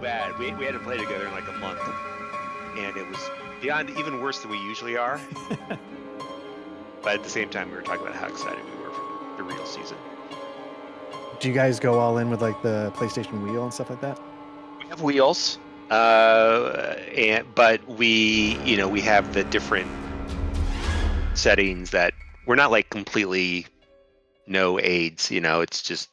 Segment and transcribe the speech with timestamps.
[0.00, 0.38] bad.
[0.38, 1.80] We, we had to play together in like a month,
[2.76, 3.18] and it was
[3.60, 5.20] beyond even worse than we usually are.
[7.02, 9.42] but at the same time, we were talking about how excited we were for the
[9.42, 9.96] real season.
[11.38, 14.20] Do you guys go all in with like the PlayStation wheel and stuff like that?
[14.78, 15.58] We have wheels,
[15.90, 19.90] uh, and but we, you know, we have the different
[21.34, 22.12] settings that
[22.46, 23.66] we're not like completely
[24.46, 25.30] no aids.
[25.30, 26.08] You know, it's just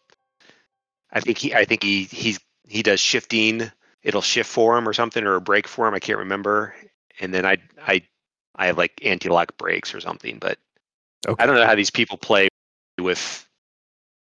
[1.12, 3.72] I think he I think he he's he does shifting.
[4.08, 5.94] It'll shift for him or something, or a brake for him.
[5.94, 6.74] I can't remember.
[7.20, 8.02] And then I I
[8.56, 10.58] I have like anti-lock brakes or something, but
[11.28, 11.44] Okay.
[11.44, 12.48] I don't know how these people play
[13.02, 13.46] with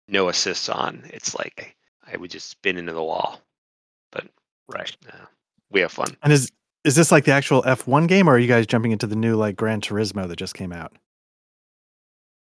[0.08, 1.04] no assists on.
[1.12, 1.76] It's like
[2.10, 3.42] I would just spin into the wall.
[4.12, 4.28] But
[4.70, 4.96] Right.
[5.12, 5.26] uh,
[5.70, 6.16] we have fun.
[6.24, 6.50] And is
[6.86, 9.36] is this like the actual F1 game, or are you guys jumping into the new
[9.36, 10.94] like Gran Turismo that just came out?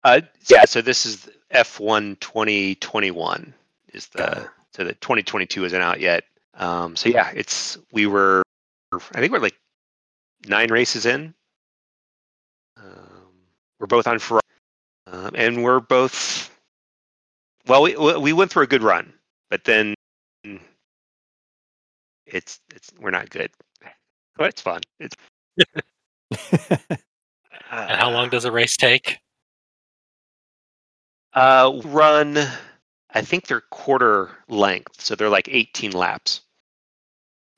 [0.03, 3.53] Uh, yeah, so this is F1 2021
[3.93, 6.23] is the so the 2022 isn't out yet.
[6.55, 8.43] Um, so yeah, it's we were
[8.93, 9.59] I think we're like
[10.47, 11.33] nine races in.
[12.77, 13.33] Um,
[13.79, 14.41] we're both on Ferrari,
[15.07, 16.51] um, and we're both
[17.67, 17.81] well.
[17.83, 19.13] We we went through a good run,
[19.49, 19.95] but then
[22.25, 23.51] it's it's we're not good.
[24.37, 24.81] But it's fun.
[24.99, 25.15] It's
[27.71, 29.19] And how long does a race take?
[31.33, 32.37] Uh, run,
[33.11, 36.41] I think they're quarter length, so they're like 18 laps.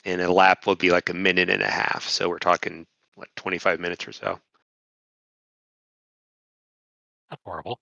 [0.06, 2.08] And a lap will be like a minute and a half.
[2.08, 4.40] So we're talking, what, 25 minutes or so?
[7.30, 7.80] Not horrible.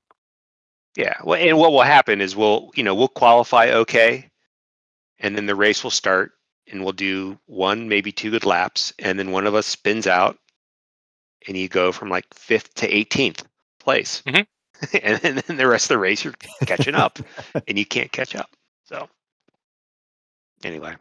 [0.97, 1.15] Yeah.
[1.23, 4.29] Well, and what will happen is we'll, you know, we'll qualify okay.
[5.19, 6.31] And then the race will start
[6.71, 8.93] and we'll do one, maybe two good laps.
[8.99, 10.37] And then one of us spins out
[11.47, 13.43] and you go from like fifth to 18th
[13.79, 14.21] place.
[14.25, 14.45] Mhm.
[15.03, 16.33] and then the rest of the race, you're
[16.65, 17.19] catching up
[17.67, 18.49] and you can't catch up.
[18.85, 19.09] So,
[20.63, 20.95] anyway.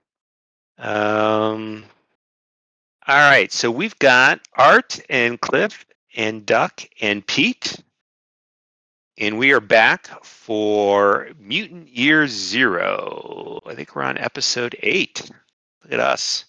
[0.79, 1.85] Um,
[3.07, 3.51] all right.
[3.53, 5.85] So we've got Art and Cliff
[6.17, 7.83] and Duck and Pete.
[9.21, 13.59] And we are back for Mutant Year Zero.
[13.67, 15.29] I think we're on episode eight.
[15.83, 16.45] Look at us.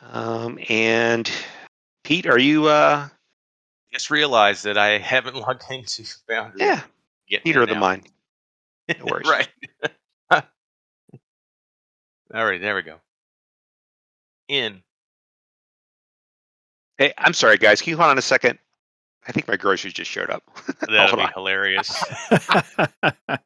[0.00, 1.30] Um, and
[2.04, 2.68] Pete, are you?
[2.68, 3.08] Uh,
[3.92, 6.60] Just realized that I haven't logged into Foundry.
[6.60, 8.08] yeah, Peter of the mind.
[8.88, 9.28] No worries.
[9.30, 9.48] right.
[12.34, 12.96] All right, there we go.
[14.48, 14.82] In.
[16.98, 17.80] Hey, I'm sorry, guys.
[17.80, 18.58] Can you hold on a second?
[19.26, 20.42] I think my groceries just showed up.
[20.80, 21.32] That'll Hold be on.
[21.34, 22.04] hilarious.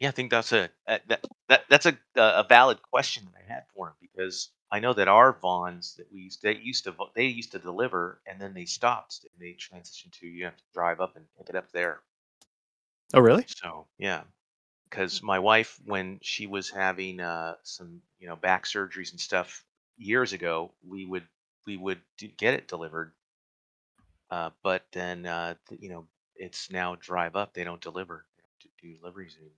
[0.00, 3.52] Yeah, I think that's a a- that, that that's a a valid question that I
[3.52, 6.94] had for him because I know that our Vons that we used they used to
[7.14, 10.64] they used to deliver and then they stopped and they transitioned to you have to
[10.72, 12.02] drive up and pick it up there.
[13.14, 13.46] oh, really?
[13.46, 14.24] So yeah,
[14.90, 19.64] because my wife, when she was having uh, some you know back surgeries and stuff
[19.96, 21.28] years ago, we would
[21.66, 22.02] we would
[22.38, 23.14] get it delivered,
[24.30, 27.54] uh, but then uh, you know it's now drive up.
[27.54, 28.26] They don't deliver.
[28.36, 29.52] They don't do do deliveries anymore.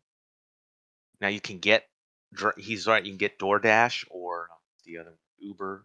[1.21, 1.89] Now you can get
[2.33, 3.05] dr- he's right.
[3.05, 4.51] You can get DoorDash or
[4.89, 5.85] the other Uber.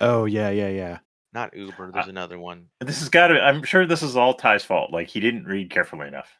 [0.00, 0.98] Oh, yeah, yeah, yeah.
[1.32, 1.92] Not Uber.
[1.92, 2.66] There's another one.
[2.80, 3.40] This has got to.
[3.40, 4.90] I'm sure this is all Ty's fault.
[4.90, 6.32] Like he didn't read carefully enough.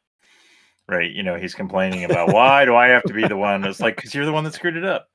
[0.89, 1.11] Right?
[1.11, 3.65] You know, he's complaining about why do I have to be the one?
[3.65, 5.09] It's like because you're the one that screwed it up.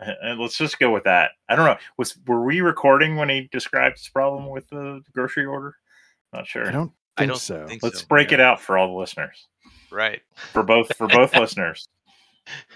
[0.00, 1.32] Uh, And let's just go with that.
[1.48, 1.76] I don't know.
[1.96, 5.74] Was were we recording when he described his problem with the grocery order?
[6.32, 6.68] Not sure.
[6.68, 7.66] I don't I think don't so.
[7.66, 8.34] think Let's so, break yeah.
[8.34, 9.48] it out for all the listeners.
[9.90, 10.20] Right.
[10.52, 11.88] For both for both listeners.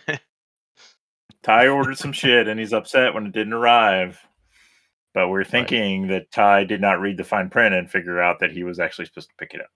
[1.42, 4.18] Ty ordered some shit and he's upset when it didn't arrive.
[5.14, 8.50] But we're thinking that Ty did not read the fine print and figure out that
[8.52, 9.68] he was actually supposed to pick it up.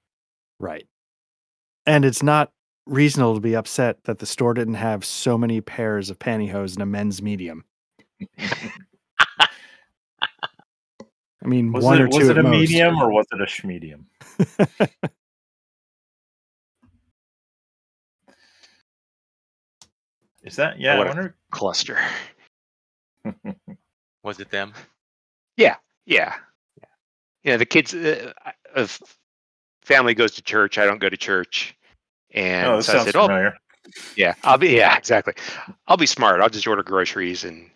[0.59, 0.87] Right.
[1.85, 2.53] And it's not
[2.87, 6.83] reasonable to be upset that the store didn't have so many pairs of pantyhose in
[6.83, 7.65] a men's medium.
[8.39, 8.71] I
[11.49, 12.71] mean, Was one it, or two was at it a most.
[12.71, 14.05] medium or was it a schmedium?
[20.43, 20.95] Is that yeah?
[20.95, 21.37] I what a- wonder.
[21.57, 21.99] Cluster.
[24.23, 24.75] Was it them?
[25.57, 25.77] Yeah.
[26.05, 26.35] Yeah.
[27.45, 28.33] You know, the kids, uh,
[28.75, 29.01] of
[29.83, 30.77] family goes to church.
[30.77, 31.75] I don't go to church.
[32.33, 33.53] And oh, so I sounds said, oh,
[34.17, 35.33] yeah, I'll be, yeah, exactly.
[35.87, 36.43] I'll be smart.
[36.43, 37.71] I'll just order groceries and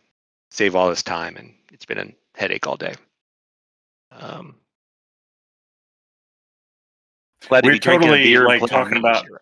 [0.51, 1.37] save all this time.
[1.37, 2.07] And it's been a
[2.39, 2.93] headache all day.
[4.13, 4.57] Um,
[7.49, 9.39] glad to We're be drinking a totally, beer and like, talking about- Zero.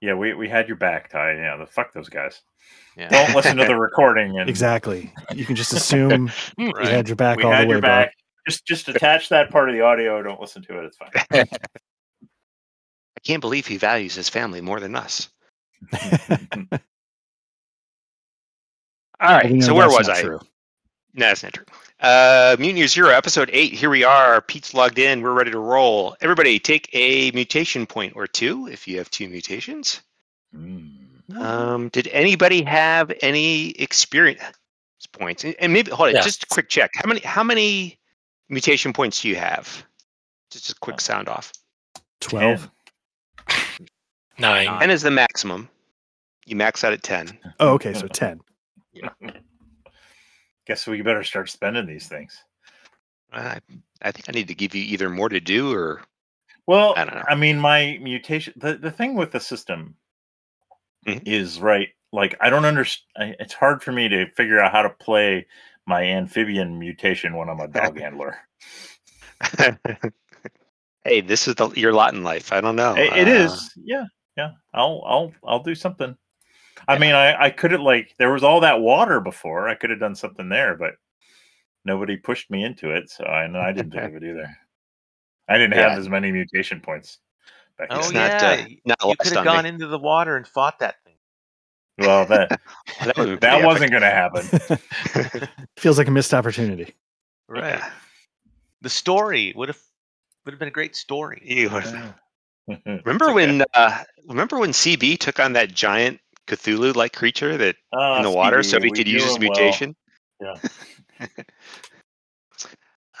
[0.00, 1.34] Yeah, we, we had your back, Ty.
[1.34, 2.40] Yeah, the fuck those guys.
[2.96, 3.08] Yeah.
[3.08, 4.38] Don't listen to the recording.
[4.38, 5.12] And Exactly.
[5.34, 6.88] You can just assume we Right.
[6.88, 8.12] had your back We all had the way your back.
[8.48, 10.22] Just just attach that part of the audio.
[10.22, 10.84] Don't listen to it.
[10.86, 11.10] It's fine.
[13.16, 15.28] I can't believe he values his family more than us.
[15.92, 15.98] All
[19.20, 19.62] right.
[19.62, 20.22] So where was not I?
[20.22, 20.40] true.
[21.14, 21.64] No, that's not true.
[22.00, 23.72] Uh, Mutiny Zero, episode eight.
[23.72, 24.40] Here we are.
[24.42, 25.22] Pete's logged in.
[25.22, 26.16] We're ready to roll.
[26.20, 30.00] Everybody, take a mutation point or two if you have two mutations.
[30.54, 31.36] Mm.
[31.36, 34.42] Um, did anybody have any experience
[35.12, 35.44] points?
[35.44, 36.20] And and maybe hold on, Yeah.
[36.22, 36.90] just a quick check.
[36.94, 37.98] How many how many
[38.48, 39.84] mutation points do you have?
[40.50, 41.52] Just a quick sound off.
[42.20, 42.70] 12.
[44.38, 44.66] Nine.
[44.66, 44.80] Nine.
[44.80, 45.68] Ten is the maximum.
[46.46, 47.38] You max out at ten.
[47.60, 47.92] Oh, okay.
[47.92, 48.40] So 10.
[50.68, 52.44] Guess we better start spending these things.
[53.32, 53.58] I,
[54.02, 56.02] I think I need to give you either more to do or
[56.66, 57.24] Well, I don't know.
[57.26, 58.52] I mean, my mutation.
[58.56, 59.96] The, the thing with the system
[61.06, 61.22] Mhm.
[61.26, 61.88] is right.
[62.12, 63.36] Like, I don't understand.
[63.40, 65.46] It's hard for me to figure out how to play
[65.86, 68.36] my amphibian mutation when I'm a dog handler.
[71.04, 72.52] hey, this is the, your lot in life.
[72.52, 72.94] I don't know.
[72.94, 73.72] It- it Uh, is.
[73.76, 74.04] Yeah,
[74.36, 74.50] yeah.
[74.74, 76.14] I'll, I'll, I'll do something.
[76.86, 76.98] I Yeah.
[76.98, 79.68] mean, I, I could have like there was all that water before.
[79.68, 80.94] I could have done something there, but
[81.84, 84.56] nobody pushed me into it, so I, I didn't think of it either.
[85.48, 85.90] I didn't Yeah.
[85.90, 87.18] have as many mutation points.
[87.78, 89.70] Back Oh It's not, yeah, uh, not you could have gone me.
[89.70, 91.14] into the water and fought that thing.
[91.98, 92.60] Well, that
[93.04, 95.48] That would've that wasn't going to happen.
[95.78, 96.94] Feels like a missed opportunity.
[97.48, 97.78] Right.
[97.78, 97.90] Yeah.
[98.82, 99.78] The story would have
[100.44, 101.42] would have been a great story.
[101.44, 102.14] You would've-
[102.86, 103.32] remember okay.
[103.34, 108.22] when uh, remember when CB took on that giant Cthulhu like creature that Ah, in
[108.24, 109.58] the water Stevie, so he we could use his him well.
[109.58, 109.96] mutation?
[110.40, 111.28] Yeah.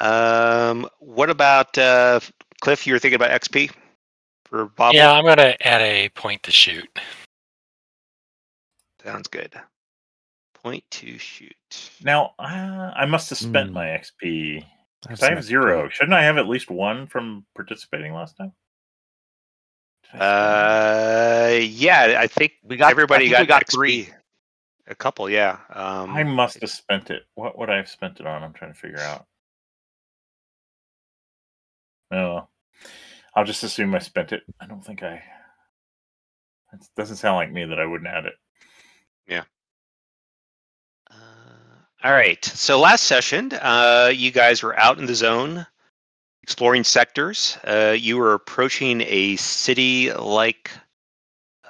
[0.00, 2.20] um what about uh
[2.60, 3.70] Cliff, you were thinking about XP
[4.46, 4.94] for Bob?
[4.94, 6.88] Yeah, I'm gonna add a point to shoot.
[9.04, 9.54] Sounds good.
[10.62, 11.54] Point to shoot.
[12.02, 13.74] Now uh, I must have spent Hmm.
[13.74, 14.60] my XP.
[14.60, 14.66] 'cause
[15.08, 15.82] That's I have zero.
[15.84, 15.92] good.
[15.94, 18.52] Shouldn't I have at least one from participating last time?
[20.12, 20.72] Did I spend
[21.52, 24.08] Uh yeah, I think We got everybody think got, we got three.
[24.86, 25.58] A couple, yeah.
[25.70, 27.24] Um I must have spent it.
[27.34, 28.42] What would I have spent it on?
[28.42, 29.26] I'm trying to figure out.
[32.10, 32.48] No,
[33.34, 34.42] I'll just assume I spent it.
[34.60, 35.22] I don't think I.
[36.72, 38.34] It doesn't sound like me that I wouldn't add it.
[39.26, 39.44] Yeah.
[41.10, 41.14] Uh,
[42.04, 42.44] all right.
[42.44, 45.66] So last session, uh, you guys were out in the zone,
[46.48, 47.58] exploring sectors.
[47.62, 50.70] Uh, you were approaching a city-like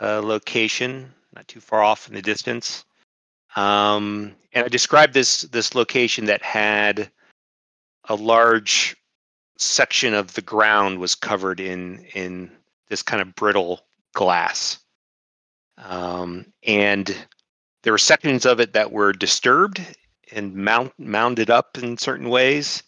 [0.01, 2.85] uh, location, not too far off in the distance.
[3.57, 7.11] Um, and I described this this location that had
[8.05, 8.97] a large
[9.57, 12.49] section of the ground was covered in in
[12.89, 13.81] this kind of brittle
[14.15, 14.79] glass.
[15.79, 17.17] Um, and
[17.83, 19.85] there were sections of it that were disturbed
[20.31, 22.85] and mount, mounded up in certain ways.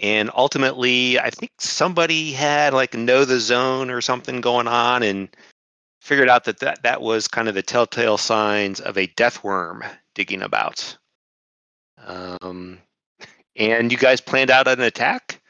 [0.00, 5.28] And ultimately, I think somebody had like know the zone or something going on and
[6.00, 9.84] figured out that that, that was kind of the telltale signs of a death worm
[10.14, 10.96] digging about.
[12.06, 12.78] Um,
[13.56, 15.40] and you guys planned out an attack,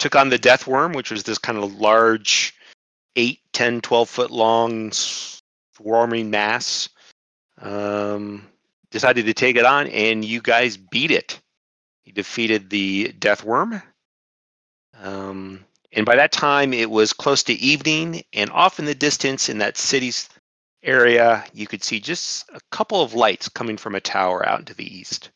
[0.00, 2.54] took on the death worm, which was this kind of large
[3.14, 6.88] 8, 10, 12 foot long swarming mass
[7.60, 8.46] um,
[8.90, 11.40] decided to take it on, and you guys beat it.
[12.04, 13.80] You defeated the Death Worm.
[15.00, 19.48] Um, and by that time, it was close to evening, and off in the distance
[19.48, 20.28] in that city's
[20.82, 24.74] area, you could see just a couple of lights coming from a tower out into
[24.74, 25.30] the east.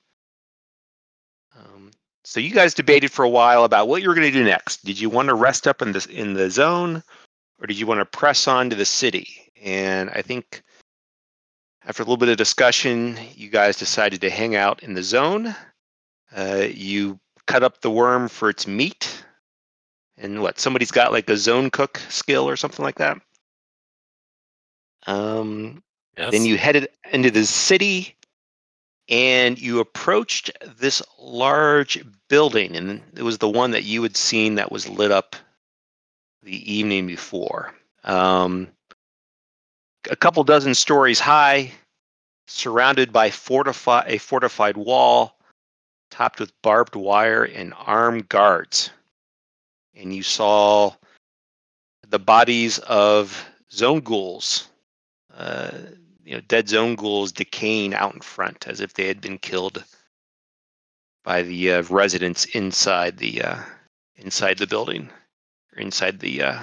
[1.57, 1.91] Um,
[2.25, 4.85] so you guys debated for a while about what you were going to do next.
[4.85, 7.03] Did you want to rest up in the in the zone,
[7.61, 9.53] or did you want to press on to the city?
[9.63, 10.63] And I think
[11.85, 15.55] after a little bit of discussion, you guys decided to hang out in the zone.
[16.35, 19.25] Uh, you cut up the worm for its meat.
[20.19, 23.21] And what, somebody's got like a zone cook skill or something like that?
[25.07, 25.83] Um,
[26.17, 26.33] Yes.
[26.33, 28.17] then you headed into the city
[29.09, 32.75] and you approached this large building.
[32.75, 35.37] And it was the one that you had seen that was lit up
[36.43, 37.75] the evening before.
[38.05, 38.69] Um,
[40.11, 41.73] a couple dozen stories high,
[42.47, 45.37] surrounded by fortifi- a fortified wall,
[46.11, 48.91] topped with barbed wire and armed guards.
[49.97, 50.93] And you saw
[52.09, 54.69] the bodies of zone ghouls,
[55.35, 55.71] uh,
[56.25, 59.83] you know, dead zone ghouls decaying out in front as if they had been killed
[61.25, 63.59] by the uh, residents inside the uh,
[64.17, 65.11] inside the building
[65.75, 66.61] or inside the uh,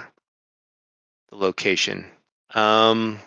[1.29, 2.05] the location.
[2.53, 3.19] Um,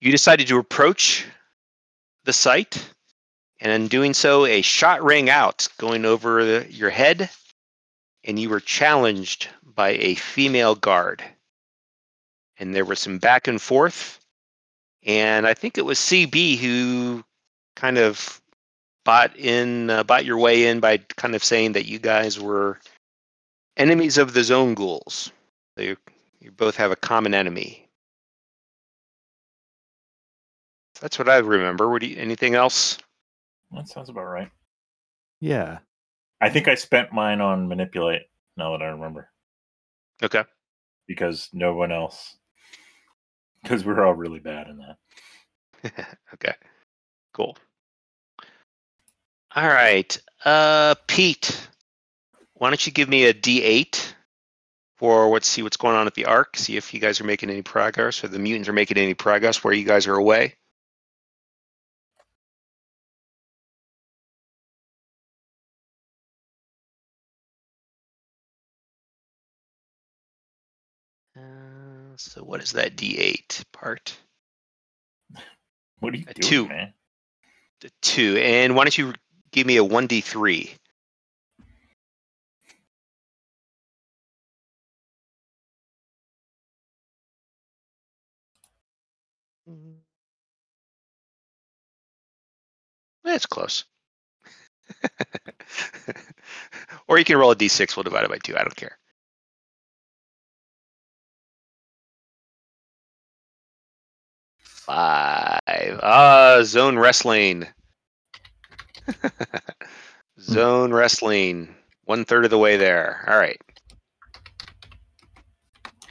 [0.00, 1.26] you decided to approach
[2.24, 2.92] the site,
[3.60, 7.30] and in doing so, a shot rang out going over the, your head,
[8.24, 11.22] and you were challenged by a female guard.
[12.58, 14.20] And there was some back and forth,
[15.04, 17.24] and I think it was CB who
[17.74, 18.40] kind of
[19.04, 22.78] bought in, uh, bought your way in by kind of saying that you guys were
[23.76, 25.32] enemies of the zone ghouls.
[25.76, 25.96] So you,
[26.40, 27.88] you both have a common enemy.
[31.00, 31.88] That's what I remember.
[31.88, 32.98] Would you, anything else?
[33.72, 34.50] That sounds about right.
[35.40, 35.78] Yeah.
[36.40, 38.22] I think I spent mine on manipulate.
[38.56, 39.30] Now that I remember,
[40.22, 40.44] Okay.
[41.06, 42.36] because no one else,
[43.62, 46.08] because we're all really bad in that.
[46.34, 46.54] okay.
[47.32, 47.56] Cool.
[49.54, 50.16] All right.
[50.44, 51.68] Uh Pete,
[52.54, 54.14] why don't you give me a D8
[54.96, 57.48] for let's see what's going on at the Ark, see if you guys are making
[57.50, 60.54] any progress or the mutants are making any progress where you guys are away.
[72.20, 74.16] So what is that D8 part?
[76.00, 76.68] What are you A doing, two.
[76.68, 76.92] man?
[77.80, 78.36] The two.
[78.36, 79.14] And why don't you
[79.52, 80.70] give me a 1D3?
[93.24, 93.84] That's close.
[97.08, 98.56] or you can roll a d6, we'll divide it by two.
[98.56, 98.99] I don't care.
[104.90, 106.00] Five.
[106.02, 107.68] Ah, zone wrestling.
[110.40, 111.76] zone wrestling.
[112.06, 113.24] One third of the way there.
[113.28, 113.60] All right.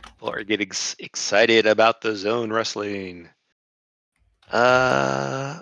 [0.06, 3.28] People are getting ex- excited about the zone wrestling.
[4.50, 5.60] Uh,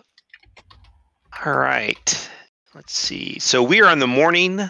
[1.44, 2.30] all right.
[2.76, 3.40] Let's see.
[3.40, 4.70] So we are on the morning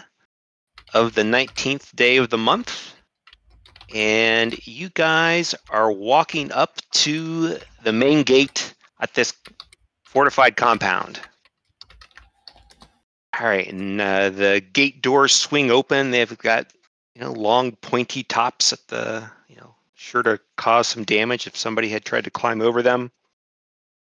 [0.94, 2.94] of the 19th day of the month.
[3.94, 9.32] And you guys are walking up to the main gate at this
[10.04, 11.20] fortified compound.
[13.38, 16.10] All right, and uh, the gate doors swing open.
[16.10, 16.72] They've got
[17.14, 21.56] you know long pointy tops at the you know sure to cause some damage if
[21.56, 23.12] somebody had tried to climb over them.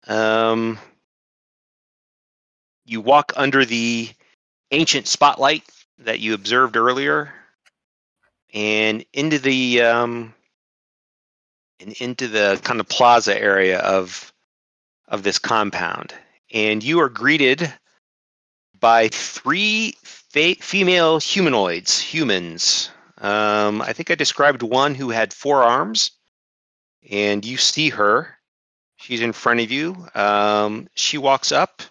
[0.07, 0.79] Um,
[2.85, 4.09] you walk under the
[4.71, 5.63] ancient spotlight
[5.99, 7.31] that you observed earlier,
[8.53, 10.33] and into the um,
[11.79, 14.33] and into the kind of plaza area of
[15.07, 16.13] of this compound,
[16.53, 17.71] and you are greeted
[18.79, 22.89] by three female humanoids, humans.
[23.17, 26.11] Um, I think I described one who had four arms,
[27.09, 28.37] and you see her.
[28.97, 30.07] She's in front of you.
[30.13, 31.81] Um, she walks up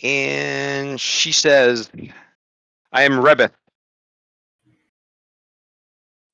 [0.00, 1.90] and she says,
[2.92, 3.52] I am Rebeth.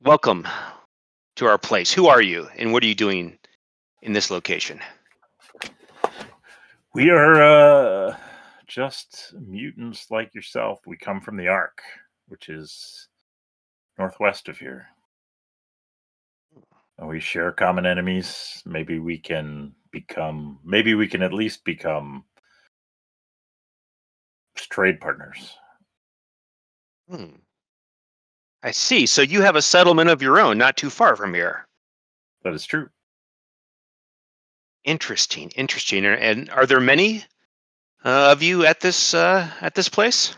[0.04, 0.46] Welcome
[1.36, 1.90] to our place.
[1.90, 3.38] Who are you and what are you doing
[4.02, 4.78] in this location?
[6.92, 8.16] We are uh,
[8.66, 10.80] just mutants like yourself.
[10.86, 11.80] We come from the Ark,
[12.28, 13.08] which is
[13.98, 14.88] northwest of here.
[16.98, 18.62] And we share common enemies.
[18.66, 20.58] Maybe we can become.
[20.66, 22.24] Maybe we can at least become
[24.54, 25.56] trade partners.
[27.08, 27.36] Hmm.
[28.64, 29.04] I see.
[29.06, 31.68] So you have a settlement of your own not too far from here.
[32.42, 32.88] That is true.
[34.84, 36.04] Interesting, interesting.
[36.06, 37.24] And- And are there many
[38.04, 40.34] uh, of you at this uh, at this place?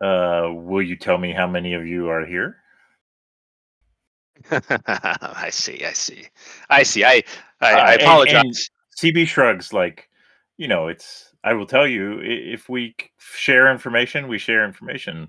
[0.00, 2.56] Uh, will you tell me how many of you are here?
[4.50, 5.84] I see.
[5.84, 6.26] I see.
[6.70, 7.04] I see.
[7.04, 7.22] I
[7.60, 8.42] I, Uh, I apologize.
[8.44, 8.54] and
[9.14, 10.08] CB shrugs like,
[10.56, 11.30] you know, it's.
[11.44, 15.28] I will tell you if we share information, we share information.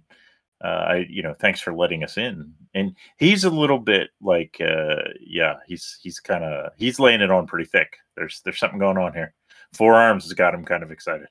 [0.64, 2.54] Uh, I, you know, thanks for letting us in.
[2.74, 7.32] And he's a little bit like, uh, yeah, he's he's kind of he's laying it
[7.32, 7.98] on pretty thick.
[8.16, 9.34] There's there's something going on here.
[9.74, 11.28] Four arms has got him kind of excited.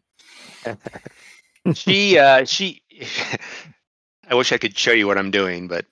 [1.74, 2.82] she uh, she.
[4.30, 5.84] I wish I could show you what I'm doing, but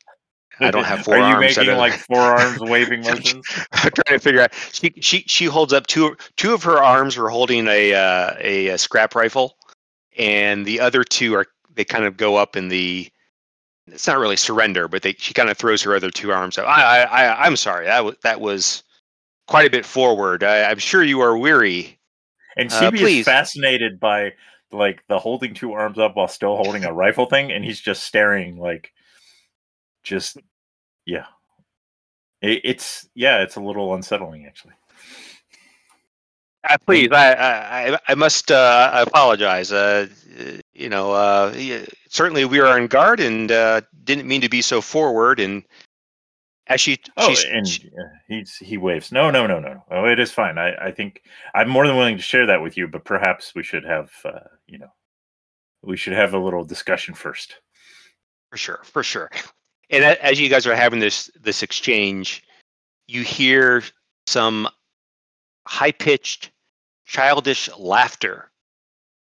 [0.61, 1.57] I don't have four Are you arms.
[1.57, 3.47] Making like four arms waving motions?
[3.73, 4.55] I'm trying to figure out.
[4.73, 8.71] She she she holds up two two of her arms are holding a uh, a,
[8.71, 9.57] uh scrap rifle,
[10.19, 13.11] and the other two are they kind of go up in the.
[13.87, 16.67] It's not really surrender, but they she kind of throws her other two arms up.
[16.67, 18.83] I I, I I'm sorry that was that was
[19.49, 20.45] quite a bit forward.
[20.45, 21.99] I, I'm sure you are weary.
[22.57, 24.33] And Uh, CB is fascinated by
[24.71, 28.05] like the holding two arms up while still holding a rifle thing, and he's just
[28.05, 28.93] staring like,
[30.03, 30.39] just
[31.05, 31.27] yeah.
[32.41, 34.75] It, it's yeah, it's a little unsettling actually.
[36.69, 39.73] Uh, please, I, I, I- I must uh, I apologize.
[39.73, 40.07] Uh,
[40.75, 41.55] you know, uh,
[42.09, 45.41] certainly we are on guard and uh, didn't mean to be so forward.
[45.41, 45.63] And
[46.69, 49.11] as she, Oh, and she- uh, he's he waves.
[49.13, 49.83] No, no, no, no.
[49.91, 50.57] Oh, it is fine.
[50.59, 51.23] I, I think
[51.55, 54.39] I'm more than willing to share that with you, but perhaps we should have, uh,
[54.67, 54.93] you know,
[55.83, 57.57] we should have a little discussion first.
[58.51, 59.31] for sure, for sure.
[59.91, 62.45] And as you guys are having this this exchange,
[63.09, 63.83] you hear
[64.27, 64.69] some
[65.67, 66.51] high pitched,
[67.07, 68.51] childish laughter,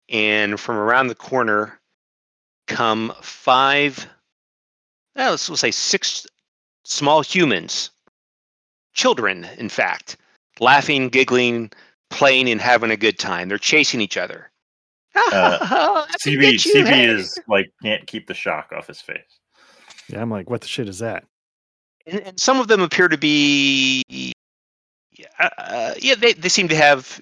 [0.09, 1.79] and from around the corner
[2.67, 4.07] come five,
[5.15, 6.27] well, let's we'll say six
[6.83, 7.91] small humans,
[8.93, 10.17] children, in fact,
[10.59, 11.71] laughing, giggling,
[12.09, 13.49] playing, and having a good time.
[13.49, 14.51] They're chasing each other.
[15.15, 17.05] Uh, CB you, CB hey.
[17.05, 19.39] is like can't keep the shock off his face.
[20.09, 21.25] Yeah, I'm like, what the shit is that?
[22.07, 24.03] and, and some of them appear to be
[25.39, 27.19] uh, uh, yeah they, they seem to have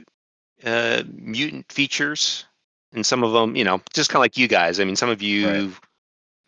[0.64, 2.46] uh, mutant features
[2.94, 5.10] and some of them you know just kind of like you guys i mean some
[5.10, 5.74] of you Right.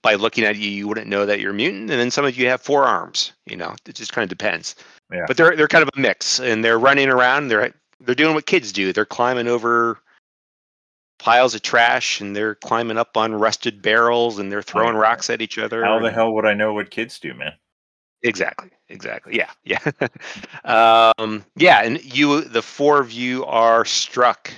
[0.03, 2.37] by looking at you you wouldn't know that you're a mutant and then some of
[2.37, 4.75] you have four arms you know it just kind of depends
[5.11, 5.25] Yeah.
[5.27, 8.45] but they're they're kind of a mix and they're running around they're they're doing what
[8.45, 9.99] kids do they're climbing over
[11.19, 15.41] piles of trash and they're climbing up on rusted barrels and they're throwing rocks at
[15.41, 17.53] each other How the hell would I know what kids do, man?
[18.23, 18.69] Exactly.
[18.89, 19.35] Exactly.
[19.37, 19.51] Yeah.
[19.63, 21.11] Yeah.
[21.17, 21.81] um, yeah.
[21.83, 24.51] And you, the four of you, are struck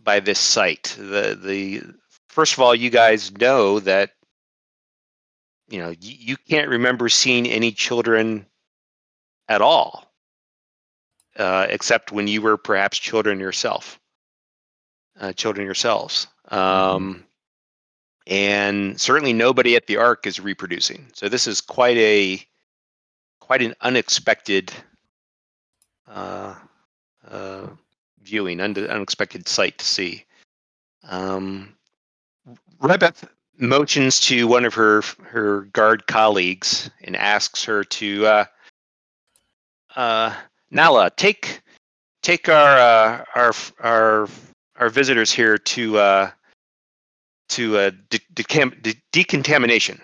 [0.00, 0.96] by this sight.
[0.98, 1.82] The the
[2.28, 4.10] first of all, you guys know that
[5.68, 8.46] you know you, you can't remember seeing any children
[9.48, 10.12] at all,
[11.36, 14.00] uh, except when you were perhaps children yourself,
[15.20, 16.26] uh, children yourselves.
[16.48, 17.24] Um,
[18.26, 21.06] and certainly nobody at the ark is reproducing.
[21.14, 22.40] So this is quite a
[23.44, 24.72] quite an unexpected
[26.08, 26.54] uh,
[27.30, 27.66] uh,
[28.22, 30.24] viewing, un- unexpected sight to see.
[31.10, 31.74] Um,
[32.80, 33.28] Rebeth
[33.58, 38.44] motions to one of her her guard colleagues and asks her to uh,
[39.94, 40.34] uh,
[40.70, 41.60] Nala take
[42.22, 44.28] take our uh, our our
[44.76, 46.30] our visitors here to uh,
[47.50, 50.00] to uh, de- decam- de- decontamination.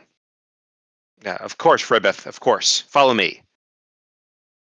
[1.25, 2.81] Yeah, of course, Rebeth, of course.
[2.81, 3.43] Follow me.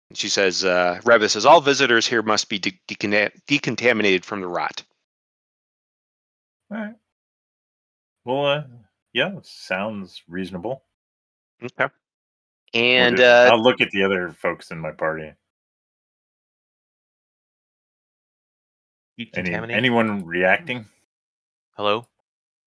[0.10, 4.42] And she says, uh, Rebeth says, all visitors here must be de- decona- decontaminated from
[4.42, 4.84] the rot.
[6.72, 6.94] All right.
[8.24, 8.64] Well, uh,
[9.14, 10.84] yeah, sounds reasonable.
[11.64, 11.92] Okay.
[12.74, 15.32] And uh, I'll look at the other folks in my party.
[19.34, 20.86] Any, anyone reacting?
[21.78, 22.06] Hello.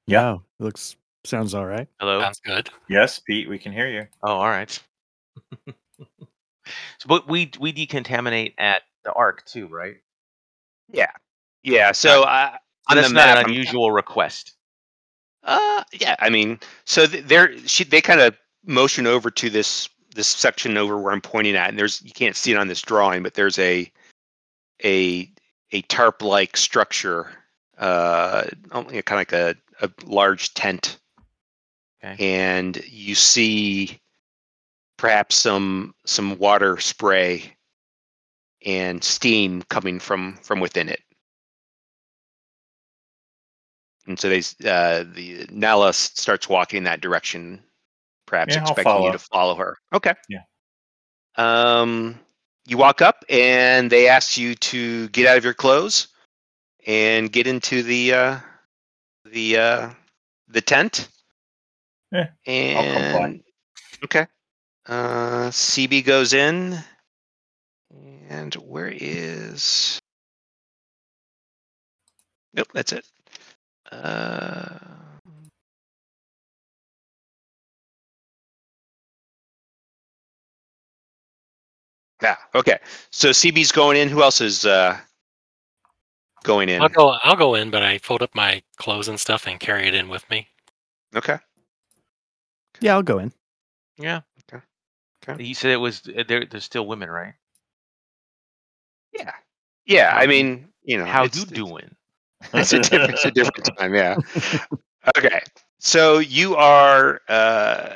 [0.06, 0.36] Yeah.
[0.36, 1.88] It looks sounds all right.
[2.00, 2.20] Hello.
[2.20, 2.70] Sounds good.
[2.88, 4.06] Yes, Pete, we can hear you.
[4.22, 4.78] Oh, all right.
[5.66, 9.96] so, but we we decontaminate at the Ark too, right?
[10.92, 11.10] yeah.
[11.62, 11.92] Yeah.
[11.92, 12.50] So uh,
[12.88, 14.54] on That's the not map, an I'm- unusual request.
[15.44, 16.16] Uh, yeah.
[16.18, 20.76] I mean, so th- they're she they kind of motion over to this this section
[20.76, 23.34] over where I'm pointing at, and there's you can't see it on this drawing, but
[23.34, 23.90] there's a
[24.84, 25.30] a
[25.72, 27.30] a tarp like structure,
[27.78, 30.98] uh, kind of like a, a large tent,
[32.04, 32.44] Okay.
[32.44, 33.98] and you see
[34.98, 37.56] perhaps some some water spray
[38.64, 41.00] and steam coming from from within it.
[44.06, 47.62] And so they, uh, the Nala starts walking in that direction,
[48.26, 49.76] perhaps Yeah, expecting you to follow her.
[49.92, 50.14] Okay.
[50.30, 50.42] Yeah.
[51.36, 52.18] Um,
[52.66, 56.08] you walk up, and they ask you to get out of your clothes
[56.86, 58.38] and get into the uh,
[59.26, 59.90] the uh,
[60.48, 61.08] the tent.
[62.12, 63.42] Yeah, I'll and
[64.04, 64.26] okay.
[64.86, 66.78] Uh, CB goes in,
[68.28, 70.00] and where is?
[72.54, 73.06] Nope, that's it.
[73.92, 74.78] Uh,
[82.22, 82.36] yeah.
[82.54, 82.78] Okay.
[83.10, 84.08] So CB's going in.
[84.08, 84.98] Who else is uh,
[86.44, 86.82] going in?
[86.82, 87.10] I'll go.
[87.22, 90.08] I'll go in, but I fold up my clothes and stuff and carry it in
[90.08, 90.48] with me.
[91.14, 91.38] Okay.
[92.80, 93.32] Yeah, I'll go in.
[93.98, 94.20] Yeah.
[94.52, 94.62] Okay.
[95.28, 95.44] Okay.
[95.44, 96.44] You said it was uh, there.
[96.44, 97.34] There's still women, right?
[99.12, 99.32] Yeah.
[99.86, 100.12] Yeah.
[100.14, 101.94] I mean, you know, How you doing?
[102.54, 104.16] it's a different, it's a different time yeah
[105.16, 105.40] okay
[105.78, 107.92] so you are uh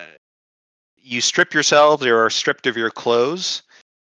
[0.97, 3.63] you strip yourselves or are stripped of your clothes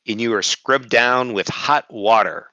[0.08, 2.50] and you are scrubbed down with hot water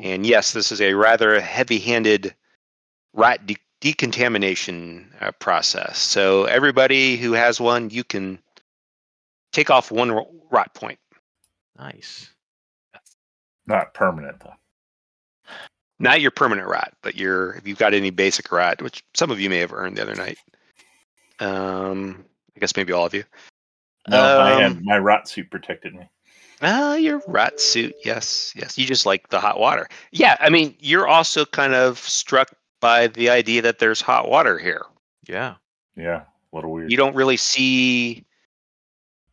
[0.00, 2.34] and yes this is a rather heavy-handed
[3.12, 8.38] rot de- decontamination uh, process so everybody who has one you can
[9.52, 10.10] take off one
[10.50, 10.98] rot point
[11.78, 12.30] Nice.
[13.66, 14.54] Not permanent though.
[15.98, 19.40] Not your permanent rot, but your if you've got any basic rot, which some of
[19.40, 20.38] you may have earned the other night.
[21.40, 22.24] Um,
[22.56, 23.24] I guess maybe all of you.
[24.08, 26.08] No, I Um, had my rot suit protected me.
[26.60, 27.94] Ah, your rot suit.
[28.04, 28.78] Yes, yes.
[28.78, 29.88] You just like the hot water.
[30.12, 34.58] Yeah, I mean, you're also kind of struck by the idea that there's hot water
[34.58, 34.82] here.
[35.26, 35.54] Yeah.
[35.96, 36.90] Yeah, a little weird.
[36.90, 38.24] You don't really see.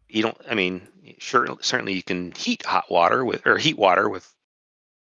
[0.08, 0.38] You don't.
[0.50, 1.48] I mean, sure.
[1.62, 4.30] Certainly, you can heat hot water with or heat water with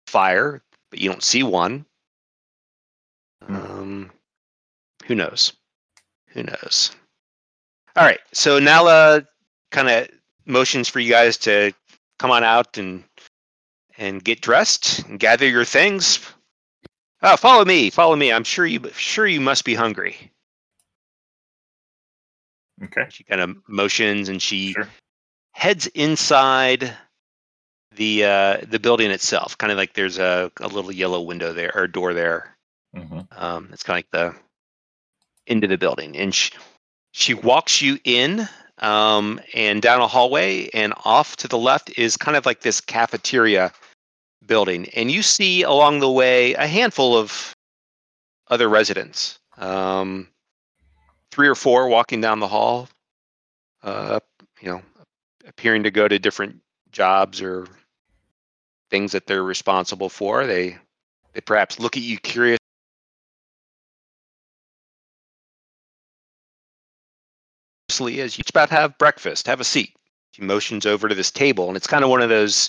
[0.06, 1.86] fire, but you don't see one.
[3.44, 3.54] Hmm.
[3.56, 4.10] Um,
[5.06, 5.52] who knows?
[6.28, 6.90] Who knows?
[7.94, 8.20] All right.
[8.32, 9.26] So Nala
[9.70, 10.08] kind of
[10.46, 11.72] motions for you guys to
[12.18, 13.04] come on out and
[13.98, 16.18] and get dressed and gather your things.
[17.26, 17.90] Oh, follow me.
[17.90, 18.32] Follow me.
[18.32, 20.30] I'm sure you sure you must be hungry.
[22.84, 23.06] Okay.
[23.10, 24.88] She kind of motions and she Sure.
[25.52, 26.96] heads inside
[27.96, 29.58] the uh, the building itself.
[29.58, 32.56] Kind of like there's a, a little yellow window there or door there.
[32.94, 34.40] hmm Um, it's kind of like the
[35.48, 36.52] end of the building, and she
[37.12, 42.16] she walks you in um, and down a hallway, and off to the left is
[42.16, 43.72] kind of like this cafeteria
[44.46, 47.54] building, and you see along the way a handful of
[48.48, 49.38] other residents.
[49.58, 50.28] Um,
[51.30, 52.88] three or four walking down the hall,
[53.82, 54.20] uh,
[54.60, 54.82] you know,
[55.46, 56.60] appearing to go to different
[56.92, 57.66] jobs or
[58.90, 60.46] things that they're responsible for.
[60.46, 60.78] They
[61.32, 62.58] they perhaps look at you curious.
[67.88, 69.94] As you about have breakfast, have a seat.
[70.32, 72.68] She motions over to this table, and it's kind of one of those,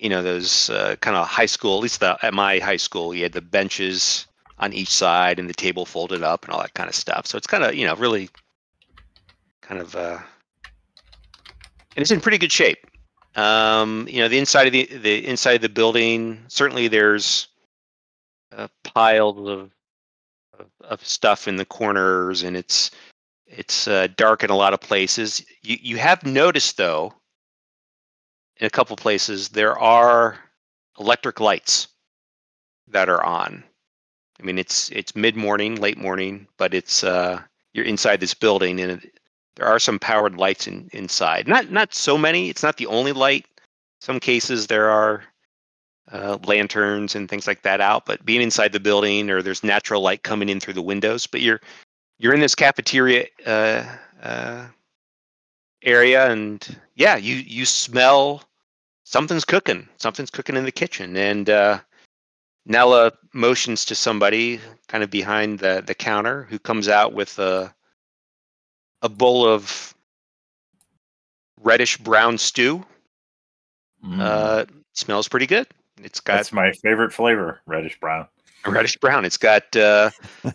[0.00, 1.76] you know, those uh, kind of high school.
[1.76, 4.26] At least the, at my high school, you had the benches
[4.58, 7.26] on each side and the table folded up and all that kind of stuff.
[7.26, 8.28] So it's kind of, you know, really
[9.62, 10.18] kind of, uh,
[11.96, 12.78] and it's in pretty good shape.
[13.36, 17.46] Um, you know, the inside of the the inside of the building, certainly there's
[18.56, 19.70] uh, piles of,
[20.58, 22.90] of of stuff in the corners, and it's
[23.46, 25.44] it's uh, dark in a lot of places.
[25.62, 27.14] You you have noticed though,
[28.60, 30.38] in a couple places there are
[30.98, 31.88] electric lights
[32.88, 33.64] that are on.
[34.38, 37.40] I mean, it's it's mid morning, late morning, but it's uh,
[37.72, 39.18] you're inside this building, and it,
[39.56, 41.48] there are some powered lights in, inside.
[41.48, 42.48] Not not so many.
[42.48, 43.46] It's not the only light.
[44.00, 45.24] Some cases there are
[46.10, 50.02] uh, lanterns and things like that out, but being inside the building or there's natural
[50.02, 51.26] light coming in through the windows.
[51.26, 51.60] But you're
[52.18, 53.84] you're in this cafeteria uh,
[54.22, 54.66] uh,
[55.82, 58.42] area, and yeah, you you smell
[59.10, 59.88] something's cooking.
[59.96, 61.80] Something's cooking in the kitchen, and uh,
[62.64, 67.74] Nala motions to somebody kind of behind the, the counter who comes out with a
[69.02, 69.94] a bowl of
[71.60, 72.84] reddish brown stew.
[74.04, 74.20] Mm.
[74.20, 75.66] Uh, smells pretty good.
[76.02, 78.28] It's got That's my favorite flavor, reddish brown.
[78.64, 79.24] reddish brown.
[79.24, 80.10] It's got uh,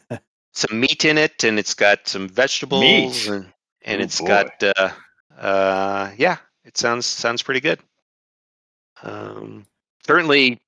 [0.54, 3.28] some meat in it, and it's got some vegetables, Meat?
[3.28, 3.46] and
[3.84, 4.28] and Ooh, it's boy.
[4.28, 4.90] got uh,
[5.38, 7.80] uh, yeah, it sounds sounds pretty good.
[9.06, 9.66] Um,
[10.06, 10.60] certainly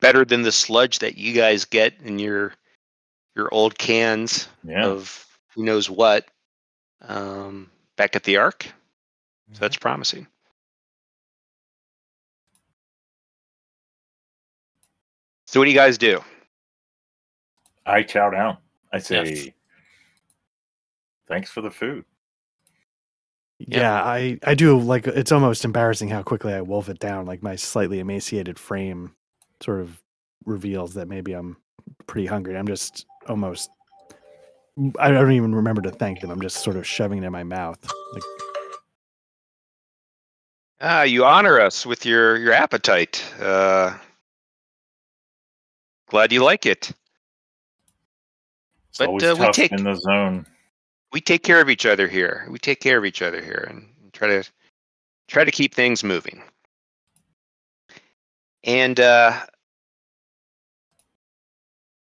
[0.00, 2.54] better than the sludge that you guys get in your
[3.36, 4.86] your old cans Yeah.
[4.86, 6.26] of who knows what
[7.02, 8.66] um, back at the Ark.
[9.52, 10.26] So that's promising.
[15.46, 16.20] So what do you guys do?
[17.84, 18.56] I chow down.
[18.92, 19.48] I say, Yes.
[21.28, 22.04] thanks for the food.
[23.68, 23.78] Yeah.
[23.80, 27.26] Yeah, I I do like it's almost embarrassing how quickly I wolf it down.
[27.26, 29.14] Like my slightly emaciated frame
[29.62, 30.00] sort of
[30.44, 31.56] reveals that maybe I'm
[32.06, 32.56] pretty hungry.
[32.56, 33.70] I'm just almost
[34.98, 36.30] I don't even remember to thank them.
[36.30, 37.78] I'm just sort of shoving it in my mouth.
[38.12, 38.22] Like
[40.80, 43.24] Ah, you honor us with your your appetite.
[43.40, 43.96] Uh,
[46.08, 46.90] glad you like it.
[48.88, 50.44] It's But, always uh, we take- in the zone.
[51.12, 52.46] We take care of each other here.
[52.50, 54.44] We take care of each other here, and try to
[55.28, 56.42] try to keep things moving.
[58.64, 59.40] And uh,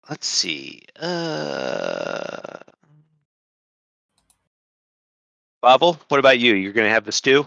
[0.09, 0.83] let's see.
[1.01, 2.59] Uh,
[5.63, 6.55] Bavel, what about you?
[6.55, 7.47] You're going to have the stew?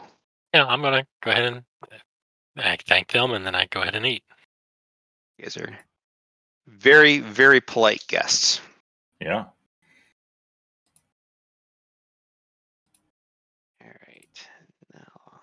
[0.53, 1.63] Yeah, I'm gonna go ahead and
[2.57, 4.23] I thank them, and then I go ahead and eat.
[5.37, 5.77] You guys are
[6.67, 8.61] very, very polite guests.
[9.19, 9.43] Yeah.
[13.83, 14.47] All right.
[14.93, 15.41] Now.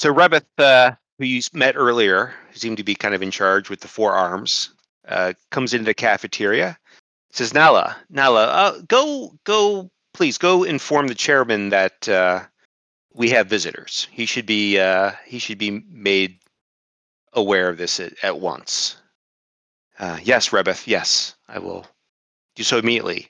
[0.00, 3.68] So Rebeth, uh, who you met earlier, who seemed to be kind of in charge
[3.68, 4.70] with the four arms,
[5.06, 6.78] uh, comes into the cafeteria.
[7.32, 12.44] Says, "Nala, Nala, uh, go, go, please, go inform the chairman that uh,
[13.12, 14.08] we have visitors.
[14.10, 16.38] He should be uh, he should be made
[17.34, 18.96] aware of this at, at once.
[19.98, 20.86] Uh, yes, Rebeth.
[20.86, 21.86] Yes, I will
[22.56, 23.28] do so immediately.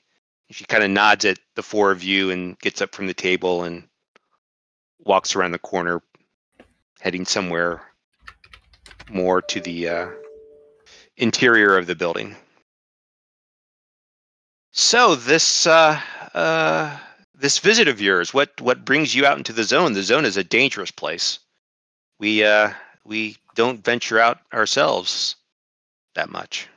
[0.51, 3.65] She kind of nods at the four of you and gets up from the table
[3.65, 3.89] and
[5.03, 6.01] walks around the corner,
[7.01, 7.81] heading somewhere
[9.09, 10.07] more to the uh,
[11.17, 12.35] interior of the building.
[14.71, 15.99] So this uh,
[16.33, 16.97] uh,
[17.35, 19.93] this visit of yours, what what brings you out into the zone?
[19.93, 21.39] The zone is a dangerous place.
[22.19, 22.71] We uh,
[23.03, 25.35] we don't venture out ourselves
[26.15, 26.67] that much.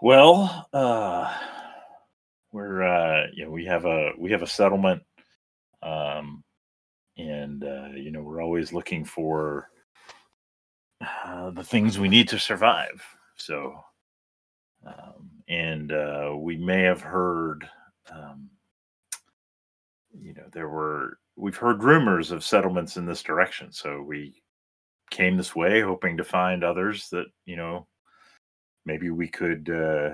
[0.00, 1.32] Well, uh,
[2.50, 5.02] we're uh, know we have a we have a settlement,
[5.80, 6.42] um,
[7.28, 9.68] and uh, you know we're always looking for
[11.24, 13.02] uh, the things we need to survive.
[13.36, 13.74] So,
[14.86, 17.68] um, and uh, we may have heard,
[18.12, 18.48] um,
[20.16, 23.72] you know, there were we've heard rumors of settlements in this direction.
[23.72, 24.42] So we
[25.10, 27.86] came this way hoping to find others that you know
[28.84, 30.10] maybe we could uh,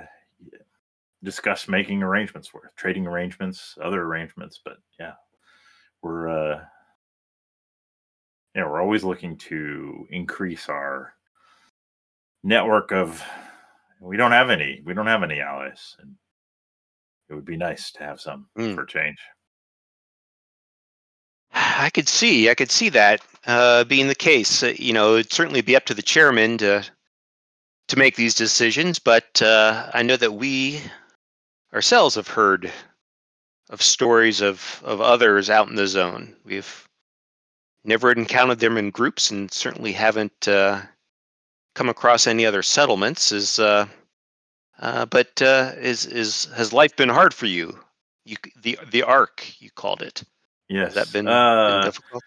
[1.22, 4.60] discuss making arrangements for trading arrangements, other arrangements.
[4.64, 5.14] But yeah,
[6.02, 6.28] we're
[8.56, 11.14] uh, yeah we're always looking to increase our
[12.42, 13.22] network of.
[14.00, 14.80] We don't have any.
[14.84, 16.14] We don't have any allies, and
[17.28, 18.74] it would be nice to have some Mm.
[18.74, 19.18] for change.
[21.52, 24.62] I could see, I could see that uh, being the case.
[24.62, 26.84] Uh, you know, it'd certainly be up to the chairman to
[27.88, 30.80] to make these decisions, but uh, I know that we
[31.72, 32.70] ourselves have heard
[33.70, 36.36] of stories of of others out in the zone.
[36.44, 36.87] We've
[37.88, 40.82] never encountered them in groups, and certainly haven't uh,
[41.74, 43.32] come across any other settlements.
[43.32, 43.86] Is uh,
[44.78, 47.76] uh, but uh, is is has life been hard for you?
[48.24, 50.22] You the the Ark you called it.
[50.68, 52.22] Yes, Has that been, been uh, difficult?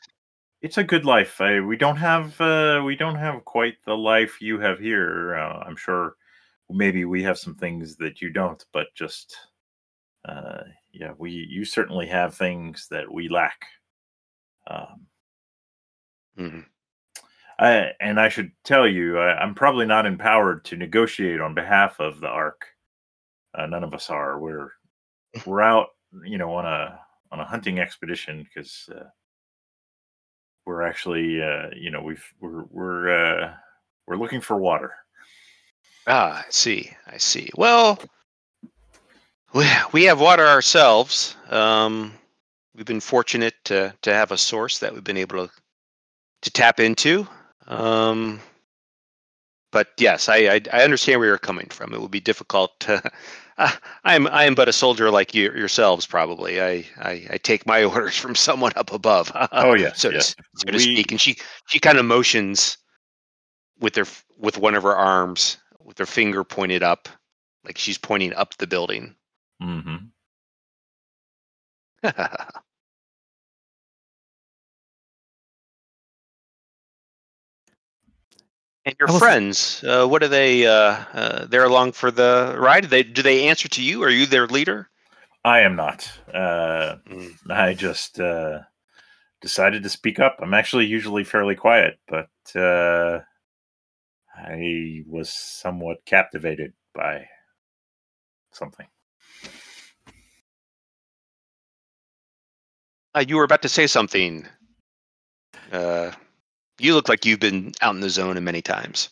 [0.62, 1.40] it's a good life.
[1.40, 5.36] We don't have uh, we don't have quite the life you have here.
[5.36, 6.16] Uh, I'm sure
[6.70, 9.38] maybe we have some things that you don't, but just
[10.26, 13.66] uh, yeah, we you certainly have things that we lack.
[14.68, 15.08] Um,
[16.38, 16.66] Mhm.
[17.60, 22.00] I, and I should tell you, I, I'm probably not empowered to negotiate on behalf
[22.00, 22.66] of the ARC.
[23.54, 24.40] Uh, none of us are.
[24.40, 24.72] We're
[25.46, 25.90] we're out,
[26.24, 27.00] you know, on a
[27.32, 29.06] on a hunting expedition because uh,
[30.66, 33.54] we're actually, uh, you know, we've we're we're uh,
[34.08, 34.94] we're looking for water.
[36.08, 36.92] Ah, I see.
[37.08, 37.50] I see.
[37.56, 38.00] Well,
[39.54, 41.36] we we have water ourselves.
[41.50, 42.14] Um,
[42.76, 45.54] we've been fortunate to to have a source that we've been able to
[46.42, 47.28] to tap into.
[47.68, 48.40] Um,
[49.72, 51.94] but yes, I, I I understand where you're coming from.
[51.94, 52.78] It would be difficult.
[52.82, 53.02] To,
[53.58, 53.72] uh,
[54.04, 56.06] I am I am but a soldier like you yourselves.
[56.06, 56.62] Probably.
[56.62, 59.32] I, I I take my orders from someone up above.
[59.52, 60.36] Oh yeah, so to, yes.
[60.56, 61.12] so to speak.
[61.12, 62.78] And she she kind of motions
[63.80, 64.06] with her
[64.38, 67.10] with one of her arms with her finger pointed up,
[67.66, 69.16] like she's pointing up the building.
[69.62, 70.10] mhm.
[78.86, 80.66] And your friends, uh, what are they?
[80.66, 82.82] Uh, uh, they're along for the ride.
[82.82, 84.04] Do they do they answer to you?
[84.04, 84.90] Are you their leader?
[85.44, 86.12] I am not.
[86.34, 87.34] Uh, Mm.
[87.50, 88.60] I just uh,
[89.42, 90.38] decided to speak up.
[90.42, 93.20] I'm actually usually fairly quiet, but uh,
[94.36, 97.28] I was somewhat captivated by
[98.52, 98.88] something.
[103.14, 104.48] Uh, you were about to say something.
[106.82, 109.10] You look like you've been out in the zone many times.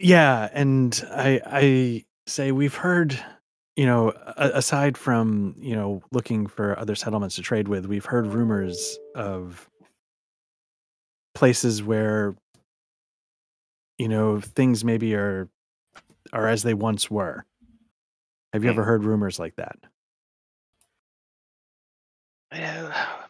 [0.00, 3.18] Yeah, and I I say we've heard,
[3.76, 8.26] you know, aside from you know looking for other settlements to trade with, we've heard
[8.26, 9.68] rumors of
[11.34, 12.34] places where
[13.98, 15.48] you know things maybe are
[16.32, 17.44] are as they once were.
[18.52, 18.78] Have you Hmm.
[18.78, 19.78] ever heard rumors like that?
[22.50, 23.26] I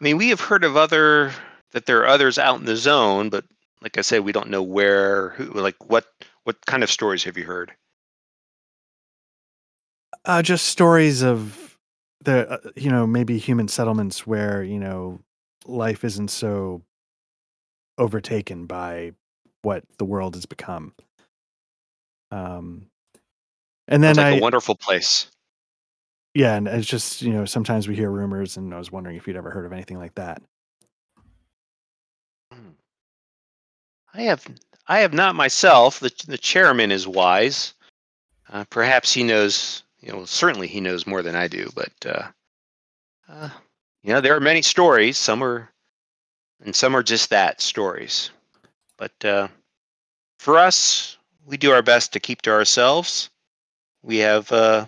[0.00, 1.32] mean, we have heard of other
[1.72, 3.44] that there are others out in the zone, but
[3.82, 5.30] like I said, we don't know where.
[5.30, 6.06] Who, like what?
[6.44, 7.72] What kind of stories have you heard?
[10.24, 11.78] Uh, just stories of
[12.22, 15.20] the uh, you know maybe human settlements where you know
[15.66, 16.82] life isn't so
[17.98, 19.12] overtaken by
[19.62, 20.94] what the world has become.
[22.30, 22.86] Um,
[23.86, 25.30] and then like I a wonderful place.
[26.34, 29.26] yeah, and it's just you know sometimes we hear rumors, and I was wondering if
[29.26, 30.42] you'd ever heard of anything like that.
[34.18, 34.44] I have
[34.88, 36.00] I have not myself.
[36.00, 37.74] The the chairman is wise.
[38.50, 39.84] Uh, perhaps he knows.
[40.00, 41.70] You know, certainly he knows more than I do.
[41.74, 42.28] But uh,
[43.28, 43.50] uh,
[44.02, 45.16] you know, there are many stories.
[45.16, 45.70] Some are,
[46.64, 48.30] and some are just that stories.
[48.96, 49.48] But uh,
[50.40, 53.30] for us, we do our best to keep to ourselves.
[54.02, 54.86] We have uh,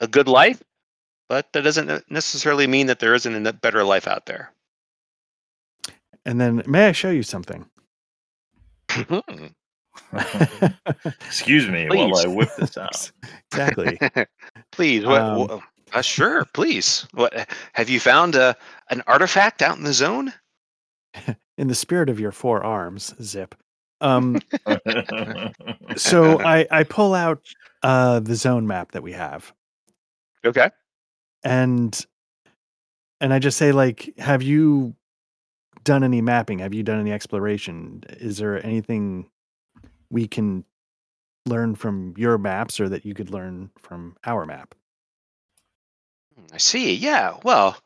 [0.00, 0.62] a good life,
[1.28, 4.50] but that doesn't necessarily mean that there isn't a better life out there.
[6.26, 7.66] And then, may I show you something?
[11.26, 13.10] Excuse me while I whip this out.
[13.52, 13.98] exactly.
[14.72, 15.60] please, what, Um, wha-
[15.92, 17.06] uh, sure, please.
[17.14, 18.34] What have you found?
[18.36, 18.54] Uh,
[18.90, 20.32] an artifact out in the zone?
[21.56, 23.54] In the spirit of your four arms, Zip.
[24.00, 24.40] Um,
[25.94, 27.40] so I, I pull out
[27.84, 29.52] uh, the zone map that we have,
[30.44, 30.68] Okay.
[31.44, 32.04] and
[33.20, 34.96] and I just say like, have you
[35.84, 36.58] done any mapping?
[36.58, 38.02] Have you done any exploration?
[38.08, 39.28] Is there anything
[40.10, 40.64] we can
[41.46, 44.74] learn from your maps, or that you could learn from our map?
[46.52, 46.94] I see.
[46.94, 47.36] Yeah.
[47.42, 47.76] Well,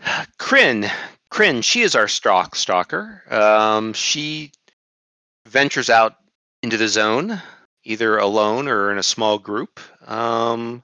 [0.38, 0.90] Kryn,
[1.30, 3.22] Kryn, she is our stalk stalker.
[3.30, 4.52] Um, she
[5.48, 6.16] ventures out
[6.62, 7.40] into the zone,
[7.84, 9.80] either alone or in a small group.
[10.06, 10.82] Um,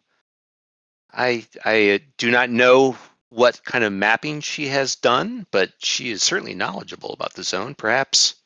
[1.12, 2.96] I I do not know
[3.30, 7.74] what kind of mapping she has done, but she is certainly knowledgeable about the zone.
[7.74, 8.36] Perhaps,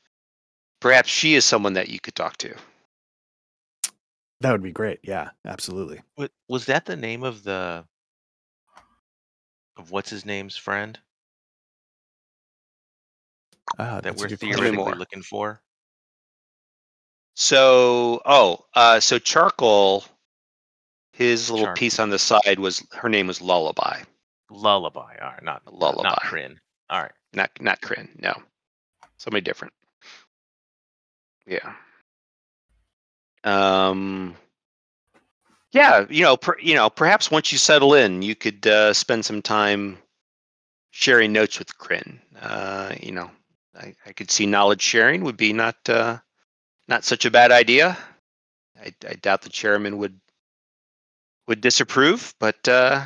[0.81, 2.55] perhaps she is someone that you could talk to.
[4.41, 4.99] That would be great.
[5.05, 6.01] Yeah, absolutely.
[6.17, 7.85] Wa- Was that the name of the
[9.77, 10.99] of what's his name's friend
[13.79, 14.49] Ah, that we're good question.
[14.49, 14.95] theoretically more.
[14.97, 15.63] looking for?
[17.37, 20.05] So, oh, uh, so charcoal.
[21.15, 21.79] His little Charcoal.
[21.79, 24.03] piece on the side was her name was Lullaby,
[24.53, 25.17] Lullaby.
[25.21, 26.03] All right, not Lullaby.
[26.03, 26.61] not Kryn.
[26.91, 27.13] All right.
[27.33, 28.09] not not Kryn.
[28.19, 28.35] No,
[29.17, 29.75] somebody different.
[31.47, 31.73] Yeah.
[33.45, 34.37] Um.
[35.73, 39.25] Yeah, you know, per, you know, perhaps once you settle in, you could uh, spend
[39.25, 39.97] some time
[40.91, 42.21] sharing notes with Kryn.
[42.39, 43.31] Uh, you know,
[43.75, 46.19] I, I could see knowledge sharing would be not uh,
[46.89, 47.97] not such a bad idea.
[48.79, 50.21] I, I doubt the chairman would
[51.49, 53.05] would disapprove, but uh,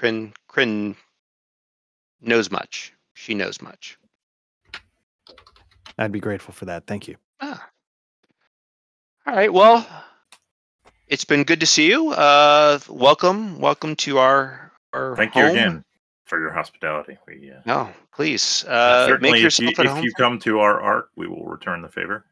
[0.00, 0.96] Kryn Kryn
[2.22, 2.94] knows much.
[3.12, 3.98] She knows much.
[5.98, 6.86] I'd be grateful for that.
[6.86, 7.16] Thank you.
[7.38, 7.68] Ah.
[9.26, 9.52] All right.
[9.52, 9.86] Well,
[11.06, 12.12] it's been good to see you.
[12.12, 15.84] Uh, welcome, welcome to our our Thank you again
[16.24, 17.18] for your hospitality.
[17.28, 20.02] We uh, No, please uh, certainly, make if you, at if home.
[20.02, 22.24] you come to our Ark, we will return the favor.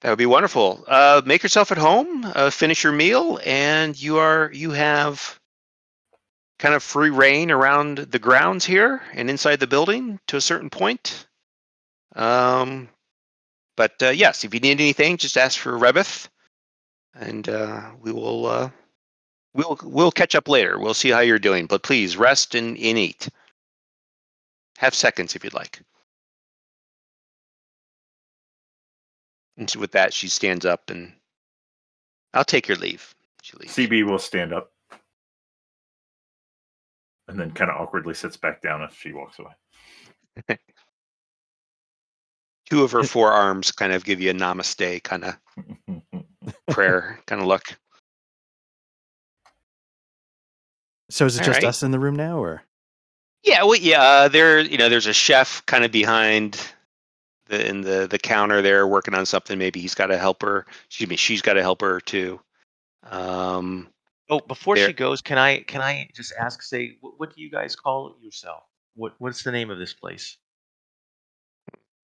[0.00, 0.82] That would be wonderful.
[0.88, 2.24] Uh, make yourself at home.
[2.24, 5.37] Uh, finish your meal, and you are you have
[6.58, 10.70] kind of free reign around the grounds here and inside the building to a certain
[10.70, 11.26] point.
[12.16, 12.88] Um,
[13.76, 16.28] but uh, yes, if you need anything, just ask for Rebeth,
[17.14, 18.70] and uh, we will uh,
[19.54, 20.78] we'll we'll catch up later.
[20.78, 21.66] We'll see how you're doing.
[21.66, 23.28] But please rest and, and eat.
[24.78, 25.80] Have seconds if you'd like.
[29.56, 31.12] And so with that, she stands up and
[32.32, 33.14] I'll take your leave.
[33.42, 33.74] She leaves.
[33.74, 34.70] CB will stand up
[37.28, 39.52] and then kind of awkwardly sits back down if she walks away.
[42.70, 45.38] Two of her forearms kind of give you a namaste kind of
[46.70, 47.62] prayer kind of look.
[51.10, 51.68] So is it All just right.
[51.68, 52.62] us in the room now, or
[53.42, 54.02] Yeah, well, yeah.
[54.02, 56.60] Uh, there, you know, there's a chef kind of behind
[57.46, 59.58] the in the the counter there working on something.
[59.58, 60.66] Maybe he's got a helper.
[60.86, 62.40] Excuse me, she's got a helper too.
[63.04, 63.88] Um,
[64.30, 66.62] Oh, before There- she goes, can I can I just ask?
[66.62, 68.62] Say, what, what do you guys call yourself?
[68.94, 70.36] What what's the name of this place?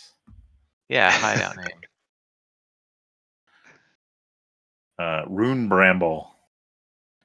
[0.88, 1.66] yeah, hideout name.
[5.00, 6.30] Uh, Rune Bramble.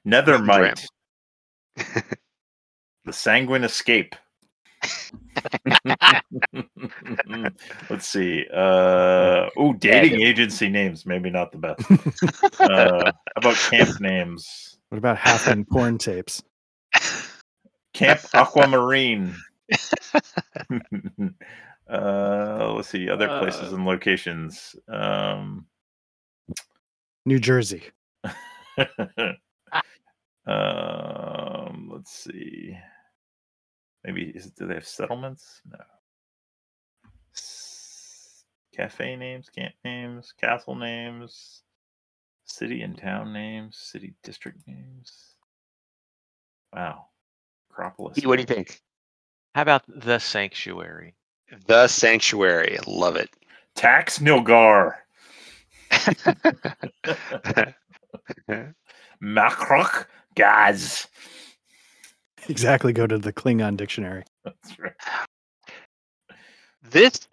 [0.06, 0.86] Nethermite.
[3.04, 4.16] the Sanguine Escape.
[7.90, 8.46] Let's see.
[8.50, 11.04] Uh, oh, dating agency names.
[11.04, 11.82] Maybe not the best.
[12.60, 14.78] Uh, how about camp names?
[14.88, 16.42] what about half in porn tapes?
[17.92, 19.34] Camp Aquamarine.
[21.90, 23.10] uh, let's see.
[23.10, 24.74] Other places and locations.
[24.88, 25.66] Um,
[27.26, 27.82] New Jersey.
[30.46, 32.78] um, let's see.
[34.04, 35.60] Maybe is it, do they have settlements?
[35.70, 35.78] No.
[37.34, 41.62] S- Cafe names, camp names, castle names.
[42.44, 45.34] City and town names, city district names.
[46.72, 47.06] Wow.
[47.70, 48.24] Acropolis.
[48.24, 48.80] What do you think?
[49.56, 51.14] How about the sanctuary?
[51.66, 52.78] The Sanctuary.
[52.86, 53.30] Love it.
[53.74, 54.94] Tax Nilgar.
[59.22, 61.06] Makrok Gaz.
[62.48, 62.92] Exactly.
[62.92, 64.24] Go to the Klingon dictionary.
[64.44, 64.92] That's right.
[66.82, 67.28] this,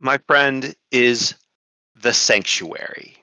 [0.00, 1.34] my friend, is
[1.96, 3.16] the Sanctuary.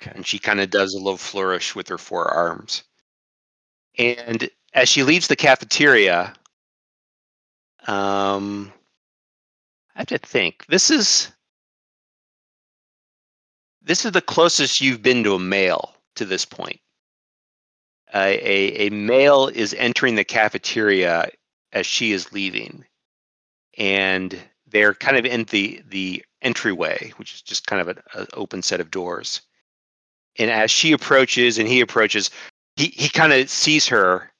[0.00, 0.12] Okay.
[0.14, 2.82] And she kind of does a little flourish with her forearms.
[3.98, 6.34] And as she leaves the cafeteria,
[7.86, 8.72] um,
[9.94, 10.66] I have to think.
[10.68, 11.32] This is
[13.86, 16.80] this is the closest you've been to a male to this point.
[18.14, 21.30] A a, a male is entering the cafeteria
[21.72, 22.84] as she is leaving,
[23.78, 28.62] and they're kind of in the the entryway, which is just kind of an open
[28.62, 29.40] set of doors.
[30.38, 32.30] And as she approaches and he approaches,
[32.76, 34.32] he he kind of sees her,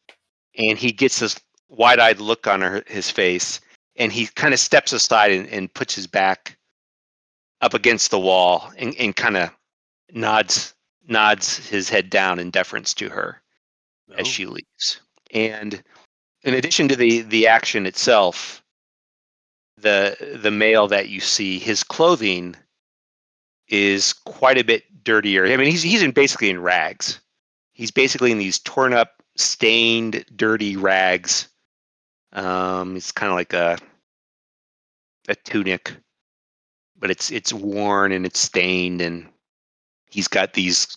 [0.59, 3.61] and he gets this wide-eyed look on her his face,
[3.97, 6.56] and he kind of steps aside and, and puts his back
[7.61, 9.51] up against the wall and, and kind of
[10.13, 10.75] nods
[11.09, 13.41] nods his head down in deference to her
[14.11, 14.15] Oh.
[14.19, 15.01] as she leaves.
[15.33, 15.83] And
[16.43, 18.63] in addition to the the action itself,
[19.79, 22.55] the the male that you see, his clothing
[23.69, 25.47] is quite a bit dirtier.
[25.47, 27.21] I mean, he's he's in basically in rags.
[27.73, 31.49] He's basically in these torn up, stained, dirty rags.
[32.33, 33.77] Um, it's kind of like a
[35.29, 35.97] a tunic,
[36.99, 39.28] but it's it's worn and it's stained, and
[40.11, 40.97] he's got these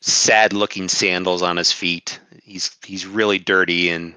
[0.00, 2.20] sad looking sandals on his feet.
[2.42, 4.14] He's he's really dirty and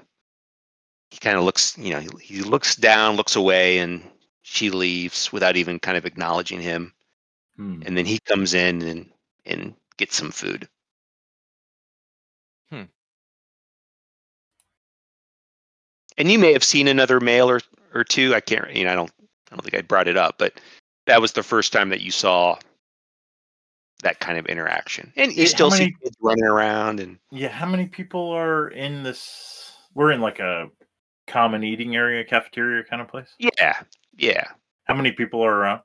[1.10, 4.02] he kind of looks, you know, he, he looks down, looks away and
[4.42, 6.92] she leaves without even kind of acknowledging him.
[7.56, 7.82] Hmm.
[7.84, 9.10] And then he comes in and
[9.46, 10.68] and gets some food.
[12.70, 12.84] Hmm.
[16.16, 17.60] And you may have seen another male or
[17.94, 18.34] or two.
[18.34, 19.12] I can't, you know, I don't
[19.50, 20.60] I don't think I brought it up, but
[21.10, 22.56] that was the first time that you saw
[24.02, 25.12] that kind of interaction.
[25.16, 28.68] And you how still see many- kids running around and Yeah, how many people are
[28.68, 29.72] in this?
[29.94, 30.68] We're in like a
[31.26, 33.34] common eating area, cafeteria kind of place.
[33.38, 33.82] yeah,
[34.16, 34.44] yeah.
[34.84, 35.80] How many people are around?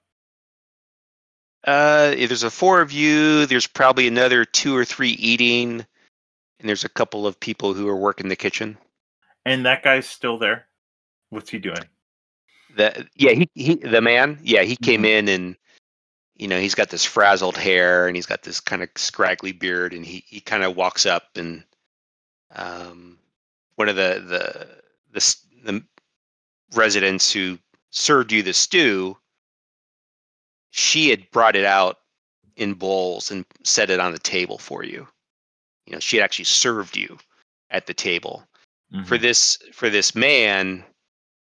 [1.65, 3.47] Uh, if there's a four of you.
[3.47, 5.83] There's probably another two or three eating,
[6.59, 8.77] and there's a couple of people who are working the kitchen.
[9.45, 10.67] And that guy's still there.
[11.31, 11.83] What's he doing?
[12.75, 14.37] The yeah, he, he the man.
[14.43, 15.55] Yeah, he came in and
[16.35, 19.93] you know he's got this frazzled hair and he's got this kind of scraggly beard,
[19.93, 21.63] and he he kind of walks up and
[22.55, 23.17] um
[23.75, 24.67] one of the the
[25.13, 25.83] the the
[26.73, 27.57] residents who
[27.91, 29.17] served you the stew.
[30.71, 31.99] She had brought it out
[32.57, 35.07] in bowls and set it on the table for you.
[35.85, 37.17] You know, she had actually served you
[37.69, 38.45] at the table
[39.05, 39.21] for Mhm.
[39.21, 40.83] this for this man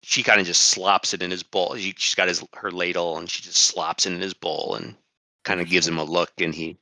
[0.03, 3.19] she kind of just slops it in his bowl she, she's got his her ladle
[3.19, 4.97] and she just slops it in his bowl and
[5.45, 6.77] kind of gives him a look and he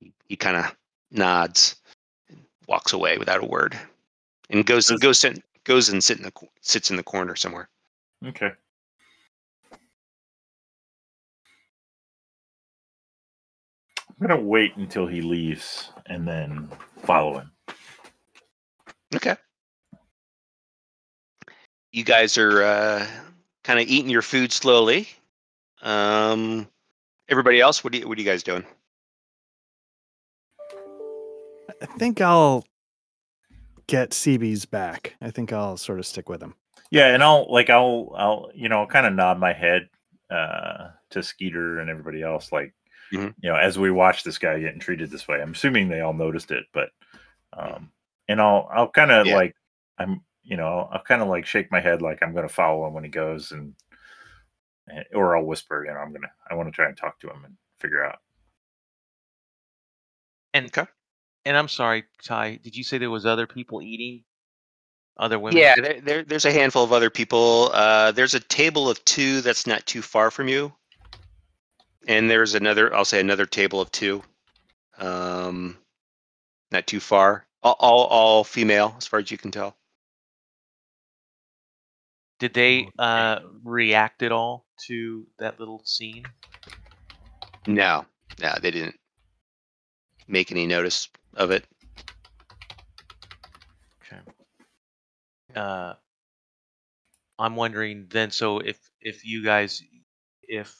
[0.00, 0.74] he, he kind of
[1.10, 1.76] nods
[2.28, 3.78] and walks away without a word
[4.50, 7.68] and goes Does- goes sit, goes and sit in the sits in the corner somewhere
[8.26, 8.50] Okay.
[14.08, 16.70] I'm gonna wait until he leaves and then
[17.02, 17.50] follow him.
[19.14, 19.36] okay
[21.94, 23.06] you guys are uh,
[23.62, 25.08] kind of eating your food slowly
[25.82, 26.66] um
[27.28, 28.64] everybody else what do you what are you guys doing
[31.82, 32.64] I think I'll
[33.86, 35.16] get CB's back.
[35.20, 36.54] I think I'll sort of stick with him.
[36.90, 39.88] Yeah, and I'll like I'll I'll you know kind of nod my head
[40.30, 42.72] uh to Skeeter and everybody else like
[43.12, 43.34] Mhm.
[43.42, 45.42] you know as we watch this guy getting treated this way.
[45.42, 46.90] I'm assuming they all noticed it, but
[47.52, 47.90] um
[48.28, 49.34] and I'll I'll kind of Yeah.
[49.36, 49.54] like
[49.98, 52.86] I'm you know I'll kind of like shake my head like I'm going to follow
[52.86, 53.74] him when he goes and
[54.86, 57.18] and- or I'll whisper, you know, I'm going to I want to try and talk
[57.20, 58.18] to him and figure out.
[60.52, 60.86] And Okay.
[61.44, 62.56] and I'm sorry, Ty.
[62.62, 64.24] Did you say there was other people eating?
[65.16, 65.58] Other women?
[65.58, 67.70] Yeah, there, there, there's a handful of other people.
[67.72, 70.72] Uh, there's a table of two that's not too far from you,
[72.08, 72.92] and there's another.
[72.94, 74.22] I'll say another table of two,
[74.98, 75.78] um,
[76.72, 77.46] not too far.
[77.62, 79.76] All, all, all female, as far as you can tell.
[82.44, 86.24] Did they uh, react at all to that little scene?
[87.66, 88.04] No,
[88.38, 89.00] no, they didn't
[90.28, 91.64] make any notice of it.
[94.02, 94.20] Okay.
[95.56, 95.94] Uh,
[97.38, 98.30] I'm wondering then.
[98.30, 99.82] So if if you guys,
[100.42, 100.76] if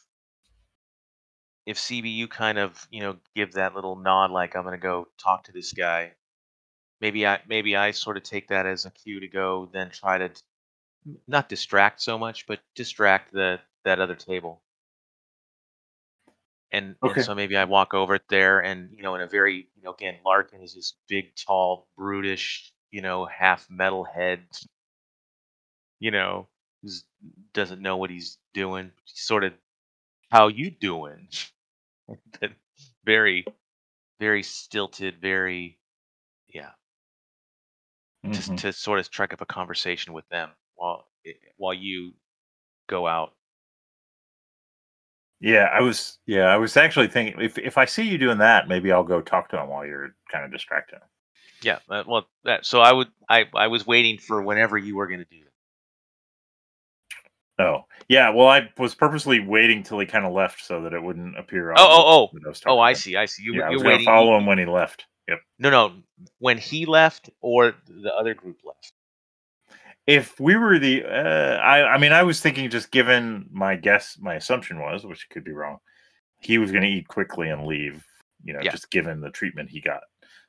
[1.65, 5.45] if CBU kind of you know give that little nod, like I'm gonna go talk
[5.45, 6.13] to this guy,
[7.01, 10.19] maybe I maybe I sort of take that as a cue to go then try
[10.19, 10.31] to
[11.27, 14.63] not distract so much, but distract the that other table.
[16.73, 17.15] And, Okay.
[17.15, 19.93] and so maybe I walk over there and you know in a very you know
[19.93, 24.47] again Larkin is this big tall brutish you know half metal head
[26.01, 26.49] you know
[26.83, 27.05] who's
[27.53, 29.53] doesn't know what he's doing sort of
[30.31, 31.29] how you doing
[33.05, 33.51] very
[34.21, 35.79] very stilted very
[36.49, 36.73] yeah
[38.31, 38.59] just Mhm.
[38.59, 40.51] to sort of strike up a conversation with them
[40.85, 42.13] while eh, while you
[42.89, 43.33] go out
[45.41, 46.19] Yeah, I was.
[46.27, 49.21] Yeah, I was actually thinking if if I see you doing that, maybe I'll go
[49.21, 51.09] talk to him while you're kind of distracting him.
[51.63, 55.07] yeah uh, well that so i would i i was waiting for whenever you were
[55.07, 55.51] going to do that
[57.57, 58.31] Oh, yeah.
[58.31, 61.71] Well, I was purposely waiting till he kind of left so that it wouldn't appear.
[61.71, 62.97] on oh oh I oh oh i him.
[62.97, 65.05] see i see you, yeah, I you're was gonna follow him when he left.
[65.29, 65.39] Yep.
[65.61, 65.93] no no
[66.39, 68.93] when he left or the other group left
[70.07, 74.19] If we were the, uh, I, I mean, I was thinking just given my guess,
[74.21, 75.79] my assumption was, which could be wrong,
[76.41, 78.05] he was going to eat quickly and leave.
[78.43, 78.71] You know, Yeah.
[78.73, 80.03] just given the treatment he got.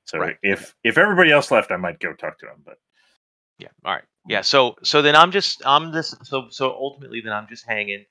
[0.03, 0.37] So Right.
[0.43, 2.61] if if everybody else left, I might go talk to him.
[2.65, 2.77] But
[3.57, 3.69] Yeah.
[3.85, 4.03] All right.
[4.27, 4.41] Yeah.
[4.41, 8.05] So so then I'm just I'm this so so ultimately then I'm just hanging.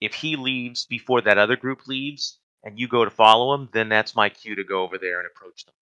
[0.00, 3.88] If he leaves before that other group leaves and you go to follow him, then
[3.88, 5.74] that's my cue to go over there and approach them.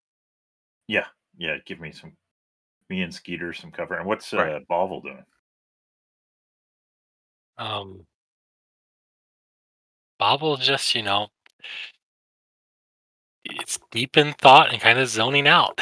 [0.88, 1.06] yeah,
[1.36, 2.16] yeah, give me some,
[2.89, 3.95] me and Skeeter some cover.
[3.95, 4.68] And what's uh, Right.
[4.68, 5.24] Bovel doing?
[7.59, 8.07] Um,
[10.18, 11.28] Bob will just, you know,
[13.45, 15.78] it's deep in thought and kind of zoning out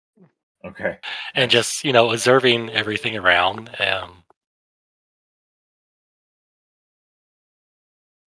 [0.64, 0.98] Okay.
[1.34, 3.70] and just, you know, observing everything around.
[3.80, 4.22] Um,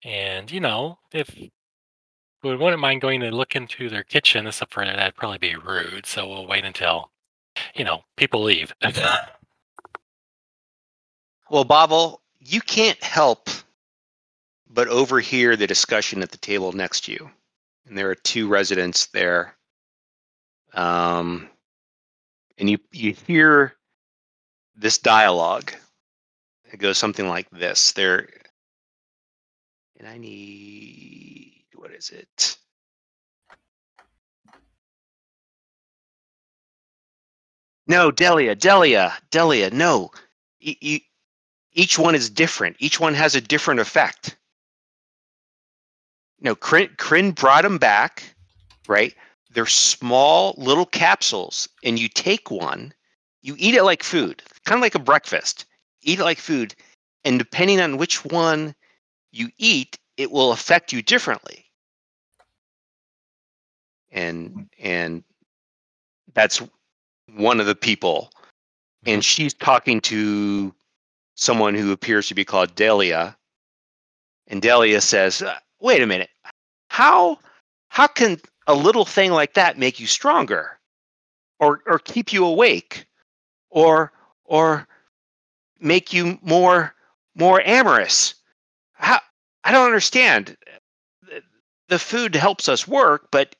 [0.03, 1.34] and, you know, if
[2.43, 6.05] we wouldn't mind going to look into their kitchen, except for that'd probably be rude.
[6.05, 7.11] So we'll wait until,
[7.76, 8.74] you know, people leave.
[11.49, 13.49] Well, Bovel, you can't help
[14.68, 17.30] but overhear the discussion at the table next to you.
[17.86, 19.56] And there are two residents there.
[20.74, 21.47] Um,
[22.58, 23.76] and you, you hear
[24.76, 25.72] this dialogue.
[26.72, 27.91] It goes something like this.
[27.93, 28.28] There,
[29.99, 32.58] and I need, what is it?
[37.88, 40.11] No, Delia, Delia, Delia, no.
[40.59, 41.05] E- e-
[41.73, 42.77] each one is different.
[42.79, 44.38] Each one has a different effect.
[46.39, 48.36] No, Kryn, Kryn brought them back,
[48.88, 49.13] right?
[49.51, 52.93] They're small little capsules, and you take one,
[53.41, 55.65] you eat it like food, kind of like a breakfast.
[56.01, 56.75] Eat it like food,
[57.23, 58.75] and depending on which one
[59.31, 61.65] you eat, it will affect you differently.
[64.11, 65.23] And and
[66.33, 66.61] that's
[67.34, 68.32] one of the people,
[69.05, 70.73] and she's talking to
[71.36, 73.36] someone who appears to be called Delia.
[74.47, 76.30] And Delia says, "Uh, "Wait a minute.
[76.89, 77.39] How
[77.89, 80.80] how can a little thing like that make you stronger
[81.59, 83.05] or or keep you awake
[83.69, 84.11] or
[84.43, 84.88] or
[85.80, 86.95] make you more
[87.36, 88.36] more amorous?
[88.93, 89.19] How
[89.63, 90.57] I don't understand.
[91.88, 93.55] The food helps us work, but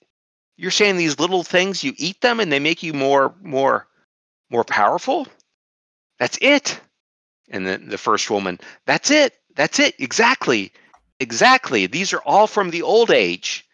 [0.58, 3.88] you're saying these little things you eat them and they make you more more
[4.50, 5.28] more powerful?
[6.20, 6.80] That's it."
[7.50, 9.36] And then the first woman, that's it.
[9.56, 9.96] That's it.
[10.00, 10.72] Exactly.
[11.20, 11.86] Exactly.
[11.88, 13.66] These are all from the old age.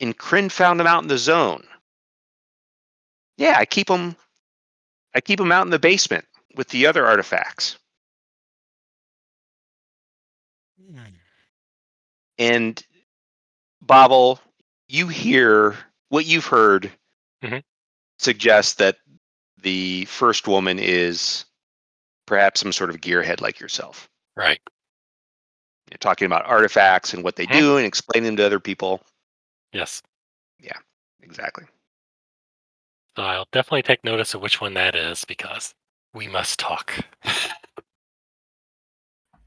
[0.00, 1.66] And Kryn found them out in the zone.
[3.36, 4.16] Yeah, I keep them
[5.14, 7.78] I keep them out in the basement with the other artifacts.
[10.78, 10.98] Hmm.
[12.38, 12.82] And
[13.82, 14.40] Bovel,
[14.88, 15.76] you hear
[16.08, 16.90] what you've heard
[17.42, 17.62] Mhm.
[18.18, 18.98] suggests that
[19.58, 21.44] the first woman is
[22.26, 24.08] perhaps some sort of gearhead like yourself.
[24.36, 24.60] right.
[25.90, 27.52] You're talking about artifacts and what they Mhm.
[27.52, 29.00] do and explaining them to other people.
[29.72, 30.02] Yes.
[30.58, 30.78] Yeah,
[31.22, 31.64] exactly.
[33.16, 35.74] So I'll definitely take notice of which one that is because
[36.12, 36.92] we must talk.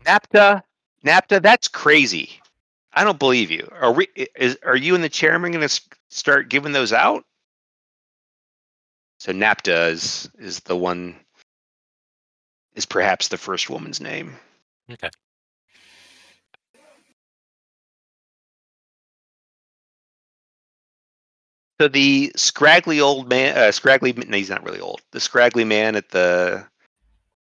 [0.05, 0.64] NAPTA,
[1.03, 2.41] NAPTA, that's crazy.
[2.93, 3.68] I don't believe you.
[3.72, 4.07] Are we?
[4.36, 7.24] Is are you and the chairman going to start giving those out?
[9.20, 11.16] So NAPTA is is the one.
[12.76, 14.38] Is perhaps the first woman's name.
[14.91, 15.10] Okay.
[21.82, 24.14] So the scraggly old man, uh, scraggly.
[24.14, 25.01] No, he's not really old.
[25.12, 26.66] The scraggly man at the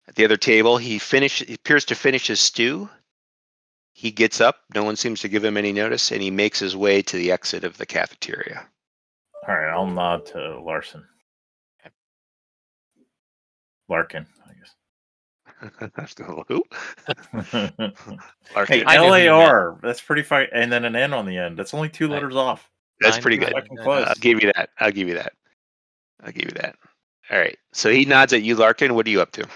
[0.08, 0.76] at the other table.
[0.76, 1.44] He finished.
[1.44, 2.88] He appears to finish his stew.
[4.04, 4.56] He gets up.
[4.74, 7.32] No one seems to give him any notice, and he makes his way to the
[7.32, 8.68] exit of the cafeteria.
[9.48, 11.02] All right, I'll nod to Larson.
[13.88, 14.74] Larkin, I guess.
[18.54, 18.78] Larkin.
[18.78, 19.78] hey, I knew who you LAR.
[19.82, 20.48] That's pretty fine.
[20.52, 21.56] And then an N on the end.
[21.56, 22.12] That's only two Right.
[22.16, 22.68] letters off.
[23.00, 23.54] That's pretty good.
[23.54, 23.78] good.
[23.80, 24.06] Close.
[24.06, 24.68] I'll give you that.
[24.80, 25.32] I'll give you that.
[26.22, 26.76] I'll give you that.
[27.30, 27.56] All right.
[27.72, 28.94] So he nods at you, Larkin.
[28.94, 29.44] What are you up to?
[29.44, 29.48] All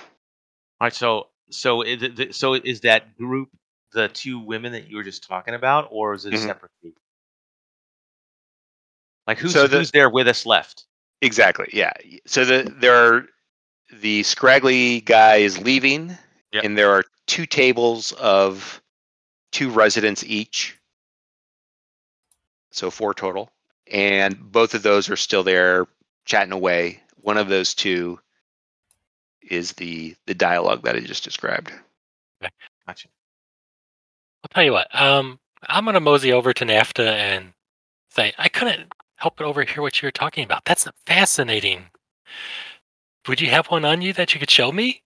[0.80, 3.50] right, so so is so is that group
[3.92, 6.46] the two women that you were just talking about, or is it a Mhm.
[6.46, 6.98] separate group?
[9.26, 10.86] Like who's So the- who's there with us left?
[11.20, 11.68] Exactly.
[11.72, 11.92] Yeah.
[12.26, 13.28] So the there are
[13.90, 16.16] the scraggly guy is leaving,
[16.52, 16.64] Yep.
[16.64, 18.82] and there are two tables of
[19.52, 20.76] two residents each.
[22.70, 23.50] So four total,
[23.86, 25.86] and both of those are still there
[26.26, 27.02] chatting away.
[27.16, 28.20] One of those two
[29.42, 31.72] is the the dialogue that I just described.
[32.86, 33.08] Gotcha.
[34.42, 34.88] I'll tell you what.
[34.94, 37.52] Um, I'm gonna mosey over to NAFTA and
[38.10, 40.64] say I couldn't help but overhear what you were talking about.
[40.64, 41.84] That's fascinating.
[43.26, 45.02] Would you have one on you that you could show me?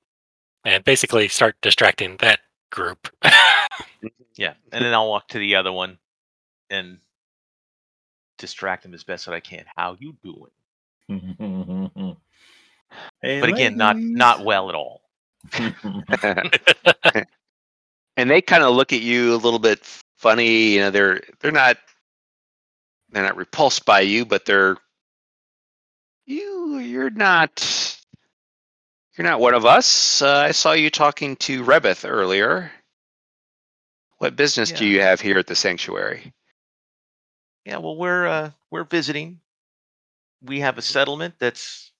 [0.64, 3.09] And basically start distracting that group.
[4.37, 5.99] Yeah, and then I'll walk to the other one
[6.70, 6.99] and
[8.39, 9.64] distract them as best that I can.
[9.76, 10.51] How you doing?
[13.22, 15.03] hey, But again, not not well at all.
[18.17, 19.81] and they kind of look at you a little bit
[20.17, 20.75] funny.
[20.75, 21.77] You know, they're they're not
[23.11, 24.77] they're not repulsed by you, but they're
[26.27, 27.99] you you're not
[29.17, 30.23] you're not one of us.
[30.23, 32.71] Uh, I saw you talking to Rebeth earlier.
[34.19, 36.33] What business do you have here at the sanctuary?
[37.65, 39.41] Yeah, well, we're uh, we're visiting.
[40.43, 41.93] We have a settlement that's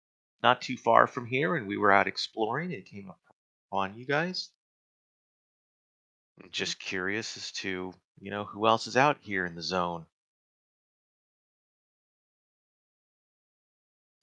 [0.43, 3.13] not too far from here, and we were out exploring and came
[3.71, 4.51] upon you guys.
[6.51, 10.07] Just curious as to you know who else is out here in the zone.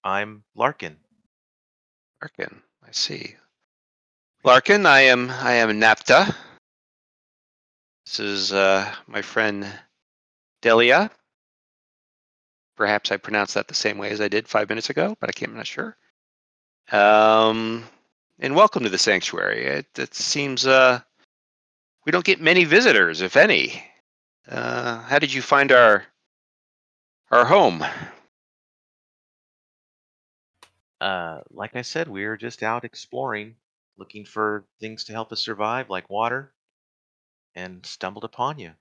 [0.04, 0.98] I'm Larkin.
[2.22, 3.36] Larkin, I see.
[4.44, 6.36] Larkin, I am I am Napta.
[8.06, 9.68] This is uh, my friend
[10.62, 11.12] Delia.
[12.76, 15.34] Perhaps I pronounced that the same way as I did five minutes ago, but I
[15.34, 15.98] can't, I'm not sure.
[16.92, 17.84] Um,
[18.40, 19.66] and welcome to the sanctuary.
[19.66, 21.02] It, it seems uh,
[22.10, 23.84] we don't get many visitors, if any.
[24.48, 26.04] Uh, how did you find our
[27.30, 27.86] our home?
[31.00, 33.58] Uh, like I said, we were just out exploring,
[33.96, 36.52] looking for things to help us survive, like water,
[37.54, 38.72] and stumbled upon you.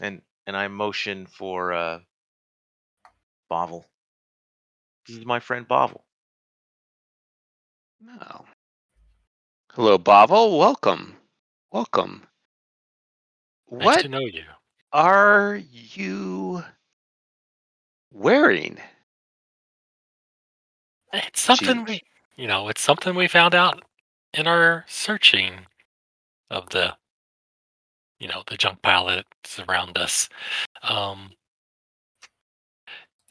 [0.00, 1.98] And and I motion for uh,
[3.50, 3.84] Bovel.
[5.06, 6.00] This is my friend Bovel.
[8.08, 8.46] Oh.
[9.74, 10.58] Hello, Bavel.
[10.58, 11.18] Welcome.
[11.74, 12.22] Welcome.
[13.68, 14.44] nice What to know you.
[14.92, 16.62] are you
[18.12, 18.78] wearing?
[21.12, 21.88] It's something Jeez.
[21.88, 22.02] we,
[22.36, 23.82] you know, it's something we found out
[24.32, 25.66] in our searching
[26.48, 26.94] of the,
[28.20, 30.28] you know, the junk pile that's around us.
[30.84, 31.32] Um,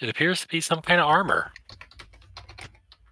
[0.01, 1.53] it appears to be some kind of armor.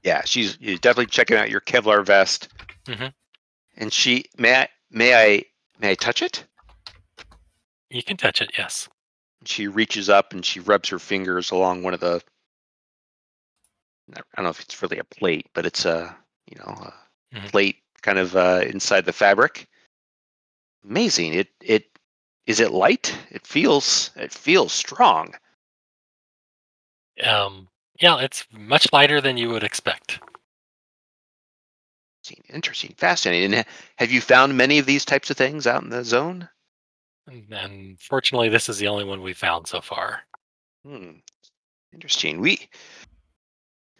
[0.03, 2.49] Yeah, she's definitely checking out your Kevlar vest.
[2.83, 3.13] Mhm.
[3.77, 5.43] And she may I may I
[5.79, 6.45] may I touch it?
[7.89, 8.87] You can touch it, yes.
[9.45, 12.21] She reaches up and she rubs her fingers along one of the.
[14.13, 16.15] I don't know if it's really a plate, but it's a
[16.49, 16.93] you know a
[17.35, 17.49] Mhm.
[17.49, 19.67] plate kind of uh, inside the fabric.
[20.83, 21.33] Amazing!
[21.33, 21.97] It it
[22.45, 23.17] is it light?
[23.29, 25.33] It feels it feels strong.
[27.23, 27.67] Um,
[27.99, 30.19] yeah, it's much lighter than you would expect.
[32.23, 33.53] Interesting, interesting, fascinating.
[33.55, 33.65] And
[33.95, 36.47] have you found many of these types of things out in the zone?
[37.27, 40.21] And, fortunately, this is the only one we found so far.
[40.85, 41.13] Hmm.
[41.93, 42.39] Interesting.
[42.39, 42.69] We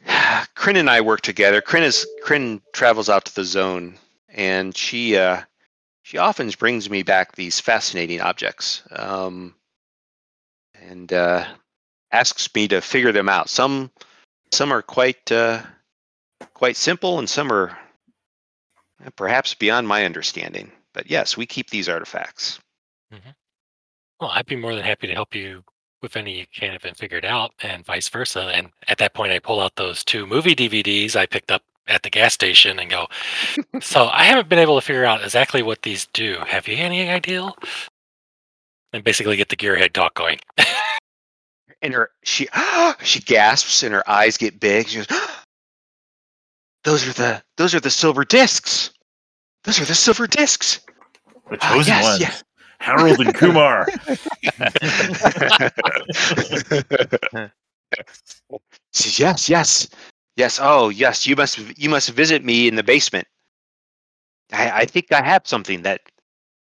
[0.56, 1.62] Kryn and I work together.
[1.62, 3.98] Kryn is Kryn travels out to the zone
[4.30, 5.42] and she uh
[6.04, 8.84] she often brings me back these fascinating objects.
[8.92, 9.56] Um
[10.76, 11.46] and uh
[12.12, 13.50] asks me to figure them out.
[13.50, 13.92] Some
[14.52, 15.64] some are quite uh
[16.54, 17.78] quite simple and some are
[19.16, 20.72] perhaps beyond my understanding.
[20.94, 22.60] But yes, we keep these artifacts.
[23.14, 23.30] Mm-hmm.
[24.20, 25.64] Well, I'd be more than happy to help you
[26.02, 28.52] with any you can't even figured out, and vice versa.
[28.54, 32.04] And at that point, I pull out those two movie DVDs I picked up at
[32.04, 33.08] the gas station and go,
[33.82, 36.38] So I haven't been able to figure out exactly what these do.
[36.48, 37.52] Have you any idea?
[38.94, 40.40] And basically get the gearhead talk going.
[41.82, 42.48] and her she
[43.04, 44.88] she gasps and her eyes get big.
[44.88, 45.08] She goes,
[46.84, 48.92] "Those are the those are the silver discs.
[49.64, 50.80] Those are the silver discs.
[51.50, 52.22] The Ah, chosen yes, ones.
[52.22, 52.36] yeah.
[52.80, 53.94] Harold and Kumar.
[59.20, 59.90] yes, yes,
[60.36, 60.60] yes.
[60.62, 61.28] Oh, yes.
[61.28, 63.28] You must you must visit me in the basement.
[64.52, 66.02] I, I think I have something that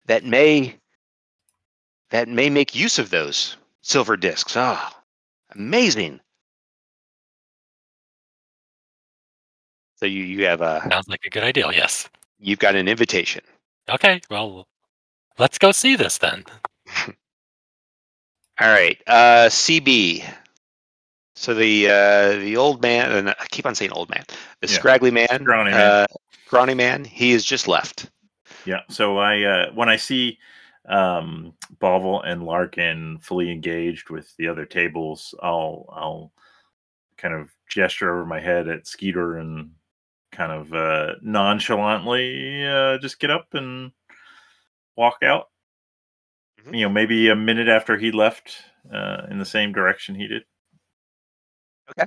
[0.06, 0.76] that may
[2.10, 4.56] that may make use of those silver discs.
[4.56, 5.02] Ah,
[5.54, 6.20] amazing.
[9.96, 11.66] So you you have a Sounds like a good idea.
[11.72, 12.08] Yes.
[12.38, 13.42] you've got an invitation.
[13.88, 14.20] Okay.
[14.30, 14.66] Well,
[15.38, 16.44] let's go see this then.
[18.58, 20.24] All right, uh, CB.
[21.34, 24.24] So the uh, the old man, and I keep on saying old man,
[24.62, 24.74] the Yeah.
[24.74, 25.80] scraggly man, Scrawny man.
[25.80, 26.06] uh,
[26.46, 27.04] scrawny man.
[27.04, 28.10] He has just left.
[28.64, 28.80] Yeah.
[28.88, 30.38] So I uh, when I see
[30.86, 36.32] um, Bovel and Larkin fully engaged with the other tables, I'll I'll
[37.18, 39.70] kind of gesture over my head at Skeeter and
[40.32, 43.92] kind of uh, nonchalantly uh, just get up and
[44.96, 45.48] walk out.
[46.62, 46.76] Mhm.
[46.76, 48.56] You know, maybe a minute after he left
[48.92, 50.42] uh, in the same direction he did.
[51.90, 52.06] Okay.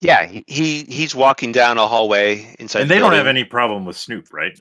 [0.00, 2.82] Yeah, he, he he's walking down a hallway inside.
[2.82, 4.58] and the they don't have any problem with Snoop, right?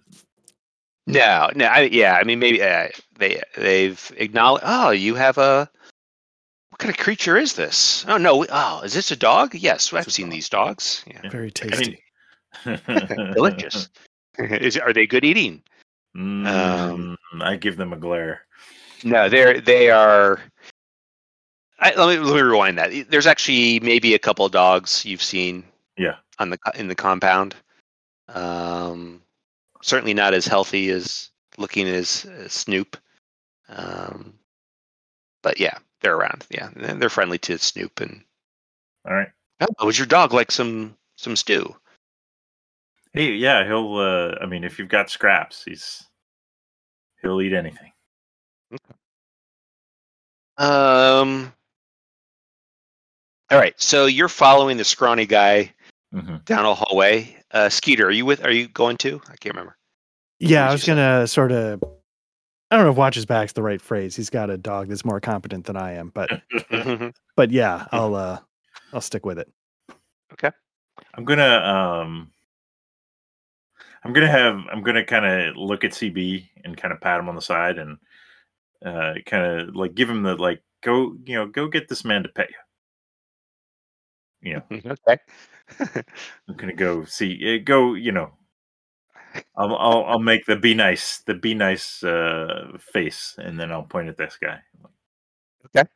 [1.07, 1.65] No, no.
[1.65, 4.63] I, yeah, I mean maybe uh, they they've acknowledged.
[4.67, 5.69] Oh, you have a.
[6.81, 8.03] What kind of creature is this?
[8.07, 8.43] Oh no!
[8.49, 9.53] Oh, is this a dog?
[9.53, 10.33] Yes, I've seen dog.
[10.33, 11.05] these dogs.
[11.05, 12.03] Yeah, Very I tasty.
[12.65, 12.79] mean,
[13.35, 13.87] delicious.
[14.39, 15.61] is are they good eating?
[16.17, 18.47] Mm, I give them a glare.
[19.03, 20.39] No, they're they are.
[21.79, 23.11] I, let me let me rewind that.
[23.11, 25.63] There's actually maybe a couple of dogs you've seen.
[25.99, 26.15] Yeah.
[26.39, 27.53] On the in the compound,
[28.27, 29.21] um,
[29.83, 31.29] certainly not as healthy as
[31.59, 32.97] looking as, as Snoop.
[33.69, 34.33] Um,
[35.43, 36.45] but yeah, they're around.
[36.49, 38.01] Yeah, they're they're friendly to Snoop.
[38.01, 38.23] And
[39.07, 39.29] All right.
[39.61, 41.75] oh, would your dog like some some stew?
[43.13, 43.95] Hey, yeah, he'll.
[43.97, 46.03] Uh, I mean, if you've got scraps, he's
[47.21, 47.91] he'll eat anything.
[50.57, 51.53] Um.
[53.49, 55.73] All right, so you're following the scrawny guy
[56.13, 57.35] hmm down a hallway.
[57.51, 58.43] Uh, Skeeter, are you with?
[58.45, 59.21] Are you going to?
[59.25, 59.77] I can't remember.
[60.39, 61.83] Yeah, I was gonna sort of.
[62.71, 64.15] I don't know if watch his back's the right phrase.
[64.15, 66.29] He's got a dog that's more competent than I am, but
[66.71, 67.13] Mhm.
[67.35, 68.39] but yeah, I'll uh
[68.93, 69.51] I'll stick with it.
[70.33, 70.51] Okay.
[71.15, 71.57] I'm gonna.
[71.57, 72.31] um
[74.03, 74.55] I'm gonna have.
[74.71, 77.77] I'm gonna kind of look at CB and kind of pat him on the side
[77.77, 77.97] and
[78.85, 82.23] uh kind of like give him the like go you know go get this man
[82.23, 82.47] to pay
[84.41, 84.49] you.
[84.49, 85.17] You know, okay.
[86.49, 87.57] I'm gonna go see.
[87.59, 88.31] uh, Go, you know.
[89.55, 93.83] I'll I'll, I'll make the be nice the be nice uh, face, and then I'll
[93.83, 94.59] point at this guy.
[95.67, 95.87] Okay.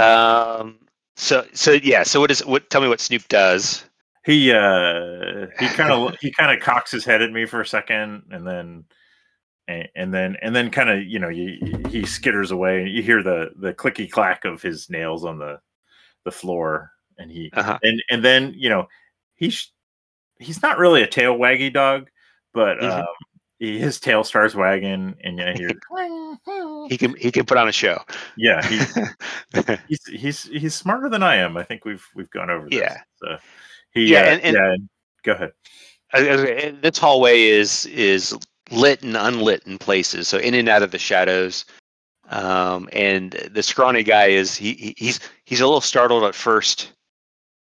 [0.00, 0.78] Um.
[1.16, 2.02] So so yeah.
[2.02, 2.70] So what is what?
[2.70, 3.84] Tell me what Snoop does.
[4.24, 7.66] He uh he kind of he kind of cocks his head at me for a
[7.66, 8.84] second, and then
[9.66, 12.82] and, and then and then kind of you know you, he skitters away.
[12.82, 15.60] and You hear the the clicky clack of his nails on the
[16.24, 17.78] the floor, and he Uh-huh.
[17.82, 18.88] and and then you know
[19.36, 19.70] he's
[20.38, 22.10] he's not really a tail waggy dog,
[22.54, 23.00] but Mhm.
[23.00, 23.06] um,
[23.58, 25.70] his tail starts wagging, and you hear
[26.88, 28.02] He can he can put on a show.
[28.36, 28.80] yeah he,
[29.88, 31.56] he's he's he's smarter than I am.
[31.56, 32.80] I think we've we've gone over this.
[32.80, 32.96] Yeah.
[33.16, 33.36] So
[33.92, 34.76] he Yeah, uh, and- and- yeah.
[35.22, 36.80] Go ahead.
[36.82, 38.34] This hallway is is
[38.70, 41.64] lit and unlit in places, so in and out of the shadows.
[42.30, 46.92] Um, and the scrawny guy is he he's he's a little startled at first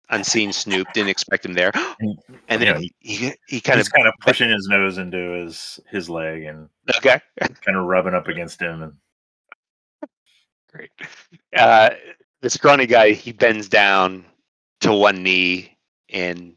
[0.09, 0.87] on seeing Snoop.
[0.93, 2.17] Didn't expect him there, and
[2.49, 6.43] Yeah, then he he kind of kind of pushing his nose into his his leg
[6.43, 7.19] and okay.
[7.39, 8.83] kind of rubbing up against him.
[8.83, 8.93] And
[10.73, 10.89] Great.
[11.55, 11.91] Uh,
[12.41, 14.25] the scrawny guy, he bends down
[14.81, 15.77] to one knee
[16.09, 16.55] and,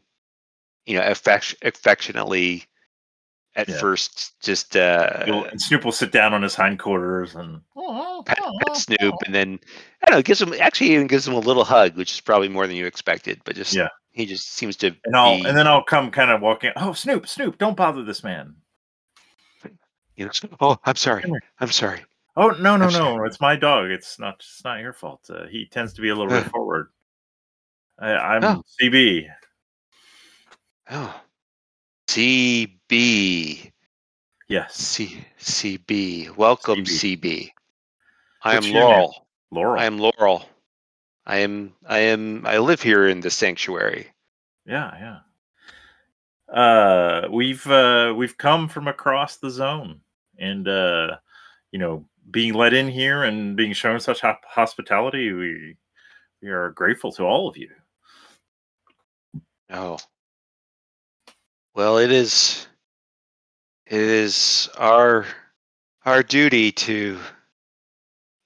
[0.85, 2.65] you know, affect- affectionately
[3.57, 3.77] at Yeah.
[3.79, 7.59] first just uh, he'll- and Snoop will sit down on his hindquarters and
[8.25, 9.59] pat, pat Snoop and then,
[10.03, 12.47] I don't know, gives him, actually even gives him a little hug, which is probably
[12.49, 13.89] more than you expected, but just, Yeah.
[14.11, 16.71] he just seems to and I'll be, and then I'll come kind of walking.
[16.77, 18.55] Oh, Snoop, Snoop, don't bother this man.
[20.15, 20.31] you know,
[20.61, 21.23] oh, I'm sorry.
[21.59, 22.05] I'm sorry.
[22.39, 22.99] Oh no no I'm no!
[22.99, 23.27] sorry.
[23.27, 23.89] It's my dog.
[23.89, 24.35] It's not.
[24.35, 25.27] It's not your fault.
[25.27, 26.89] Uh, he tends to be a little bit forward.
[27.97, 28.63] I, I'm Oh.
[28.79, 29.27] CB.
[30.91, 31.19] Oh,
[32.07, 33.71] CB.
[34.47, 36.35] Yes, C, CB.
[36.37, 37.19] Welcome, CB.
[37.21, 37.49] CB.
[38.43, 38.83] I What's am name?
[38.83, 39.27] Laurel.
[39.51, 39.79] Laurel.
[39.79, 40.45] I am Laurel.
[41.25, 44.07] I am I am I live here in the sanctuary.
[44.65, 45.19] Yeah,
[46.49, 46.53] yeah.
[46.53, 49.99] Uh, we've uh, we've come from across the zone,
[50.39, 51.17] and uh,
[51.71, 55.75] you know, being let in here and being shown such hospitality, we
[56.41, 57.69] we are grateful to all of you.
[59.69, 59.97] Oh.
[61.77, 62.67] Well, it is
[63.85, 65.27] it is our
[66.05, 67.19] our duty to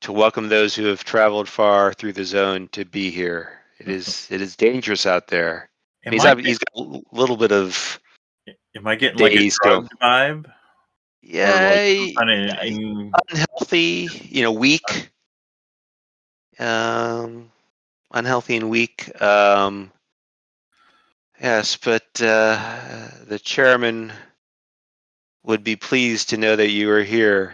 [0.01, 3.61] to welcome those who have traveled far through the zone to be here.
[3.79, 5.69] It is it is dangerous out there.
[6.05, 8.01] Am, He's I, he's got a little bit of
[8.75, 10.51] am I getting like a drug vibe?
[11.21, 15.09] yeah Kinda unhealthy, you know, weak.
[16.59, 17.49] Um,
[18.13, 19.21] unhealthy and weak.
[19.21, 19.89] Um,
[21.41, 24.13] yes, but uh, the chairman
[25.43, 27.53] would be pleased to know that you are here.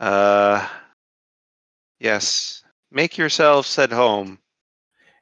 [0.00, 0.66] Uh,
[2.00, 4.38] yes, make yourselves at home.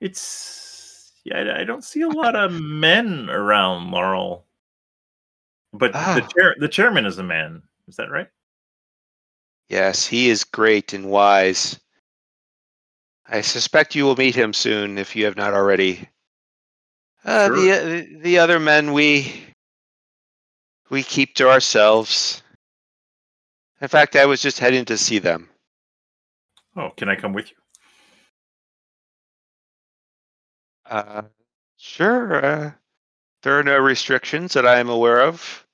[0.01, 4.47] It's yeah, I- don't see a lot of men around Laurel.
[5.73, 6.29] But the Ah.
[6.37, 7.63] chair, the chairman is a man.
[7.89, 8.29] Is that right?
[9.69, 11.81] Yes, he is great and wise.
[13.27, 16.09] I suspect you will meet him soon if you have not already.
[17.25, 17.57] Uh, Sure.
[17.57, 19.45] the the other men we
[20.91, 22.43] we keep to ourselves.
[23.81, 25.49] In fact, I was just heading to see them.
[26.77, 27.57] Oh, can I come with you?
[30.87, 31.23] Uh,
[31.79, 32.45] sure.
[32.45, 32.73] Uh,
[33.43, 35.67] there are no restrictions that I am aware of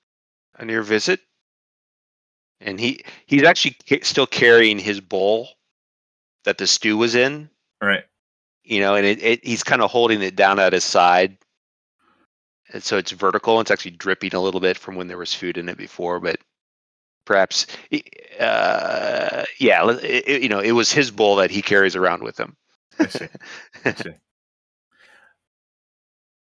[0.58, 1.20] on your visit.
[2.60, 5.48] And he he's actually ca- still carrying his bowl
[6.44, 7.50] that the stew was in.
[7.82, 8.04] All right.
[8.70, 11.38] You know, and it, it he's kind of holding it down at his side,
[12.72, 13.60] and so it's vertical.
[13.60, 16.38] It's actually dripping a little bit from when there was food in it before, but
[17.26, 17.66] perhaps,
[18.40, 22.38] uh, yeah, it, it- you know, it was his bowl that he carries around with
[22.38, 22.56] him.
[23.00, 23.28] I see.
[23.86, 24.12] I see.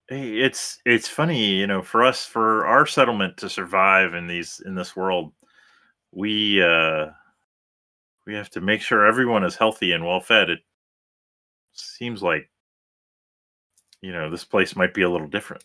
[0.10, 4.76] It's it's funny, you know, for us for our settlement to survive in these in
[4.76, 5.34] this world,
[6.12, 7.08] we uh
[8.26, 10.50] we have to make sure everyone is healthy and well fed.
[10.50, 10.60] It
[11.74, 12.50] seems like
[14.02, 15.64] you know, this place might be a little different.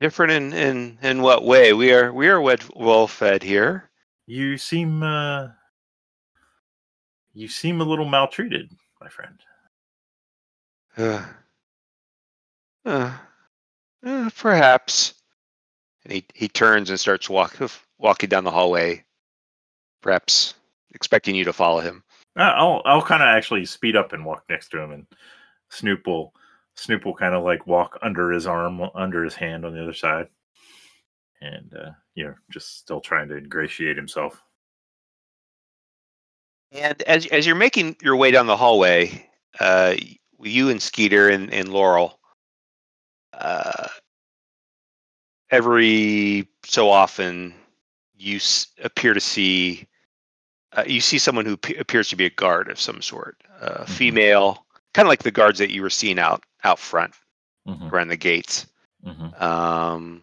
[0.00, 1.72] Different in, in in what way?
[1.72, 3.90] We are we are well fed here.
[4.26, 5.48] You seem uh
[7.34, 9.38] you seem a little maltreated, my friend.
[10.96, 11.24] Uh,
[12.84, 13.12] uh,
[14.04, 15.14] uh, perhaps.
[16.04, 17.56] And he, he turns and starts walk,
[17.98, 19.04] walking down the hallway,
[20.00, 20.54] perhaps
[20.92, 22.02] expecting you to follow him.
[22.36, 25.06] I'll I'll kind of actually speed up and walk next to him, and
[25.70, 26.32] Snoop will
[26.74, 29.94] Snoop will kind of like walk under his arm, under his hand on the other
[29.94, 30.28] side,
[31.40, 34.42] and uh, you know, just still trying to ingratiate himself.
[36.72, 39.28] And as as you're making your way down the hallway,
[39.58, 39.96] uh,
[40.40, 42.18] you and Skeeter and, and Laurel,
[43.32, 43.88] uh,
[45.50, 47.54] every so often
[48.16, 49.86] you s- appear to see
[50.76, 53.84] uh, you see someone who pe- appears to be a guard of some sort, uh,
[53.84, 57.14] female, kind of like the guards that you were seeing out out front
[57.66, 58.66] Mhm, around the gates.
[59.04, 59.40] mhm.
[59.42, 60.22] Um,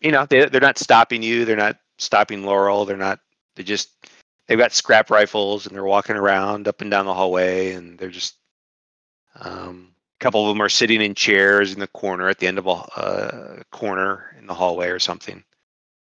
[0.00, 1.44] you know, they they're not stopping you.
[1.44, 2.84] They're not stopping Laurel.
[2.84, 3.20] They're not.
[3.56, 3.90] They just
[4.46, 8.10] they've got scrap rifles and they're walking around up and down the hallway and they're
[8.10, 8.36] just.
[9.40, 12.58] Um, a couple of them are sitting in chairs in the corner at the end
[12.58, 15.42] of a uh, corner in the hallway or something.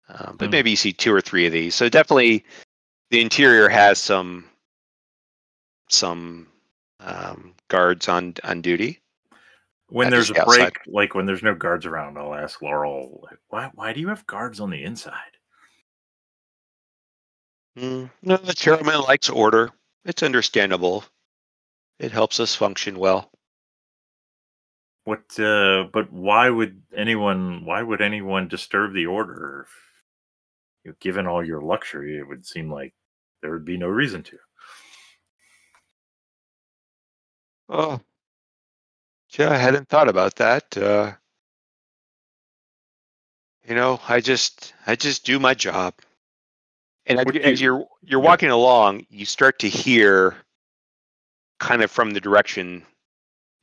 [0.09, 0.53] Um, but Hmm.
[0.53, 1.75] maybe you see two or three of these.
[1.75, 2.45] So definitely,
[3.11, 4.45] the interior has some
[5.89, 6.49] some
[7.01, 9.01] um, guards on on duty.
[9.91, 13.71] When there's a break, like when there's no guards around, I'll ask Laurel, like, "Why?
[13.75, 15.39] Why do you have guards on the inside?"
[17.79, 19.71] Mm, no, the chairman likes order.
[20.05, 21.05] It's understandable.
[21.99, 23.31] It helps us function well.
[25.05, 25.39] What?
[25.39, 27.65] Uh, but why would anyone?
[27.65, 29.65] Why would anyone disturb the order?
[29.67, 29.73] If,
[30.85, 32.93] you know, given all your luxury, it would seem like
[33.43, 34.39] there would be no reason to.
[37.69, 38.01] Oh,
[39.39, 40.77] yeah, I hadn't thought about that.
[40.77, 41.13] Uh,
[43.69, 45.95] you know, I just, I just do my job.
[47.07, 50.37] And as, do as you- you're you're walking along, you start to hear,
[51.61, 52.85] kind of from the direction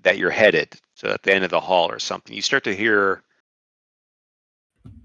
[0.02, 0.74] that you're headed.
[0.96, 3.24] So at the end of the hall or something, you start to hear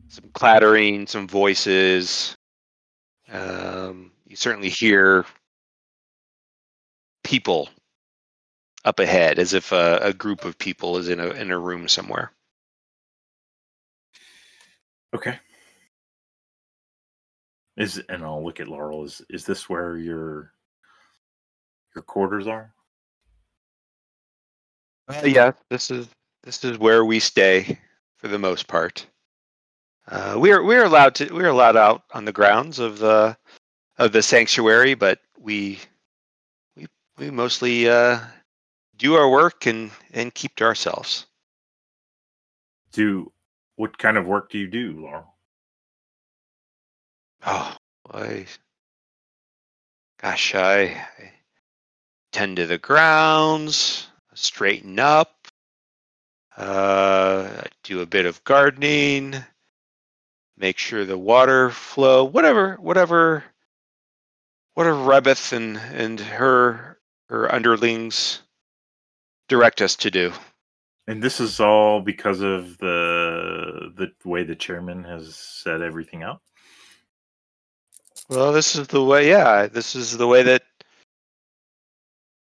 [0.08, 2.36] some clattering, some voices.
[3.32, 5.26] Um, you certainly hear
[7.24, 7.68] people
[8.84, 11.88] up ahead, as if a, a group of people is in a in a room
[11.88, 12.30] somewhere.
[15.14, 15.36] Okay.
[17.76, 19.04] Is and I'll look at Laurel.
[19.04, 20.52] Is is this where your
[21.96, 22.72] your quarters are?
[25.08, 26.06] Uh, yeah, this is
[26.44, 27.80] this is where we stay
[28.18, 29.04] for the most part.
[30.06, 33.00] Uh, we are we are allowed to we are allowed out on the grounds of
[33.00, 33.36] the
[34.00, 35.78] of the sanctuary, but we
[36.74, 36.86] we
[37.18, 38.18] we mostly uh,
[38.96, 41.26] do our work and and keep to ourselves.
[42.92, 43.30] Do
[43.76, 45.34] what kind of work do you do, Laurel?
[47.46, 47.76] Oh,
[48.12, 48.46] I,
[50.20, 51.32] gosh, I, I
[52.32, 55.48] tend to the grounds, straighten up,
[56.56, 57.48] uh,
[57.84, 59.34] do a bit of gardening,
[60.58, 63.44] make sure the water flow, whatever, whatever,
[64.80, 68.40] whatever Rebeth and and her her underlings
[69.46, 70.32] direct us to do.
[71.06, 76.40] And this is all because of the the way the chairman has set everything up.
[78.30, 79.28] Well, this is the way.
[79.28, 80.62] Yeah, this is the way that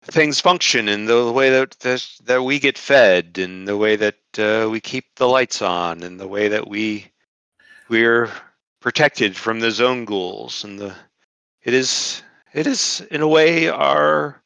[0.03, 4.19] things function, and the way that that, that we get fed, and the way that
[4.38, 7.13] uh, we keep the lights on, and the way that we
[7.88, 8.29] we're
[8.81, 10.93] protected from the zone ghouls, and the
[11.66, 14.41] it is it is in a way our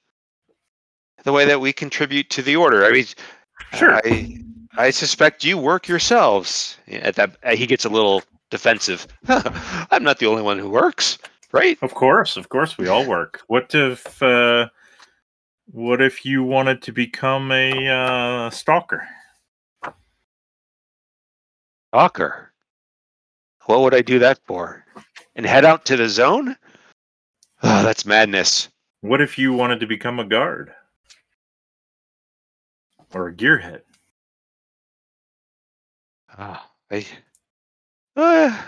[1.24, 2.86] the way that we contribute to the order.
[2.86, 3.06] I mean,
[3.78, 3.96] Sure.
[4.04, 4.42] I
[4.78, 6.78] I suspect you work yourselves.
[6.88, 9.08] At that, he gets a little defensive.
[9.28, 11.18] I'm not the only one who works,
[11.52, 11.78] right?
[11.82, 13.42] Of course, of course, we all work.
[13.48, 14.70] What if, uh,
[15.72, 19.08] what if you wanted to become a uh, stalker?
[21.90, 22.54] Stalker.
[23.66, 24.86] What would I do that for?
[25.36, 26.56] And head out to the zone?
[27.64, 28.70] Oh, that's madness.
[29.02, 30.74] What if you wanted to become a guard
[33.14, 33.82] or a gearhead?
[36.38, 37.06] Ah, I,
[38.16, 38.62] uh,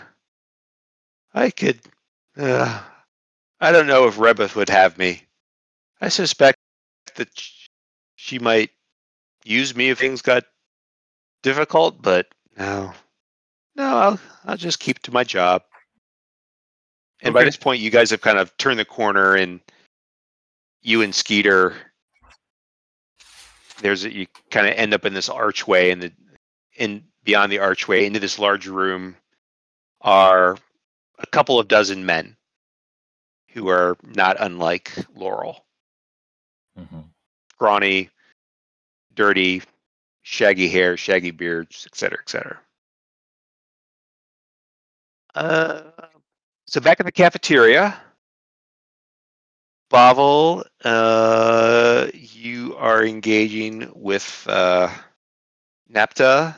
[1.33, 1.79] I could.
[2.37, 2.81] Uh,
[3.59, 5.23] I don't know if Rebeth would have me.
[6.01, 6.57] I suspect
[7.15, 7.29] that
[8.15, 8.71] she might
[9.45, 10.45] use me if things got
[11.43, 12.27] difficult, but
[12.57, 12.93] no,
[13.75, 15.63] no, I'll I'll just keep to my job.
[17.21, 19.59] And by this point, you guys have kind of turned the corner, and
[20.81, 21.75] you and Skeeter,
[23.81, 26.11] there's a, you kind of end up in this archway, and the
[26.77, 29.15] in beyond the archway into this large room
[30.01, 30.57] are
[31.19, 32.35] a couple of dozen men
[33.49, 35.63] who are not unlike Laurel.
[36.79, 37.01] Mm-hmm.
[37.61, 38.09] scrawny,
[39.13, 39.61] dirty,
[40.23, 42.59] shaggy hair, shaggy beards, et cetera, et cetera.
[45.35, 45.81] Uh,
[46.71, 47.99] so back in the cafeteria,
[49.91, 54.89] Bavel, uh, you are engaging with uh,
[55.93, 56.55] Napta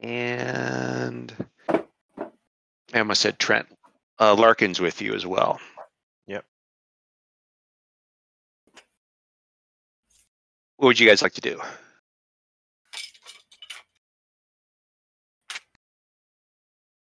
[0.00, 1.34] and
[1.68, 3.66] I almost said Trent.
[4.18, 5.60] Uh, Larkin's with you as well.
[6.28, 6.46] Yep.
[10.78, 11.60] What would you guys like to do?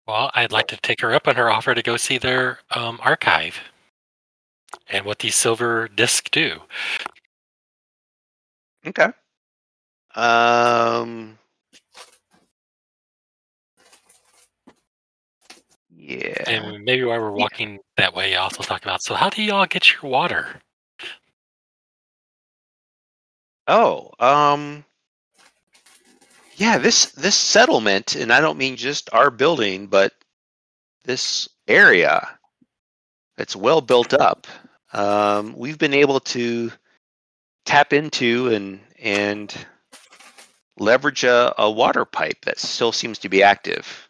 [0.07, 2.99] Well, I'd like to take her up on her offer to go see their um,
[3.03, 3.61] archive
[4.89, 6.61] and what these silver discs do.
[8.85, 9.09] Okay.
[10.15, 11.39] Um.
[15.95, 16.43] Yeah.
[16.47, 19.67] And maybe while we're walking that way, I'll also talk about so how do y'all
[19.67, 20.61] get your water?
[23.69, 24.85] Oh, um.
[26.63, 30.13] Yeah, this this settlement, and I don't mean just our building, but
[31.03, 32.39] this area.
[33.37, 34.47] It's well built up.
[34.93, 36.71] Um, we've been able to
[37.65, 39.53] tap into and and
[40.79, 44.09] leverage a, a water pipe that still seems to be active.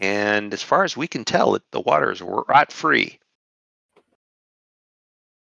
[0.00, 3.20] And as far as we can tell, it, the water is rot free.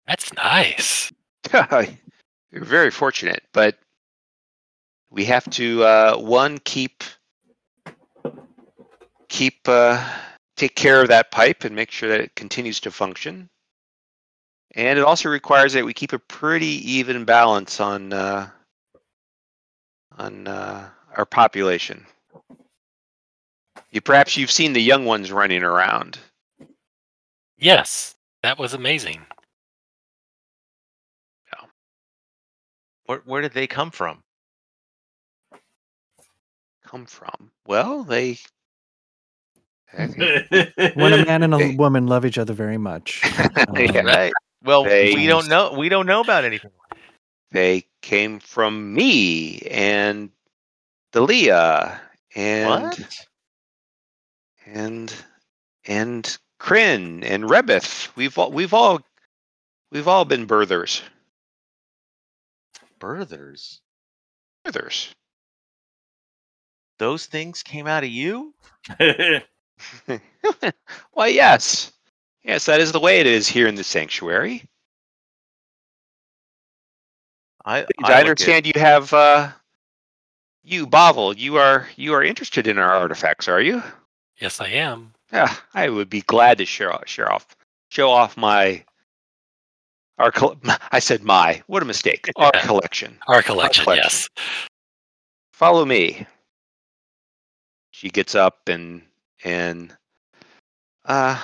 [0.09, 1.13] That's nice.
[1.53, 3.79] You're very fortunate, but
[5.13, 7.05] we have to uh, one keep
[9.29, 10.03] keep uh,
[10.57, 13.49] take care of that pipe and make sure that it continues to function.
[14.75, 18.49] And it also requires that we keep a pretty even balance on uh,
[20.19, 22.07] on uh, our population.
[23.91, 26.19] You perhaps you've seen the young ones running around.
[27.59, 29.21] Yes, that was amazing.
[33.07, 34.23] Where, where did they come from?
[36.93, 37.51] Come from?
[37.67, 38.39] Well, they.
[39.97, 41.75] When a man and a Hey.
[41.75, 43.23] woman love each other very much.
[43.67, 44.03] um, Yeah.
[44.03, 44.33] Right.
[44.63, 45.73] Well, They- we don't know.
[45.73, 46.71] We don't know about anything.
[47.51, 50.31] they came from me and
[51.15, 51.99] Dalia
[52.35, 53.27] and What?
[54.67, 55.15] and
[55.87, 58.15] and Kryn and Rebeth.
[58.17, 59.01] We've all we've all
[59.91, 61.01] we've all been birthers.
[63.01, 63.81] Birthers.
[64.67, 65.15] Birthers.
[67.03, 68.55] Those things came out of you?
[71.11, 71.91] Why yes.
[72.45, 74.63] Yes, that is the way it is here in the sanctuary.
[77.65, 79.51] I, I, look at- understand you have uh
[80.63, 83.83] you, Bovel, you are you are interested in our artifacts, are you?
[84.41, 85.13] Yes, I am.
[85.33, 87.49] Yeah, I would be glad to share share off
[87.89, 88.85] show off my
[90.19, 90.57] our col-
[90.93, 93.19] I said my what a mistake our collection.
[93.27, 94.05] Our collection, collection.
[94.05, 94.29] yes.
[95.53, 96.29] Follow me.
[98.03, 99.01] She gets up and
[99.45, 99.97] and
[101.05, 101.41] uh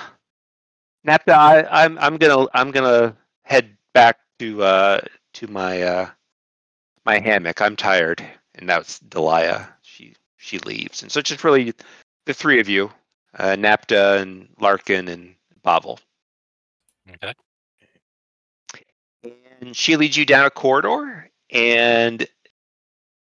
[1.07, 4.99] Napta, I, I'm I'm gonna I'm gonna head back to uh
[5.35, 6.09] to my uh
[7.05, 7.61] my hammock.
[7.61, 8.21] I'm tired,
[8.55, 9.73] and that's Delia.
[9.83, 11.73] She she leaves, and so it's just really
[12.25, 12.91] the three of you,
[13.37, 15.97] uh, Napta and Larkin and Bavel.
[17.09, 17.33] Okay.
[19.61, 22.27] And she leads you down a corridor, and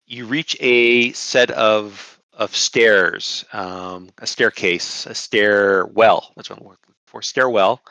[0.06, 6.32] you reach a set of of stairs, um, a staircase, a stairwell.
[6.36, 7.22] That's what I'm looking for.
[7.22, 7.82] Stairwell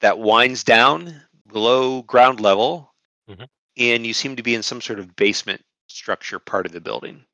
[0.00, 2.92] that winds down below ground level,
[3.28, 3.46] Mhm.
[3.78, 7.24] and you seem to be in some sort of basement structure part of the building.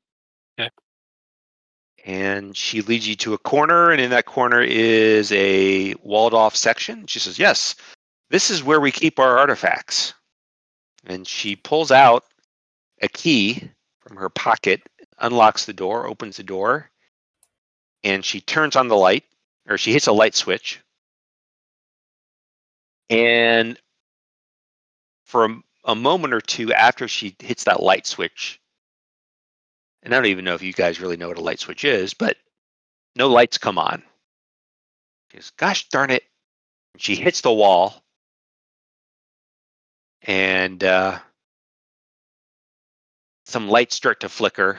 [0.59, 0.69] Okay.
[2.05, 6.55] And she leads you to a corner, and in that corner is a walled off
[6.55, 7.07] section.
[7.07, 7.75] She says, Yes,
[8.29, 10.13] this is where we keep our artifacts.
[11.05, 12.25] And she pulls out
[13.01, 14.87] a key from her pocket,
[15.19, 16.89] unlocks the door, opens the door,
[18.03, 19.25] and she turns on the light,
[19.67, 20.81] or she hits a light switch.
[23.09, 23.79] And
[25.25, 28.59] for a, a moment or two after she hits that light switch,
[30.03, 32.13] and I don't even know if you guys really know what a light switch is,
[32.13, 32.37] but
[33.15, 34.01] no lights come on.
[35.31, 36.23] She goes, Gosh darn it.
[36.97, 38.03] She hits the wall
[40.23, 41.17] and uh,
[43.45, 44.77] some lights start to flicker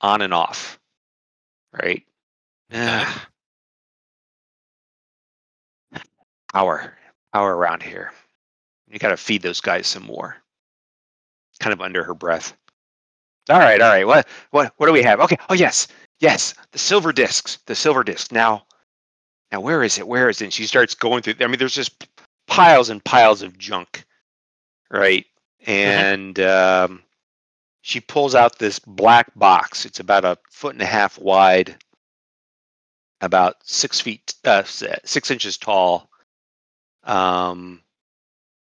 [0.00, 0.78] on and off.
[1.72, 2.04] Right?
[6.52, 6.94] Power,
[7.32, 8.12] power around here.
[8.90, 10.36] You got to feed those guys some more.
[11.60, 12.54] Kind of under her breath.
[13.48, 14.06] All right, all right.
[14.06, 15.20] What, what, what do we have?
[15.20, 15.36] Okay.
[15.48, 15.88] Oh yes,
[16.20, 16.54] yes.
[16.72, 17.58] The silver discs.
[17.66, 18.32] The silver disc.
[18.32, 18.64] Now,
[19.52, 20.08] now where is it?
[20.08, 20.44] Where is it?
[20.44, 21.34] And she starts going through.
[21.40, 22.08] I mean, there's just
[22.46, 24.04] piles and piles of junk,
[24.90, 25.24] right?
[25.66, 27.02] And um,
[27.82, 29.84] she pulls out this black box.
[29.84, 31.76] It's about a foot and a half wide,
[33.20, 36.10] about six feet, uh, six inches tall,
[37.04, 37.82] um,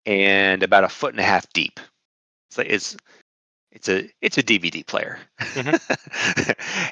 [0.07, 1.81] and about a foot and a half deep.
[2.49, 2.97] It's like it's
[3.71, 5.19] it's a it's a DVD player.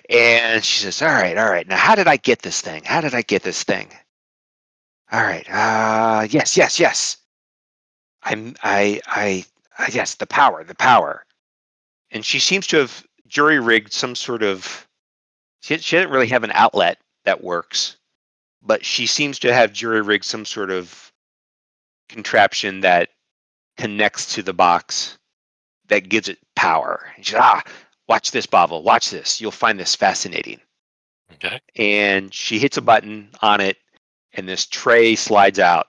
[0.09, 1.67] and she says, "All right, all right.
[1.67, 2.83] Now, how did I get this thing?
[2.85, 3.89] How did I get this thing?
[5.11, 5.47] All right.
[5.51, 7.19] Uh, yes, yes, yes.
[8.23, 9.45] I'm I I
[9.93, 11.25] yes, the power, the power."
[12.13, 14.87] And she seems to have jury rigged some sort of.
[15.61, 17.97] She, she didn't really have an outlet that works,
[18.63, 21.13] but she seems to have jury rigged some sort of
[22.09, 23.09] contraption that
[23.77, 25.19] connects to the box
[25.89, 27.07] that gives it power.
[27.17, 27.63] And she said, ah,
[28.09, 28.83] watch this, Bavel.
[28.83, 29.41] Watch this.
[29.41, 30.61] You'll find this fascinating.
[31.35, 31.61] Okay.
[31.77, 33.79] And she hits a button on it,
[34.35, 35.87] and this tray slides out.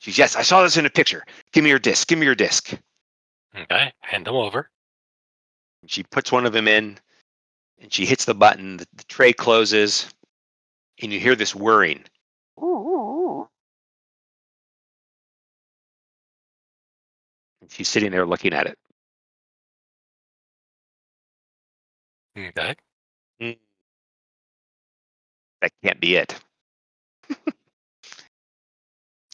[0.00, 1.24] She's, yes, I saw this in a picture.
[1.52, 2.08] Give me your disc.
[2.08, 2.74] Give me your disc.
[3.56, 3.92] Okay.
[4.00, 4.68] Hand them over.
[5.86, 6.98] She puts one of them in,
[7.80, 8.78] and she hits the button.
[8.78, 10.08] The, the tray closes,
[11.02, 12.04] and you hear this whirring.
[17.60, 18.78] And she's sitting there looking at it.
[22.38, 22.76] Okay.
[25.62, 26.34] That can't be it.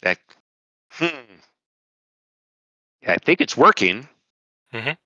[0.03, 0.19] that,
[0.91, 1.07] hmm.
[3.01, 4.07] Yeah, I think it's working.
[4.73, 4.97] Mhm.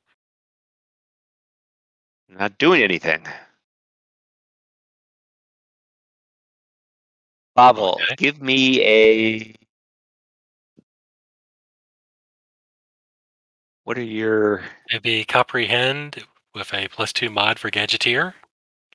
[2.37, 3.25] Not doing anything.
[7.57, 8.15] Bavel, Okay.
[8.17, 9.55] give me a.
[13.83, 14.63] What are your?
[14.89, 18.33] It'd be comprehend with a plus two mod for Gadgeteer.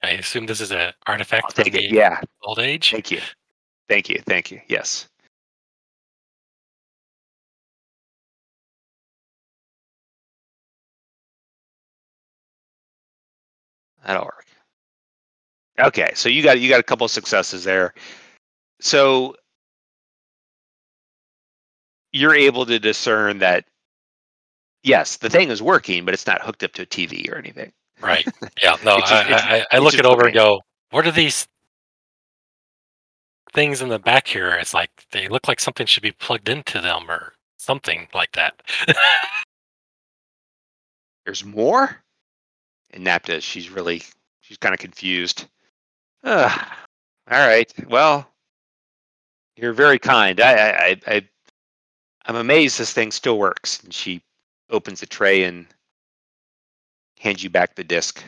[0.02, 1.90] I assume this is an artifact from take it.
[1.90, 2.20] the Yeah.
[2.42, 2.90] old age.
[2.90, 3.20] Thank you.
[3.88, 4.20] Thank you.
[4.26, 4.60] Thank you.
[4.68, 5.08] Yes.
[14.08, 14.46] That'll work.
[15.78, 17.92] Okay, so you got you got a couple of successes there.
[18.80, 19.36] So
[22.12, 23.66] you're able to discern that
[24.82, 27.70] yes, the thing is working, but it's not hooked up to a TV or anything.
[28.00, 28.26] Right.
[28.62, 28.76] Yeah.
[28.82, 31.46] No, just- I, I, I look it over and go, what are these
[33.52, 34.48] things in the back here?
[34.52, 38.62] It's like they look like something should be plugged into them or something like that.
[41.26, 42.02] There's more?
[42.90, 44.02] And Napta, she's really
[44.40, 45.46] she's kind of confused.
[46.24, 46.66] Ugh.
[47.30, 47.72] all right.
[47.88, 48.28] Well,
[49.56, 50.40] you're very kind.
[50.40, 51.28] I, I, I, I
[52.26, 53.82] I'm amazed this thing still works.
[53.82, 54.22] And she
[54.70, 55.66] opens the tray and
[57.18, 58.22] hands you back the disc.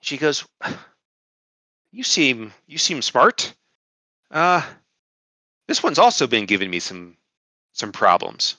[0.00, 0.44] She goes,
[1.92, 3.54] "You seem you seem smart.
[4.30, 4.62] Uh,
[5.68, 7.16] this one's also been giving me some
[7.72, 8.56] some problems,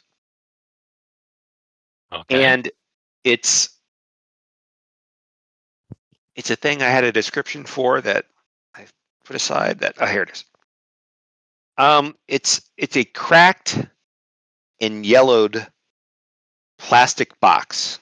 [2.12, 2.45] Okay.
[2.45, 2.72] and
[3.24, 3.70] it's
[6.36, 8.26] it's a thing I had a description for that
[8.76, 8.86] I
[9.24, 9.80] put aside.
[9.80, 10.46] That oh, here it is.
[11.78, 13.80] Um, it's it's a cracked
[14.82, 15.66] and yellowed
[16.78, 18.00] plastic box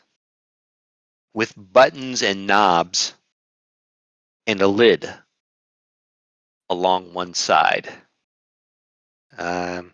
[1.33, 3.13] with buttons and knobs
[4.47, 5.11] and a lid
[6.69, 7.89] along one side.
[9.37, 9.93] Um,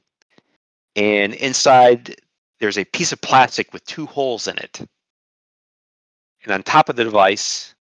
[0.95, 2.15] and inside,
[2.59, 4.81] there's a piece of plastic with two holes in it.
[6.43, 7.75] And on top of the device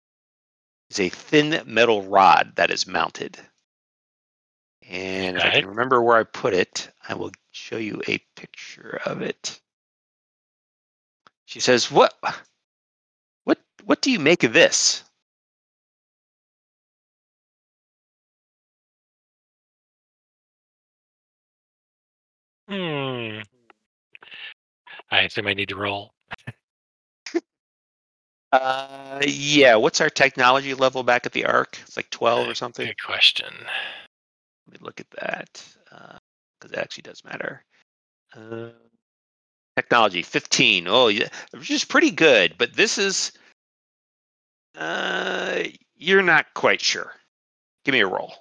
[0.95, 3.37] is a thin metal rod that is mounted.
[4.87, 9.01] And if I can remember where I put it, I will show you a picture
[9.05, 9.59] of it.
[11.45, 12.13] She says, "What,
[13.43, 15.03] what, what do you make of this?"
[22.67, 23.41] Hmm.
[25.11, 26.14] I assume I need to roll.
[28.61, 29.75] Uh, yeah.
[29.75, 31.77] What's our technology level back at the Ark?
[31.81, 32.85] It's like twelve or something.
[32.85, 33.53] Good question.
[34.67, 35.63] Let me look at that
[36.65, 37.63] because it actually does matter.
[38.35, 38.69] Uh,
[39.75, 40.87] technology 15.
[40.87, 43.31] Oh, yeah, which is pretty good, but this is
[44.77, 45.63] uh,
[45.95, 47.13] you're not quite sure.
[47.83, 48.33] Give me a roll.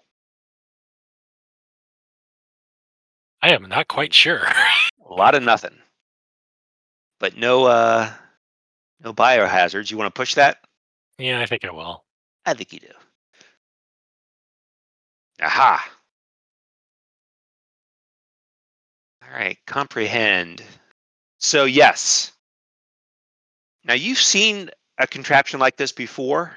[3.42, 4.46] I am not quite sure.
[5.06, 5.76] A lot of nothing,
[7.20, 8.10] but no uh,
[9.02, 9.90] no biohazards.
[9.90, 10.58] You want to push that?
[11.18, 12.04] yeah, I think I will.
[12.44, 12.86] I think you do.
[15.40, 15.90] Aha.
[19.22, 20.62] All right, comprehend.
[21.38, 22.32] So, yes.
[23.84, 26.56] Now, you've seen a contraption like this before.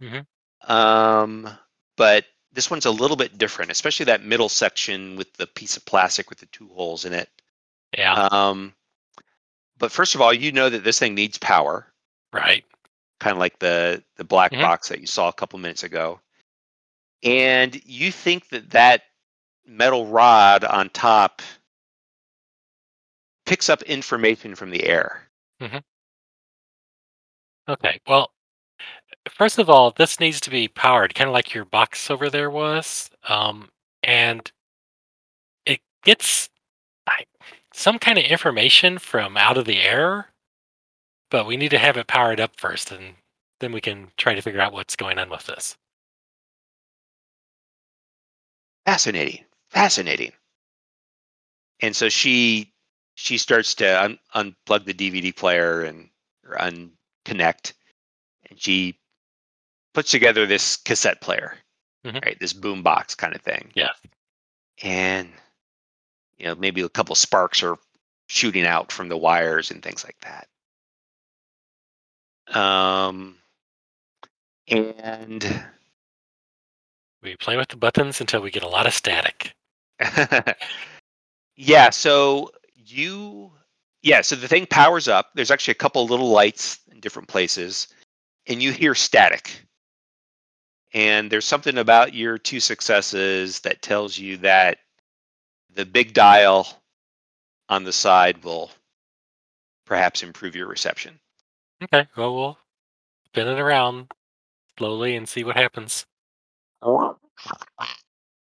[0.00, 0.26] Mhm.
[0.62, 1.48] Um,
[1.96, 5.84] but this one's a little bit different, especially that middle section with the piece of
[5.84, 7.30] plastic with the two holes in it.
[7.96, 8.28] Yeah.
[8.30, 8.74] Um,
[9.78, 11.86] but first of all, you know that this thing needs power
[12.32, 12.64] right.
[13.20, 14.60] kind of like the the black Mhm.
[14.60, 16.20] box that you saw a couple minutes ago.
[17.22, 19.04] And you think that that
[19.66, 21.42] metal rod on top
[23.46, 25.28] picks up information from the air.
[27.68, 28.00] Okay.
[28.06, 28.30] Well,
[29.30, 32.50] first of all, this needs to be powered, kind of like your box over there
[32.50, 33.10] was.
[33.28, 33.70] Um,
[34.02, 34.50] and
[35.64, 36.48] it gets
[37.08, 37.24] I,
[37.76, 40.30] some kind of information from out of the air,
[41.30, 43.16] but we need to have it powered up first, and
[43.60, 45.76] then we can try to figure out what's going on with this.
[48.86, 50.32] Fascinating, fascinating.
[51.80, 52.72] And so she
[53.16, 56.08] she starts to un- unplug the DVD player and
[56.46, 57.72] unconnect,
[58.48, 58.98] and she
[59.92, 61.58] puts together this cassette player,
[62.04, 62.24] Mhm.
[62.24, 62.38] right?
[62.38, 63.70] This boom box kind of thing.
[63.74, 63.92] Yeah.
[64.82, 65.32] and
[66.38, 67.76] you know maybe a couple sparks are
[68.28, 70.48] shooting out from the wires and things like that.
[72.60, 73.36] Um
[74.68, 75.64] and
[77.22, 79.54] We play with the buttons until we get a lot of static.
[81.56, 83.50] yeah so you
[84.02, 85.30] yeah so the thing powers up.
[85.34, 87.88] There's actually a couple little lights in different places
[88.46, 89.62] and you hear static.
[90.94, 94.78] And there's something about your two successes that tells you that
[95.76, 96.68] the big dial
[97.68, 98.72] on the side will
[99.86, 101.20] perhaps improve your reception
[101.82, 102.06] Okay.
[102.16, 102.58] Well, we'll
[103.26, 104.10] spin it around
[104.78, 106.06] slowly and see what happens.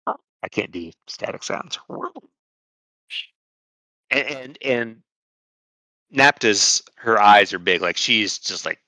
[0.07, 1.79] I can't do static sounds.
[4.11, 5.03] And and, and
[6.13, 8.79] Napta's her eyes are big, like she's just like,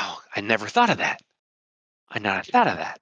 [0.00, 1.22] oh, I never thought of that.
[2.10, 3.00] I never thought of that.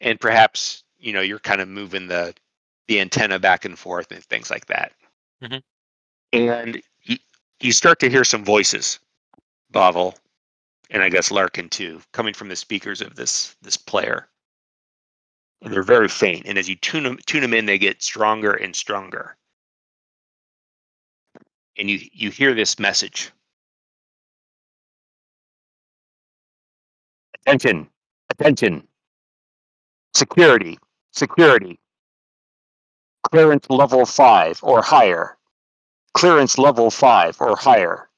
[0.00, 2.34] And perhaps you know you're kind of moving the
[2.88, 4.92] the antenna back and forth and things like that.
[5.42, 5.62] Mhm.
[6.32, 7.18] And you,
[7.60, 8.98] you start to hear some voices,
[9.72, 10.16] Bavel,
[10.90, 14.28] and I guess Larkin too, coming from the speakers of this this player.
[15.62, 16.46] And they're very faint.
[16.46, 19.36] And as you tune them tune them in, they get stronger and stronger.
[21.78, 23.32] And you you hear this message.
[27.34, 27.88] Attention,
[28.30, 28.86] attention.
[30.14, 30.78] Security,
[31.12, 31.78] security.
[33.32, 35.36] Clearance level five or higher.
[36.14, 38.08] Clearance level five or higher.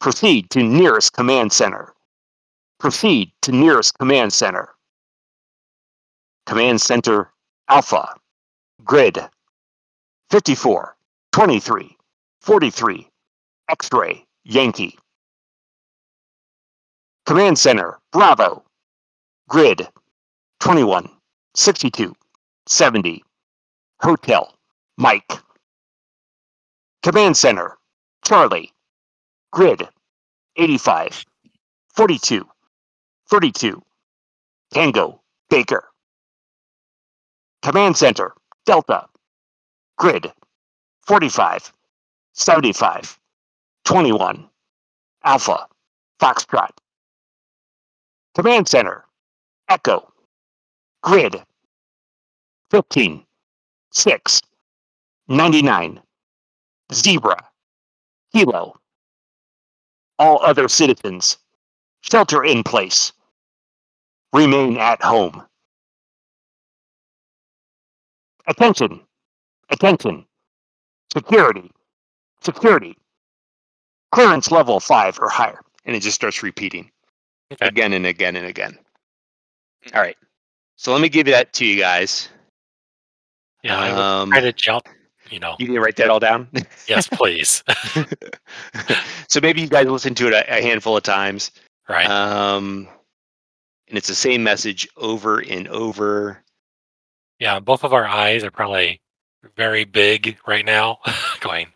[0.00, 1.94] Proceed to nearest command center.
[2.80, 4.70] Proceed to nearest command center.
[6.46, 7.30] Command Center
[7.68, 8.16] Alpha,
[8.82, 9.18] Grid
[10.30, 10.96] 54,
[11.30, 11.96] 23,
[12.40, 13.08] 43,
[13.68, 14.98] X ray, Yankee.
[17.24, 18.64] Command Center Bravo,
[19.48, 19.88] Grid
[20.58, 21.08] 21
[21.54, 22.12] 62
[22.66, 23.22] 70.
[24.02, 24.52] Hotel
[24.98, 25.32] Mike.
[27.04, 27.78] Command Center
[28.24, 28.72] Charlie.
[29.52, 29.88] Grid
[30.56, 31.24] 85
[31.94, 32.44] 42
[33.30, 33.80] 32.
[34.74, 35.20] Tango
[35.50, 35.84] Baker.
[37.62, 38.34] Command Center
[38.66, 39.06] Delta.
[39.98, 40.32] Grid
[41.06, 41.72] 45
[42.32, 43.20] 75
[43.84, 44.48] 21.
[45.22, 45.66] Alpha
[46.20, 46.70] Foxtrot.
[48.34, 49.04] Command Center
[49.68, 50.12] Echo.
[51.02, 51.40] Grid
[52.72, 53.24] 15
[53.92, 54.40] 6
[55.28, 56.00] 99
[56.92, 57.48] Zebra
[58.34, 58.74] Kilo.
[60.18, 61.38] All other citizens
[62.02, 63.12] shelter in place.
[64.32, 65.42] Remain at home.
[68.46, 69.00] Attention
[69.70, 70.24] attention.
[71.12, 71.70] Security
[72.42, 72.96] security.
[74.12, 75.60] Clearance level 5 or higher.
[75.84, 76.90] And it just starts repeating.
[77.52, 77.66] Okay.
[77.66, 78.78] again and again and again.
[79.86, 79.96] Mm.
[79.96, 80.16] All right.
[80.76, 82.28] So let me give that to you guys
[83.62, 84.88] Yeah, I would um, try to jump.
[85.30, 86.46] You know, you need to write that all down
[86.86, 87.64] yes, please.
[89.28, 91.52] so maybe you guys listen to it a, a handful of times
[91.88, 92.06] right.
[92.06, 92.86] um,
[93.88, 96.42] and it's the same message over and over
[97.42, 99.00] yeah, both of our eyes are probably
[99.56, 100.98] very big right now.
[101.40, 101.66] Going.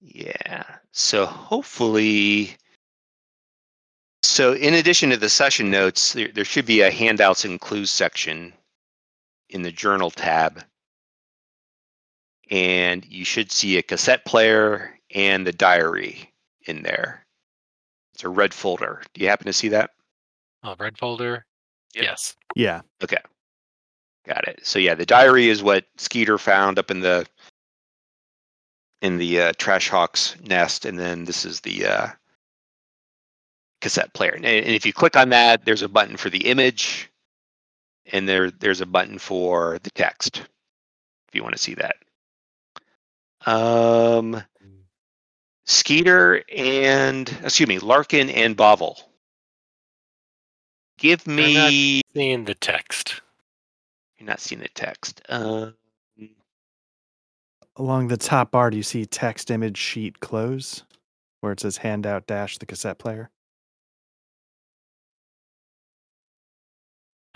[0.00, 0.64] Yeah.
[0.90, 2.56] So hopefully,
[4.24, 7.92] so in addition to the session notes, there, there should be a handouts and clues
[7.92, 8.52] section
[9.56, 10.62] in the journal tab.
[12.50, 16.30] And you should see a cassette player and the diary
[16.66, 17.26] in there.
[18.14, 19.02] It's a red folder.
[19.14, 19.90] Do you happen to see that?
[20.62, 21.46] Oh, red folder.
[21.94, 22.04] Yep.
[22.04, 22.36] Yes.
[22.54, 22.82] Yeah.
[23.02, 23.16] Okay.
[24.26, 24.60] Got it.
[24.62, 27.26] So yeah, the diary is what Skeeter found up in the
[29.02, 32.08] in the uh, trash hawk's nest, and then this is the uh,
[33.80, 34.32] cassette player.
[34.32, 37.10] And, and if you click on that, there's a button for the image,
[38.12, 40.38] and there there's a button for the text.
[40.38, 41.96] If you want to see that.
[43.44, 44.42] Um,
[45.66, 48.98] Skeeter and excuse me, Larkin and Bovel.
[50.98, 52.00] Give not- me.
[52.14, 53.20] Seeing the text.
[54.18, 55.20] You're not seeing the text.
[55.28, 55.72] Uh,
[57.78, 60.82] Along the top bar, do you see text image sheet close
[61.40, 63.28] where it says handout dash the cassette player?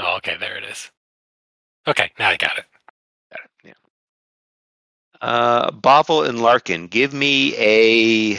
[0.03, 0.91] Oh, okay, there it is.
[1.87, 2.65] Okay, now I got it.
[3.31, 3.73] Got it, Yeah.
[5.21, 8.39] Uh, Bovel and Larkin, give me a.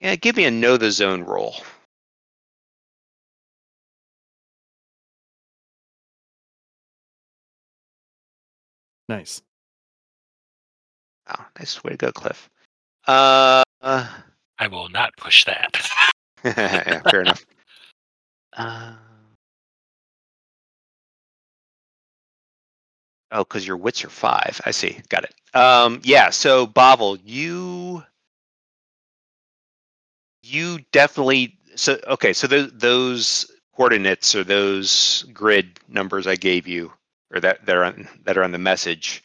[0.00, 1.56] Yeah, give me a know the zone roll.
[9.10, 9.42] Nice.
[11.28, 12.48] Oh, nice way to go, Cliff.
[13.06, 16.12] Uh, I will not push that.
[16.44, 17.44] yeah, fair enough.
[18.56, 18.94] Uh,
[23.32, 24.60] oh, because your wits are five.
[24.64, 25.00] I see.
[25.08, 25.34] Got it.
[25.56, 26.30] Um, yeah.
[26.30, 28.04] So, Bovel, you
[30.42, 31.56] you definitely.
[31.76, 32.32] So, okay.
[32.32, 36.92] So those those coordinates or those grid numbers I gave you,
[37.32, 39.22] or that that are on that are on the message.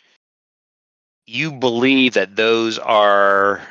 [1.28, 3.62] You believe that those are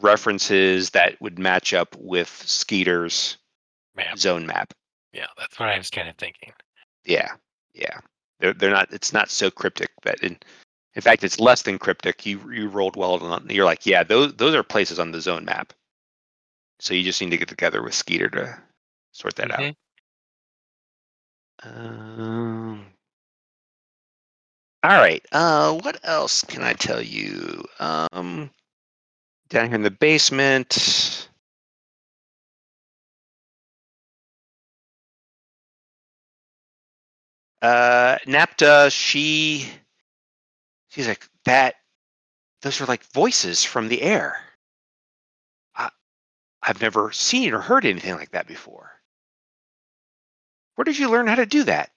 [0.00, 3.36] references that would match up with Skeeter's
[3.96, 4.18] Map.
[4.18, 4.72] zone map.
[5.12, 6.52] Yeah, that's what I was kind of thinking.
[7.04, 7.28] Yeah,
[7.74, 8.00] yeah.
[8.40, 8.92] They're they're not.
[8.92, 10.36] It's not so cryptic that in
[10.94, 12.26] in fact it's less than cryptic.
[12.26, 13.46] You you rolled well on.
[13.48, 15.72] You're like, yeah, those those are places on the zone map.
[16.80, 18.58] So you just need to get together with Skeeter to
[19.12, 19.60] sort that out.
[19.60, 19.76] Mhm.
[21.62, 22.86] Um.
[24.82, 25.24] All right.
[25.32, 27.64] Uh, what else can I tell you?
[27.78, 28.50] Um,
[29.48, 31.28] down here in the basement.
[37.64, 39.66] Uh, Napta, she,
[40.90, 41.76] she's like that.
[42.60, 44.36] Those are like voices from the air.
[45.74, 45.88] I,
[46.62, 48.90] I've never seen or heard anything like that before.
[50.74, 51.90] Where did you learn how to do that?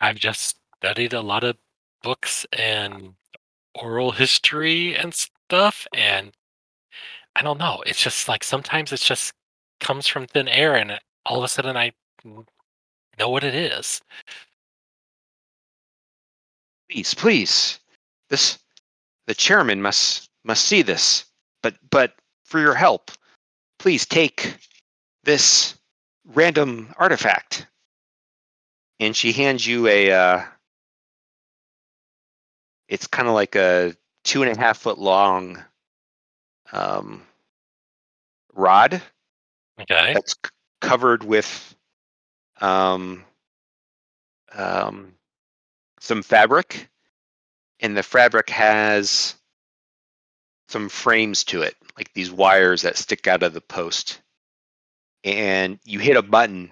[0.00, 1.56] I've just studied a lot of
[2.02, 3.14] books and
[3.80, 6.32] oral history and stuff, and
[7.36, 7.84] I don't know.
[7.86, 9.32] It's just like sometimes it just
[9.78, 11.92] comes from thin air, and all of a sudden I
[13.18, 14.00] know what it is.
[16.90, 17.80] please please
[18.30, 18.58] this
[19.26, 21.26] the chairman must must see this
[21.62, 22.14] but but
[22.46, 23.10] for your help
[23.78, 24.56] please take
[25.24, 25.76] this
[26.32, 27.66] random artifact
[29.00, 30.42] and she hands you a uh
[32.88, 35.62] it's kind of like a two and a half foot long
[36.72, 37.20] um
[38.54, 39.02] rod
[39.80, 40.12] Okay.
[40.14, 40.50] that's c-
[40.80, 41.74] covered with
[42.60, 43.24] um,
[44.52, 45.12] um,
[46.00, 46.88] some fabric,
[47.80, 49.34] and the fabric has
[50.68, 54.20] some frames to it, like these wires that stick out of the post.
[55.24, 56.70] And you hit a button,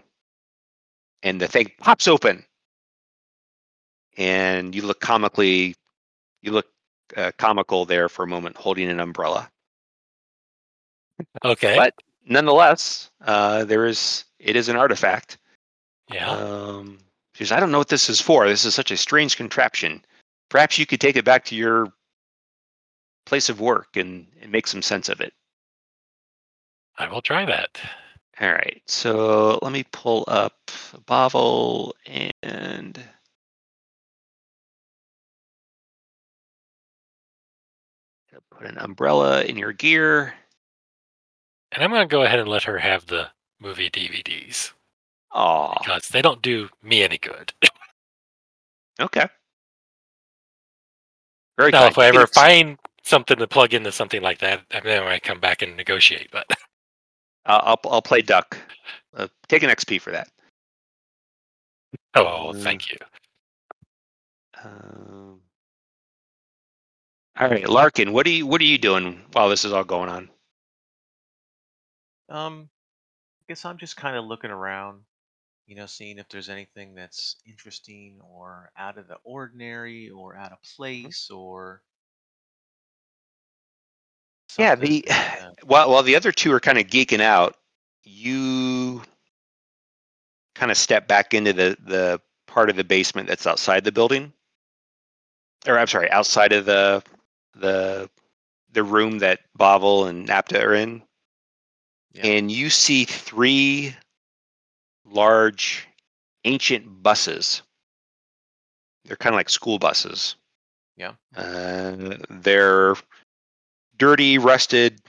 [1.22, 2.44] and the thing pops open,
[4.16, 5.74] and you look comically,
[6.42, 6.66] you look
[7.16, 9.50] uh, comical there for a moment, holding an umbrella.
[11.44, 11.76] Okay.
[11.76, 11.94] But
[12.24, 15.38] nonetheless, uh, there is it is an artifact.
[16.10, 16.30] Yeah.
[16.30, 16.98] Um,
[17.34, 18.48] she says, I don't know what this is for.
[18.48, 20.04] This is such a strange contraption.
[20.48, 21.92] Perhaps you could take it back to your
[23.26, 25.32] place of work and, and make some sense of it.
[26.98, 27.78] I will try that.
[28.40, 28.82] All right.
[28.86, 30.54] So let me pull up
[31.06, 31.92] Bavel
[32.42, 32.98] and
[38.56, 40.34] put an umbrella in your gear.
[41.72, 43.28] And I'm going to go ahead and let her have the
[43.60, 44.72] movie DVDs
[45.32, 47.52] Oh, because they don't do me any good.
[49.00, 49.26] okay.
[51.58, 51.92] Very now, kind.
[51.92, 55.22] if I ever Phoenix, find something to plug into something like that, then I might
[55.22, 56.28] come back and negotiate.
[56.30, 56.46] But
[57.46, 58.56] uh, I'll I'll play Duck.
[59.14, 60.28] Uh, take an XP for that.
[62.14, 62.98] oh, thank you.
[64.62, 65.40] Um,
[67.38, 70.08] all right, Larkin, what are you what are you doing while this is all going
[70.08, 70.30] on?
[72.28, 72.68] Um,
[73.42, 75.00] I guess I'm just kind of looking around,
[75.66, 80.52] you know, seeing if there's anything that's interesting or out of the ordinary or out
[80.52, 80.82] of mm-hmm.
[80.82, 81.82] place or.
[84.58, 85.54] Yeah, something the that.
[85.64, 87.56] while while the other two are kind of geeking out,
[88.04, 89.02] you
[90.54, 94.32] kind of step back into the the part of the basement that's outside the building,
[95.66, 97.02] or I'm sorry, outside of the
[97.54, 98.08] the
[98.72, 101.02] the room that Bavel and Napta are in,
[102.12, 102.26] Yeah.
[102.26, 103.94] and you see three
[105.10, 105.86] large
[106.44, 107.62] ancient buses.
[109.04, 110.36] They're kind of like school buses.
[110.96, 111.12] Yeah.
[111.36, 112.94] Uh, they're
[113.98, 115.00] dirty, rusted,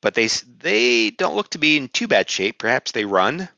[0.00, 0.28] but they
[0.58, 2.58] they don't look to be in too bad shape.
[2.58, 3.48] Perhaps they run.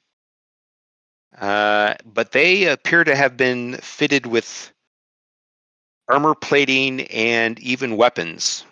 [1.38, 4.72] Uh, but they appear to have been fitted with
[6.09, 8.64] armor plating and even weapons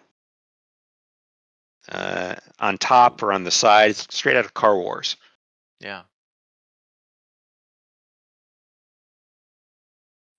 [1.90, 5.16] uh, on top or on the sides, straight out of Car Wars.
[5.80, 6.02] Yeah.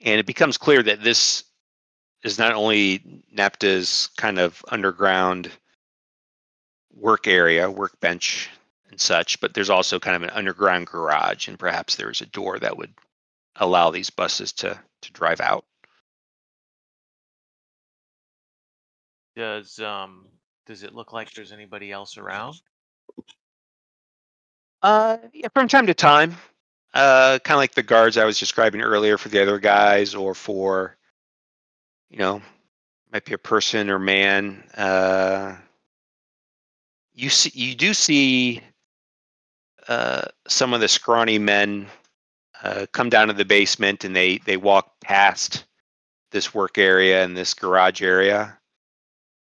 [0.01, 1.43] And it becomes clear that this
[2.23, 5.51] is not only NAPTA's kind of underground
[6.93, 8.49] work area, workbench,
[8.89, 12.59] and such, but there's also kind of an underground garage, and perhaps there's a door
[12.59, 12.93] that would
[13.55, 15.65] allow these buses to to drive out.
[19.35, 20.27] Does um
[20.65, 22.55] does it look like there's anybody else around?
[24.81, 26.35] Uh, yeah, from time to time,
[26.93, 30.33] uh, kind of like the guards I was describing earlier for the other guys, or
[30.33, 30.97] for,
[32.09, 32.41] you know,
[33.11, 34.63] might be a person or man.
[34.75, 35.55] Uh,
[37.13, 38.61] you see, you do see
[39.87, 41.87] uh, some of the scrawny men
[42.63, 45.65] uh, come down to the basement, and they they walk past
[46.31, 48.57] this work area and this garage area,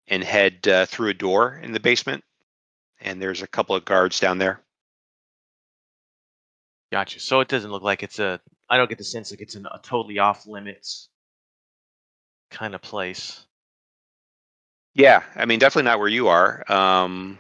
[0.06, 2.24] and head uh, through a door in the basement.
[3.00, 4.60] And there's a couple of guards down there.
[6.90, 7.20] Gotcha.
[7.20, 8.40] So it doesn't look like it's a.
[8.70, 11.08] I don't get the sense like it's an, a totally off limits
[12.50, 13.46] kind of place.
[14.94, 16.70] Yeah, I mean, definitely not where you are.
[16.70, 17.38] Um,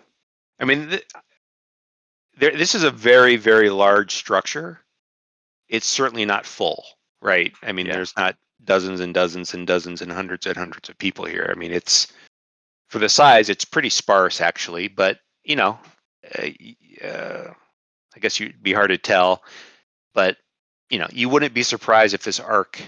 [0.60, 1.06] I mean, th-
[2.38, 4.80] there, this is a very, very large structure.
[5.68, 6.84] It's certainly not full,
[7.20, 7.52] right?
[7.62, 7.94] I mean, Yeah.
[7.94, 11.50] there's not dozens and dozens and dozens and hundreds and hundreds of people here.
[11.50, 12.12] I mean, it's
[12.90, 14.88] for the size, it's pretty sparse actually.
[14.88, 15.78] But you know,
[16.38, 16.48] uh,
[17.04, 17.52] uh,
[18.16, 19.42] I guess you'd be hard to tell.
[20.14, 20.36] But
[20.90, 22.80] you know, you wouldn't be surprised if this ark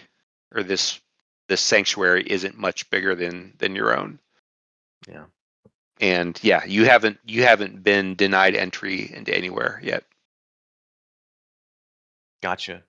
[0.55, 1.01] or this
[1.49, 4.19] this sanctuary isn't much bigger than than your own
[5.09, 5.25] Yeah.
[6.01, 10.05] and yeah you haven't you haven't been denied entry into anywhere yet
[12.43, 12.83] Gotcha.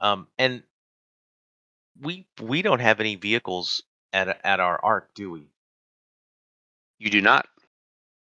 [0.00, 0.62] Um, and
[2.00, 3.82] we we don't have any vehicles
[4.12, 5.50] at at our ark, do we?
[6.98, 7.46] you do not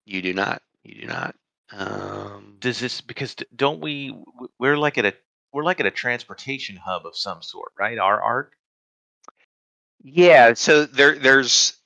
[0.06, 1.36] you do not you do not
[1.74, 4.12] um Does this because don't we?
[4.60, 5.14] We're like at a
[5.52, 7.98] we're like at a transportation hub of some sort, right?
[8.00, 8.58] Our ark.
[10.04, 11.78] yeah so there there's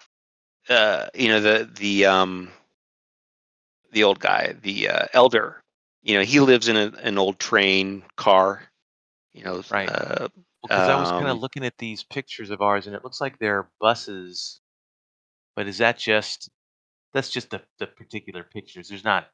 [0.69, 2.49] uh you know the the um
[3.91, 5.61] the old guy the uh, elder
[6.03, 8.61] you know he lives in a, an old train car
[9.33, 9.87] you know Right.
[9.87, 10.27] uh,
[10.63, 13.21] Because I was kind of Um, looking at these pictures of ours, and it looks
[13.21, 14.61] like they're buses.
[15.55, 16.49] But is that just
[17.13, 18.89] that's just the the particular pictures?
[18.89, 19.29] There's not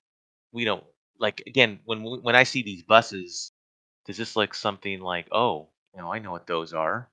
[0.54, 0.86] we don't
[1.20, 3.54] like again when we- when I see these buses,
[4.06, 7.12] does this look something like oh you know I know what those are,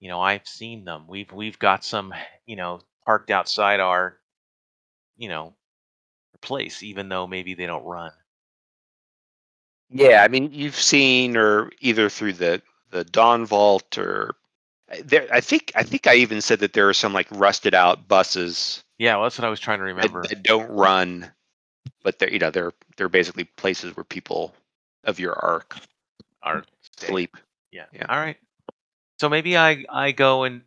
[0.00, 1.06] you know I've seen them.
[1.08, 2.14] We've we've got some
[2.46, 4.20] you know parked outside our
[5.16, 5.56] you know
[6.42, 8.12] place even though maybe they don't run.
[9.90, 14.34] Yeah, I mean, you've seen, or either through the the Dawn Vault, or
[14.90, 15.28] uh, there.
[15.32, 18.84] I think I think I even said that there are some like rusted out buses
[18.98, 20.28] Yeah, well, that's what I was trying to that, remember.
[20.28, 21.32] that don't run,
[22.02, 24.54] but they're you know they're they're basically places where people
[25.04, 25.76] of your ark
[26.42, 27.06] are stay.
[27.06, 27.36] sleep.
[27.70, 27.86] Yeah.
[27.92, 28.06] Yeah.
[28.08, 28.36] All right.
[29.20, 30.62] So maybe I I go and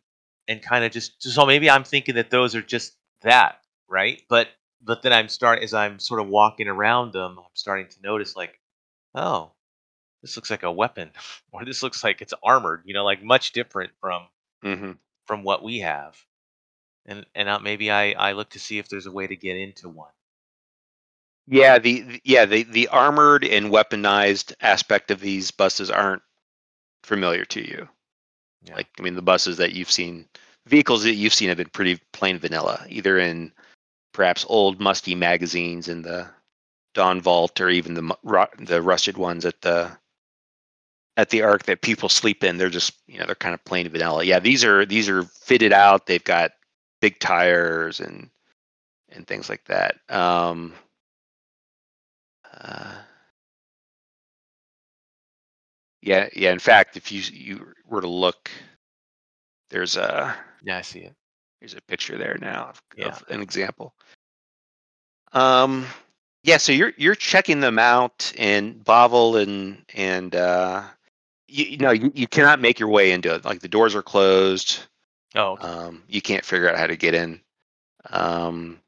[0.48, 4.22] and kind of just so maybe I'm thinking that those are just that, right?
[4.30, 4.50] But
[4.82, 8.36] but then I'm start as I'm sort of walking around them, I'm starting to notice
[8.36, 8.60] like,
[9.16, 9.52] oh,
[10.22, 11.12] this looks like a weapon,
[11.52, 12.84] or this looks like it's armored.
[12.86, 14.28] You know, like much different from
[14.64, 14.92] hmm
[15.28, 16.18] from what we have.
[17.06, 19.90] And and maybe I I look to see if there's a way to get into
[19.90, 20.12] one.
[21.48, 26.24] Yeah, the the- yeah the the armored and weaponized aspect of these buses aren't
[27.04, 27.88] familiar to you.
[28.64, 28.76] Yeah.
[28.76, 30.28] Like I mean, the buses that you've seen,
[30.68, 33.52] vehicles that you've seen have been pretty plain vanilla, either in
[34.14, 36.28] perhaps old musty magazines in the
[36.96, 39.92] Dawn Vault, or even the the rusted ones at the
[41.18, 42.58] at the Ark that people sleep in.
[42.58, 44.24] They're just you know they're kind of plain vanilla.
[44.24, 46.08] Yeah, these are these are fitted out.
[46.08, 46.52] They've got
[47.02, 48.30] big tires and
[49.10, 49.98] and things like that.
[50.10, 50.74] Um,
[52.66, 52.96] uh,
[56.02, 56.52] yeah, yeah.
[56.52, 58.52] In fact, if you you were to look,
[59.70, 61.16] there's a Yeah, I see it.
[61.60, 63.08] here's a picture there now of, Yeah.
[63.08, 63.94] of an example.
[65.34, 65.86] Um,
[66.44, 66.58] yeah.
[66.58, 70.84] So you're you're checking them out, and Bavel and and uh,
[71.48, 73.46] you, you know you, you cannot make your way into it.
[73.46, 74.80] Like the doors are closed.
[75.36, 75.68] Oh, okay.
[75.68, 77.42] Um, you can't figure out how to get in.
[78.10, 78.80] Um,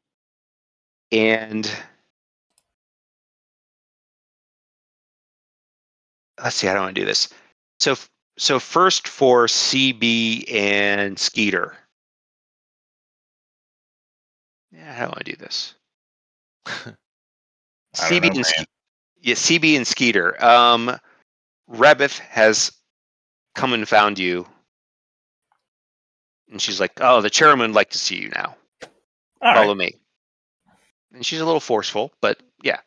[1.12, 1.70] and
[6.44, 7.30] let's see, I don't want to do this?
[7.80, 7.96] So,
[8.38, 11.76] so first for CB and Skeeter.
[14.72, 15.76] Yeah, how do I do this?
[16.66, 16.96] Don't
[17.96, 18.44] CB know, and man.
[18.44, 18.68] Ske-
[19.22, 20.44] yeah, CB and Skeeter.
[20.44, 21.00] Um,
[21.70, 22.72] Rebeth has
[23.56, 24.46] come and found you,
[26.52, 28.56] and she's like, "Oh, the chairman would like to see you now.
[29.42, 29.78] All Follow right.
[29.78, 29.96] me."
[31.14, 32.80] And she's a little forceful, but yeah,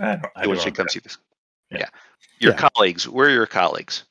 [0.00, 1.18] I, don't- I when do she our comes see this.
[1.70, 1.78] Yeah.
[1.80, 1.88] Yeah.
[2.40, 2.68] Your Yeah.
[2.74, 3.08] colleagues.
[3.08, 4.04] Where are your colleagues?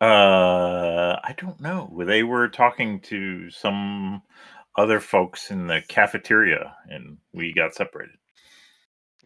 [0.00, 2.02] Uh, I don't know.
[2.06, 4.22] They were talking to some
[4.76, 8.16] other folks in the cafeteria, and we got separated.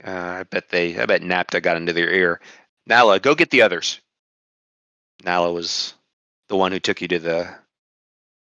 [0.04, 0.98] Uh, I bet they.
[0.98, 2.40] I bet Napta got into their ear.
[2.86, 4.00] Nala, go get the others.
[5.24, 5.94] Nala was
[6.48, 7.54] the one who took you to the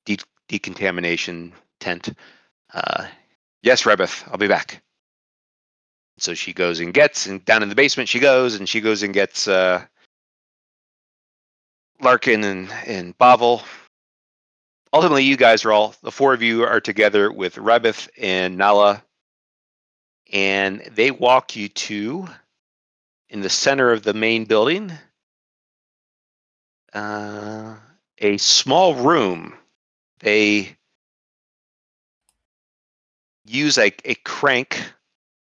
[0.06, 0.18] de-
[0.48, 2.10] decontamination tent.
[2.72, 3.06] Uh,
[3.62, 4.82] yes, Rebeth, I'll be back.
[6.18, 9.02] So she goes and gets, and down in the basement she goes, and she goes
[9.02, 9.84] and gets uh,
[12.00, 13.62] Larkin and and Bavel.
[14.92, 19.02] Ultimately, you guys are all the four of you are together with Rebeth and Nala,
[20.32, 22.28] and they walk you to
[23.28, 24.92] in the center of the main building
[26.94, 27.76] uh,
[28.18, 29.54] a small room.
[30.20, 30.76] They
[33.44, 34.82] use a, a crank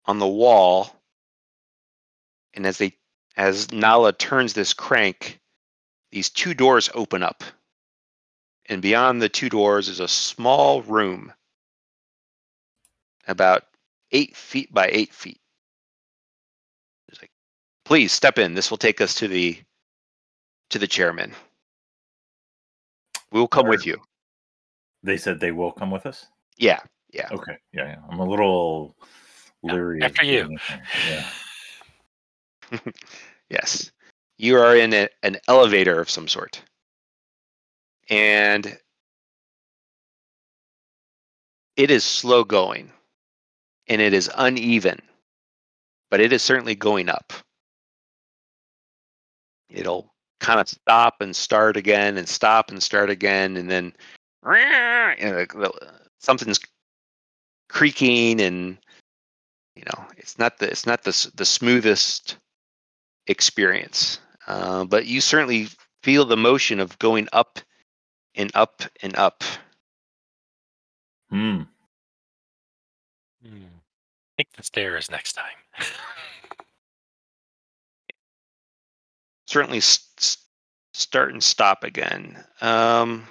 [0.06, 0.96] on the wall,
[2.54, 2.98] and as they
[3.36, 5.40] as Nala turns this crank,
[6.12, 7.44] these two doors open up,
[8.68, 11.34] and beyond the two doors is a small room,
[13.28, 13.64] about
[14.12, 15.40] eight feet by eight feet.
[17.08, 17.32] It's like,
[17.86, 18.54] please step in.
[18.54, 19.58] This will take us to the
[20.70, 21.34] to the chairman.
[23.32, 24.00] We will come with you.
[25.02, 26.28] They said they will come with us.
[26.58, 26.80] Yeah,
[27.12, 27.28] yeah.
[27.32, 27.98] Okay, yeah, yeah.
[28.10, 28.96] I'm a little
[29.64, 30.02] leery.
[30.02, 30.58] of after you.
[31.10, 31.30] Yeah.
[33.50, 33.92] Yes.
[34.38, 36.64] You are in a, an elevator of some sort.
[38.10, 38.78] And
[41.78, 42.92] it is slow going
[43.88, 45.00] and it is uneven,
[46.10, 47.32] but it is certainly going up.
[49.70, 53.94] It'll kind of stop and start again and stop and start again and then
[55.20, 55.72] you know,
[56.20, 56.60] something's
[57.70, 58.78] creaking and
[59.76, 62.38] you know it's not the it's not the the smoothest
[63.28, 64.20] experience.
[64.48, 65.68] Uh, but you certainly
[66.04, 67.60] feel the motion of going up
[68.36, 69.44] and up and up.
[71.30, 71.62] Hmm.
[73.46, 73.64] Hmm.
[74.38, 75.58] Take the stairs next time.
[79.48, 80.38] Certainly s- s-
[80.94, 82.44] start and stop again.
[82.62, 83.28] Um,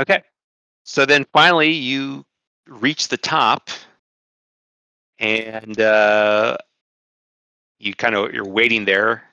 [0.00, 0.22] okay.
[0.84, 2.24] So then finally you
[2.68, 3.70] reach the top,
[5.18, 6.56] and uh,
[7.78, 9.24] you kind of you're waiting there,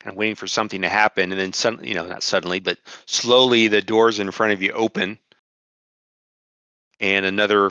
[0.00, 2.78] kind of waiting for something to happen, and then suddenly, you know, not suddenly, but
[3.06, 5.18] slowly the doors in front of you open,
[7.00, 7.70] and another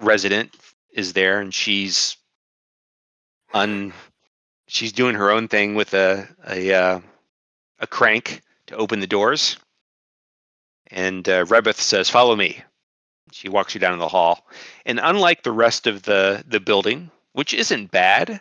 [0.00, 0.54] resident
[0.92, 2.16] is there, and she's
[3.54, 3.92] un
[4.66, 7.00] she's doing her own thing with a a uh,
[7.80, 9.56] a crank to open the doors.
[10.90, 12.62] And uh, Rebeth says, "Follow me."
[13.32, 14.46] She walks you down the hall,
[14.86, 18.40] and unlike the rest of the the building, which isn't bad,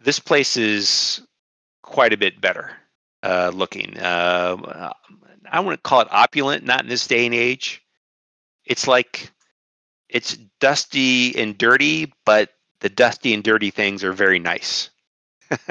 [0.00, 1.20] this place is
[1.82, 2.72] quite a bit better
[3.22, 3.98] uh, looking.
[3.98, 4.92] Uh,
[5.50, 7.82] I wouldn't call it opulent, not in this day and age.
[8.64, 9.30] It's like
[10.08, 12.50] it's dusty and dirty, but
[12.80, 14.90] the dusty and dirty things are very nice.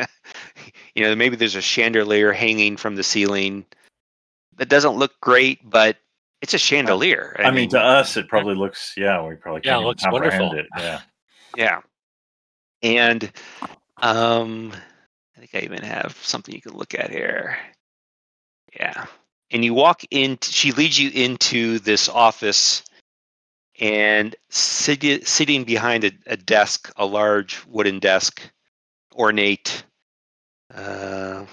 [0.96, 3.66] you know, maybe there's a chandelier hanging from the ceiling
[4.58, 5.98] that doesn't look great, but
[6.42, 7.36] it's a chandelier.
[7.40, 8.94] I, mean, to us, it probably looks.
[8.96, 10.52] Yeah, we probably Yeah, can't it even looks wonderful.
[10.54, 10.68] it.
[10.78, 11.02] Yeah.
[11.56, 11.82] yeah.
[12.84, 13.32] And
[13.98, 14.72] um,
[15.36, 17.58] I think I even have something you can look at here.
[18.80, 19.06] Yeah.
[19.50, 20.38] And you walk in.
[20.42, 22.84] She leads you into this office,
[23.80, 28.42] and sit, sitting behind a, a desk, a large wooden desk,
[29.16, 29.84] ornate,
[30.74, 31.46] uh,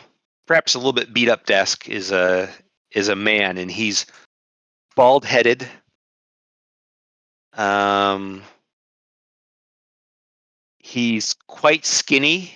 [0.47, 2.51] perhaps a little bit beat up desk, is a
[2.91, 4.07] is a man, and he's
[4.95, 5.69] bald headed.
[7.55, 8.43] Um,
[10.79, 12.53] he's quite skinny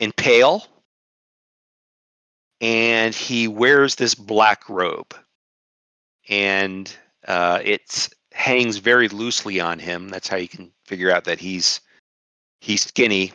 [0.00, 0.66] and pale,
[2.60, 5.14] and he wears this black robe,
[6.28, 6.94] and
[7.26, 10.08] uh, it hangs very loosely on him.
[10.08, 11.80] That's how you can figure out that he's
[12.60, 13.32] he's skinny.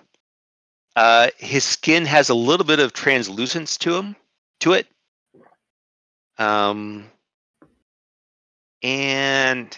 [0.95, 4.15] Uh, his skin has a little bit of translucence to him,
[4.59, 4.87] to it.
[6.37, 7.05] Um,
[8.83, 9.77] and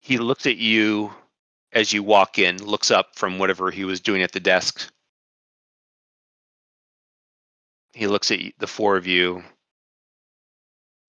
[0.00, 1.12] he looks at you
[1.72, 4.90] as you walk in, looks up from whatever he was doing at the desk.
[7.92, 9.42] He looks at the four of you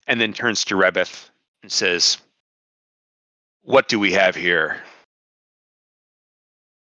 [0.08, 1.30] and then turns to Rebeth
[1.64, 2.18] and says,
[3.64, 4.82] What do we have here?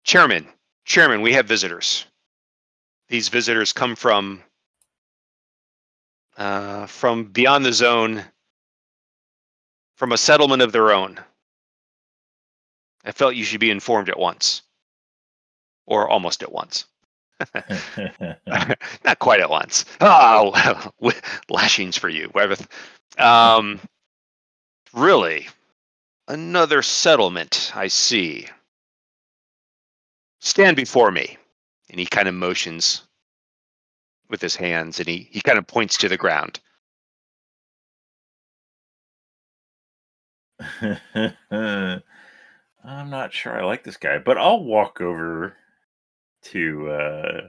[0.03, 0.47] Chairman,
[0.85, 2.05] Chairman, we have visitors.
[3.09, 4.41] These visitors come from
[6.37, 8.23] uh, from beyond the zone,
[10.01, 11.19] from a settlement of their own.
[13.05, 14.63] I felt you should be informed at once,
[15.85, 16.85] or almost at once.
[19.05, 19.85] Not quite at once.
[19.99, 20.91] Oh,
[21.51, 22.65] lashings for you, Webeth.
[23.19, 23.79] Um,
[24.91, 25.47] really,
[26.27, 27.71] another settlement.
[27.75, 28.47] I see.
[30.39, 31.37] Stand before me,
[31.91, 33.03] and he kind of motions
[34.31, 36.59] with his hands, and he he kind of points to the ground.
[42.83, 45.55] I'm not sure I like this guy, but I'll walk over
[46.43, 46.89] to.
[46.89, 47.41] uh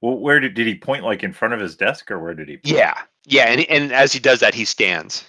[0.00, 1.04] Well, where did did he point?
[1.04, 2.56] Like in front of his desk, or where did he?
[2.56, 2.76] Point?
[2.76, 2.94] Yeah,
[3.24, 5.24] yeah, and and as he does that, he stands.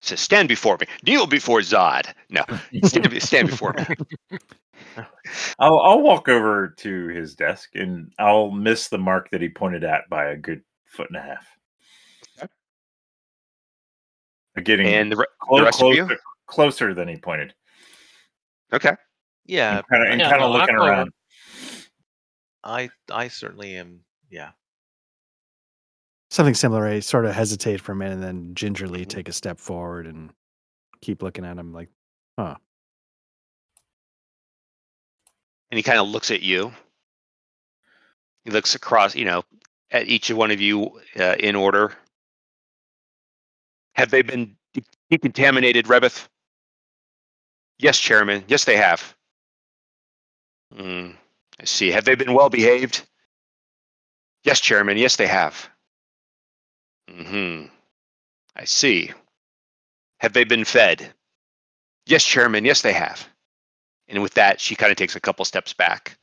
[0.00, 0.86] Says, "Stand before me.
[1.06, 2.44] Kneel before Zod." No,
[2.84, 4.38] stand, stand before me.
[5.58, 9.84] I'll I'll walk over to his desk and I'll miss the mark that he pointed
[9.84, 11.46] at by a good foot and a half.
[12.38, 12.48] Okay.
[14.64, 16.08] Getting And the, re- the rest of you.
[16.46, 17.54] Closer than he pointed.
[18.72, 18.92] Okay.
[19.46, 21.12] Yeah, and kind of, and Yeah, kind of no, looking go around.
[22.64, 24.00] I I certainly am.
[24.30, 24.50] Yeah.
[26.30, 26.86] Something similar.
[26.86, 29.08] I sort of hesitate for a minute and then gingerly Mhm.
[29.08, 30.30] take a step forward and
[31.02, 31.90] keep looking at him like,
[32.38, 32.56] huh.
[35.70, 36.72] And he kind of looks at you.
[38.44, 39.42] He looks across, you know,
[39.90, 41.92] at each one of you uh, in order.
[43.94, 44.56] Have they been
[45.10, 46.28] decontaminated, Rebeth?
[47.78, 48.44] Yes, Chairman.
[48.48, 49.14] Yes, they have.
[50.76, 51.10] Hmm.
[51.60, 51.90] I see.
[51.90, 53.06] Have they been well behaved?
[54.44, 54.96] Yes, Chairman.
[54.96, 55.68] Yes, they have.
[57.10, 57.64] Hmm.
[58.56, 59.12] I see.
[60.20, 61.12] Have they been fed?
[62.06, 62.64] Yes, Chairman.
[62.64, 63.28] Yes, they have.
[64.08, 66.18] And with that, she kind of takes a couple steps back.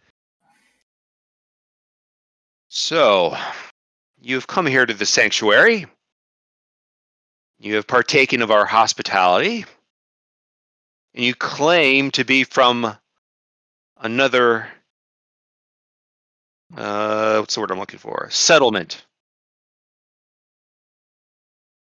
[2.70, 3.36] So,
[4.22, 5.88] you've come here to the sanctuary.
[7.60, 9.66] You have partaken of our hospitality.
[11.14, 12.96] And you claim to be from
[13.98, 14.68] another,
[16.78, 18.30] uh, what's the word I'm looking for?
[18.30, 19.06] Settlement.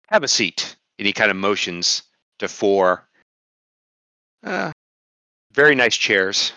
[0.09, 0.75] Have a seat.
[0.97, 2.03] He kind of motions
[2.39, 3.07] to four
[4.43, 4.71] uh,
[5.53, 6.53] very nice chairs.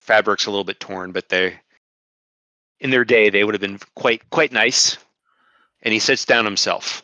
[0.00, 1.58] Fabric's a little bit torn, but they,
[2.80, 4.98] in their day, they would have been quite quite nice.
[5.82, 7.02] And he sits down himself.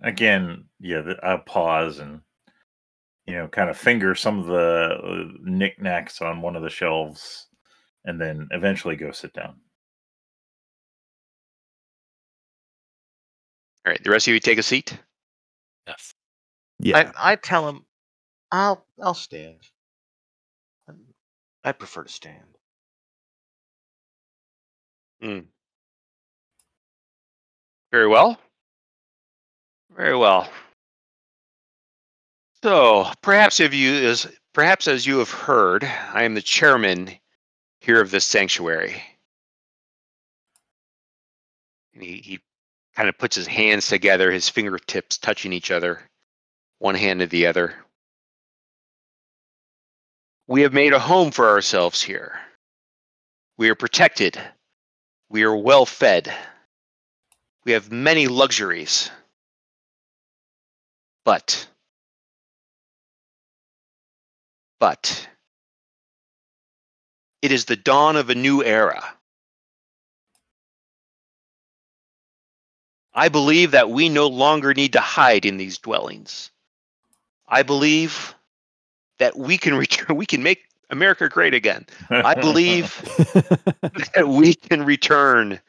[0.00, 2.20] again, yeah, I pause and
[3.26, 7.48] you know, kind of finger some of the uh, knickknacks on one of the shelves,
[8.04, 9.60] and then eventually go sit down.
[13.86, 14.96] All right, the rest of you take a seat.
[15.86, 16.14] Yes.
[16.78, 17.12] Yeah.
[17.16, 17.84] I, I tell him,
[18.50, 19.60] I'll I'll stand.
[21.64, 22.58] I prefer to stand.
[27.92, 28.38] Very well.
[29.94, 30.48] Very well.
[32.62, 37.10] So, perhaps if you is perhaps as you have heard, I am the chairman
[37.80, 39.02] here of this sanctuary.
[41.94, 42.40] And he, he
[42.94, 46.00] kind of puts his hands together, his fingertips touching each other,
[46.78, 47.74] one hand to the other.
[50.46, 52.38] We have made a home for ourselves here.
[53.56, 54.40] We are protected.
[55.28, 56.32] We are well fed.
[57.64, 59.10] We have many luxuries.
[61.24, 61.66] But,
[64.82, 65.28] but,
[67.40, 69.00] it is the dawn of a new era.
[73.14, 76.50] I believe that we no longer need to hide in these dwellings.
[77.46, 78.34] I believe
[79.20, 81.86] that we can return, we can make America great again.
[82.10, 83.00] I believe
[84.16, 85.60] that we can return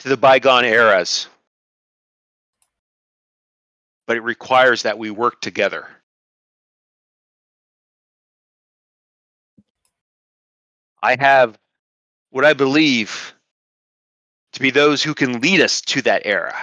[0.00, 1.28] to the bygone eras.
[4.06, 5.88] But it requires that we work together.
[11.02, 11.58] I have
[12.30, 13.34] what I believe
[14.52, 16.54] to be those who can lead us to that era.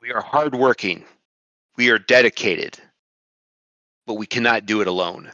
[0.00, 1.04] We are hardworking,
[1.76, 2.78] we are dedicated,
[4.06, 5.30] but we cannot do it alone.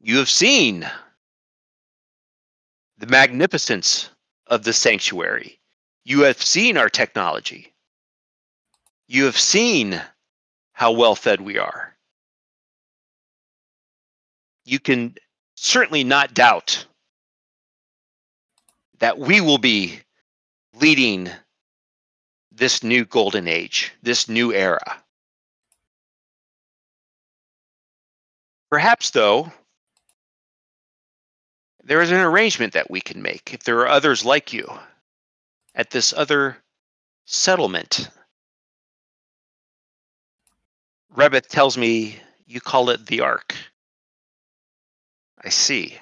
[0.00, 0.88] You have seen
[2.98, 4.08] the magnificence
[4.46, 5.58] of the sanctuary.
[6.04, 7.74] You have seen our technology.
[9.08, 10.00] You have seen
[10.76, 11.96] how well fed we are.
[14.66, 15.14] You can
[15.54, 16.84] certainly not doubt
[18.98, 20.00] that we will be
[20.74, 21.30] leading
[22.52, 25.02] this new golden age, this new era.
[28.70, 29.50] Perhaps, though,
[31.84, 34.70] there is an arrangement that we can make if there are others like you
[35.74, 36.58] at this other
[37.24, 38.10] settlement.
[41.14, 42.16] Rebeth tells me
[42.46, 43.54] you call it the Ark.
[45.42, 45.96] I see.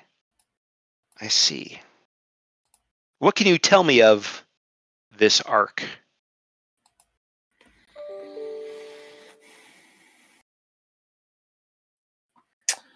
[1.21, 1.81] I see.
[3.19, 4.45] What can you tell me of
[5.17, 5.85] this Ark?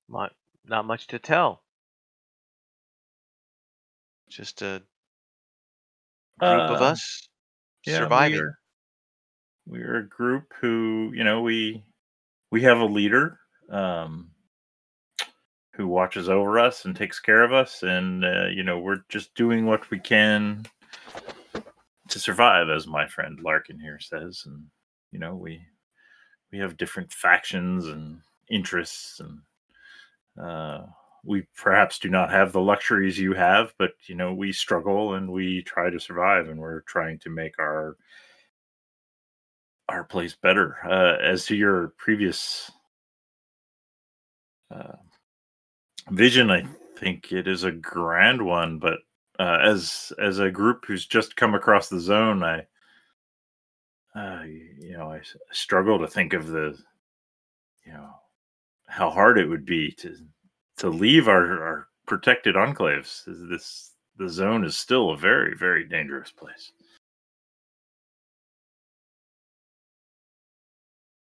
[0.09, 0.33] Not,
[0.67, 1.63] not much to tell.
[4.29, 4.83] Just a
[6.39, 7.29] group of Uh, us
[7.87, 8.41] yeah, surviving.
[8.41, 8.59] We're,
[9.67, 11.85] we're a group who, you know, we
[12.51, 13.39] we have a leader
[13.71, 14.31] um,
[15.75, 19.35] who watches over us and takes care of us, and uh, you know, we're just
[19.35, 20.65] doing what we can
[22.09, 24.65] to survive, as my friend Larkin here says, and
[25.13, 25.61] you know, we
[26.51, 28.21] we have different factions and
[28.51, 29.41] interests and.
[30.41, 30.87] Uh,
[31.25, 35.31] we perhaps do not have the luxuries you have, but you know we struggle and
[35.31, 37.97] we try to survive, and we're trying to make our
[39.89, 40.77] our place better.
[40.85, 42.71] Uh, as to your previous
[44.71, 44.97] uh,
[46.11, 46.65] vision, I
[46.99, 48.99] think it is a grand one, but
[49.39, 52.67] uh, as as a group who's just come across the zone, I
[54.15, 55.21] uh, you know I
[55.53, 56.77] struggle to think of the
[57.87, 58.11] you know
[58.87, 60.17] how hard it would be to
[60.79, 63.23] to leave our, our protected enclaves.
[63.49, 66.73] This the zone is still a very very dangerous place.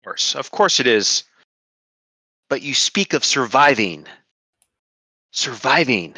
[0.05, 1.25] Course, of course it is.
[2.51, 4.07] But you speak of surviving.
[5.33, 6.15] Surviving.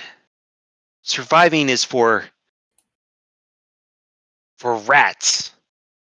[1.03, 2.25] Surviving is for
[4.59, 5.53] for rats.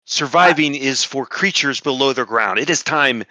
[0.06, 2.60] Surviving is for creatures below the ground.
[2.60, 3.24] It is time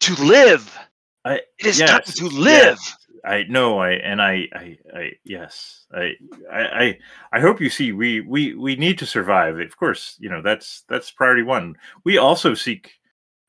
[0.00, 0.78] to live.
[1.24, 2.78] I It is time to live.
[2.78, 2.96] yes.
[3.24, 6.12] I know I and I I, I yes I,
[6.50, 6.98] I I
[7.32, 9.58] I hope you see we we we need to survive.
[9.58, 11.76] Of course, you know that's that's priority one.
[12.04, 12.99] We also seek,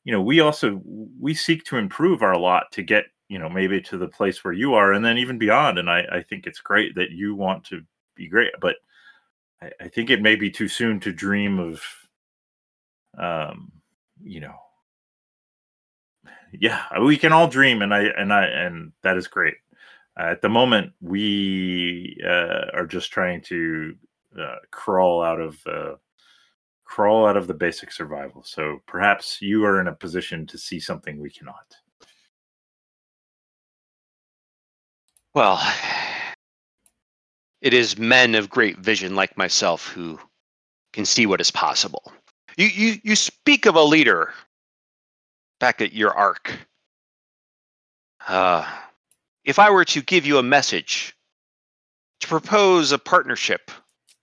[0.03, 0.81] you know, we also
[1.19, 4.53] we seek to improve our lot to get you know maybe to the place where
[4.53, 5.79] you are and then even beyond.
[5.79, 7.81] And I I think it's great that you want to
[8.15, 8.77] be great, but
[9.61, 11.81] I, I think it may be too soon to dream of,
[13.17, 13.71] um,
[14.23, 14.55] you know,
[16.53, 19.55] yeah we can all dream and i and i and that is great
[20.17, 23.95] at the moment, we uh, are just trying to
[24.39, 25.95] uh, crawl out of uh,
[26.91, 28.43] crawl out of the basic survival.
[28.43, 31.73] So perhaps you are in a position to see something we cannot.
[35.33, 35.57] Well,
[37.61, 40.19] it is men of great vision like myself who
[40.91, 42.11] can see what is possible.
[42.57, 44.33] You you you speak of a leader
[45.61, 46.51] back at your Ark.
[48.27, 48.69] Uh,
[49.45, 51.15] if I were to give you a message
[52.19, 53.71] to propose a partnership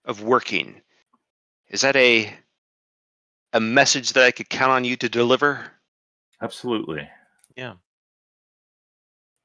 [0.05, 0.79] of working,
[1.69, 2.31] is that a
[3.53, 5.71] a message that I could count on you to deliver?
[6.41, 7.07] Absolutely.
[7.55, 7.73] Yeah.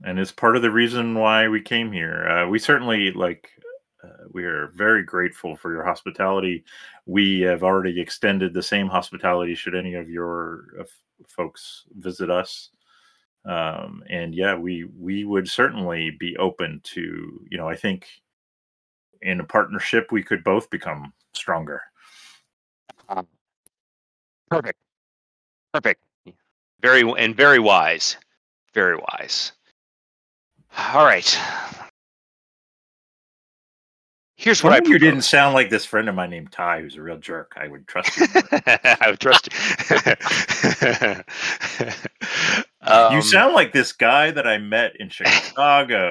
[0.05, 2.27] And it's part of the reason why we came here.
[2.29, 3.49] Uh, we certainly like.
[4.03, 6.63] Uh, we are very grateful for your hospitality.
[7.07, 10.85] We have already extended the same hospitality should any of your uh,
[11.27, 12.69] folks visit us.
[13.47, 17.47] Um, and yeah, we we would certainly be open to.
[17.51, 18.07] You know, I think
[19.23, 21.81] in a partnership we could both become stronger.
[24.61, 24.79] Perfect.
[25.73, 26.01] Perfect.
[26.81, 28.17] Very and very wise.
[28.75, 29.53] Very wise.
[30.95, 31.39] All right.
[34.37, 36.97] Here's what What I you didn't sound like this friend of mine named Ty, who's
[36.97, 37.55] a real jerk.
[37.57, 38.27] I would trust you.
[38.67, 39.55] I would trust you.
[42.87, 46.11] you Um, sound like this guy that I met in Chicago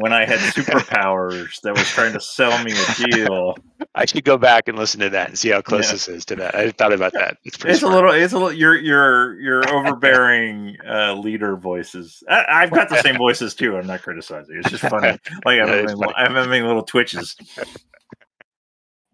[0.00, 3.56] when I had superpowers that was trying to sell me a deal.
[3.94, 5.92] I should go back and listen to that and see how close Yeah.
[5.92, 6.54] this is to that.
[6.54, 7.36] I thought about that.
[7.44, 8.52] It's pretty It's a little, it's a little.
[8.52, 12.22] Your your your overbearing uh, leader voices.
[12.28, 13.76] I, I've got the same voices too.
[13.76, 14.56] I'm not criticizing.
[14.58, 15.18] It's just funny.
[15.44, 16.12] Like I'm, having, funny.
[16.16, 17.36] I'm having little twitches.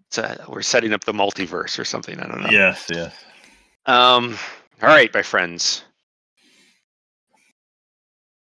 [0.07, 2.19] It's, uh, we're setting up the multiverse or something.
[2.21, 2.51] I don't know.
[2.51, 3.15] Yes, yes.
[3.87, 4.37] Um,
[4.83, 5.85] all right, my friends.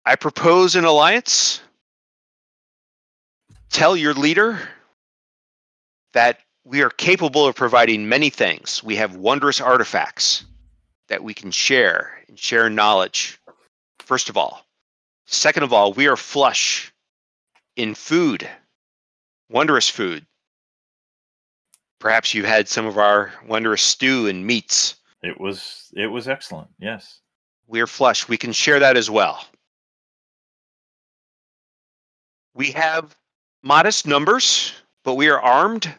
[0.05, 1.61] I propose an alliance.
[3.71, 4.59] Tell your leader
[6.13, 8.83] that we are capable of providing many things.
[8.83, 10.45] We have wondrous artifacts
[11.09, 13.39] that we can share and share knowledge.
[14.01, 14.65] First of all.
[15.27, 16.93] Second of all, we are flush
[17.77, 18.49] in food,
[19.49, 20.27] wondrous food.
[22.01, 24.97] Perhaps you had some of our wondrous stew and meats.
[25.23, 26.69] It was it was excellent.
[26.79, 27.21] Yes.
[27.69, 28.29] we are flush.
[28.29, 29.45] We can share that as well.
[32.55, 33.17] We have
[33.63, 34.73] modest numbers,
[35.05, 35.93] but we are armed.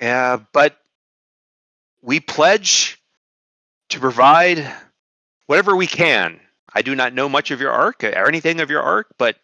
[0.00, 0.78] Uh, but
[2.02, 3.00] we pledge
[3.90, 4.72] to provide
[5.46, 6.40] whatever we can.
[6.72, 9.36] I do not know much of your Ark or anything of your Ark, but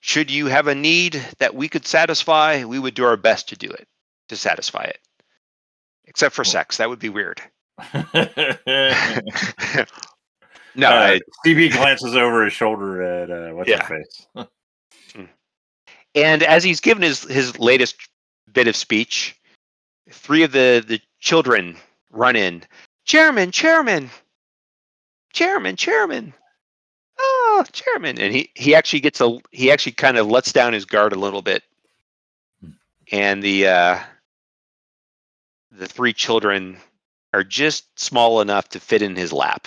[0.00, 3.56] should you have a need that we could satisfy, we would do our best to
[3.56, 3.88] do it,
[4.28, 5.00] to satisfy it.
[6.04, 6.52] Except for Cool.
[6.52, 6.78] sex.
[6.78, 7.42] That would be weird.
[10.78, 13.86] no, uh, I, Stevie glances over his shoulder at uh, what's Yeah.
[13.86, 14.26] face.
[16.14, 17.96] and as he's given his his latest
[18.52, 19.36] bit of speech,
[20.10, 21.76] three of the the children
[22.10, 22.62] run in.
[23.04, 24.08] Chairman, chairman,
[25.32, 26.32] chairman, chairman.
[27.18, 28.20] Oh, chairman!
[28.20, 31.18] And he he actually gets a he actually kind of lets down his guard a
[31.18, 31.64] little bit,
[33.10, 33.98] and the uh,
[35.72, 36.76] the three children
[37.32, 39.66] are just small enough to fit in his lap.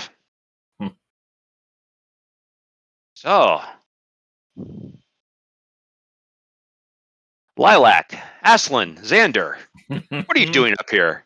[3.22, 3.61] So,
[7.56, 9.57] Lilac, Aslan, Xander,
[10.10, 11.23] what are you doing up here?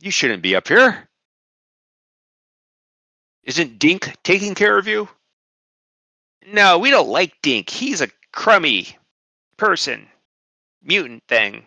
[0.00, 1.08] You shouldn't be up here.
[3.44, 5.08] Isn't Dink taking care of you?
[6.48, 7.70] No, we don't like Dink.
[7.70, 8.88] He's a crummy
[9.58, 10.08] person,
[10.82, 11.66] mutant thing.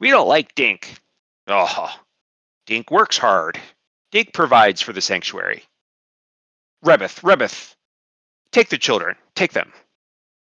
[0.00, 0.94] We don't like Dink.
[1.48, 1.94] Oh,
[2.64, 3.60] Dink works hard.
[4.10, 5.64] Dink provides for the sanctuary.
[6.82, 7.74] Rebeth, Rebeth,
[8.52, 9.16] take the children.
[9.34, 9.72] Take them.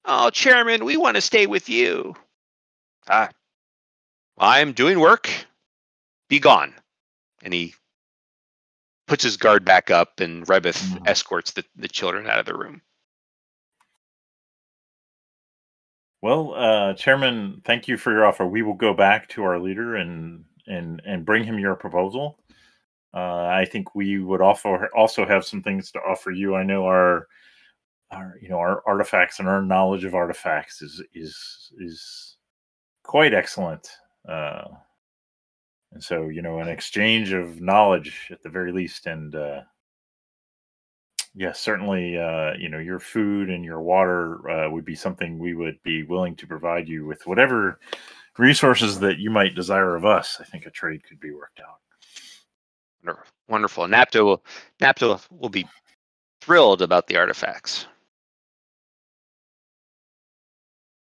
[0.05, 2.15] Oh, Chairman, we want to stay with you.
[3.07, 3.29] Ah,
[4.37, 5.29] I'm doing work.
[6.29, 6.73] Be gone.
[7.43, 7.73] And he
[9.07, 11.07] puts his guard back up, and Rebeth Mhm.
[11.07, 12.81] escorts the, the children out of the room.
[16.21, 18.45] Well, uh, Chairman, thank you for your offer.
[18.45, 22.39] We will go back to our leader and and and bring him your proposal.
[23.13, 26.55] Uh, I think we would also also have some things to offer you.
[26.55, 27.27] I know our
[28.13, 32.37] our you know our artifacts and our knowledge of artifacts is is is
[33.03, 33.89] quite excellent.
[34.27, 34.65] Uh,
[35.91, 39.61] and so you know an exchange of knowledge at the very least, and uh,
[41.35, 42.17] Yes, certainly.
[42.17, 46.03] Uh, you know, your food and your water uh, would be something we would be
[46.03, 47.79] willing to provide you with whatever
[48.37, 50.37] resources that you might desire of us.
[50.39, 51.79] I think a trade could be worked out.
[53.03, 53.33] Wonderful.
[53.49, 53.87] Wonderful.
[53.87, 54.43] Napto will
[54.79, 55.67] Napto will be
[56.41, 57.87] thrilled about the artifacts.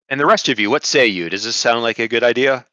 [0.08, 1.30] And the rest of you, what say you?
[1.30, 2.66] Does this sound like a good idea?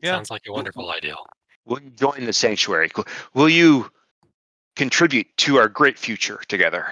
[0.00, 0.14] Yeah.
[0.14, 1.16] Sounds like a wonderful idea.
[1.64, 2.90] Will you join the sanctuary?
[3.34, 3.90] Will you
[4.76, 6.86] contribute to our great future together?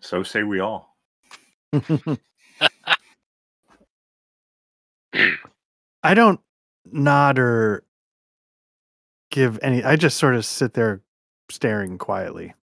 [0.00, 0.96] So say we all.
[6.02, 6.40] I don't
[6.90, 7.84] nod or
[9.30, 9.84] give any.
[9.84, 11.02] I just sort of sit there
[11.50, 12.54] staring quietly.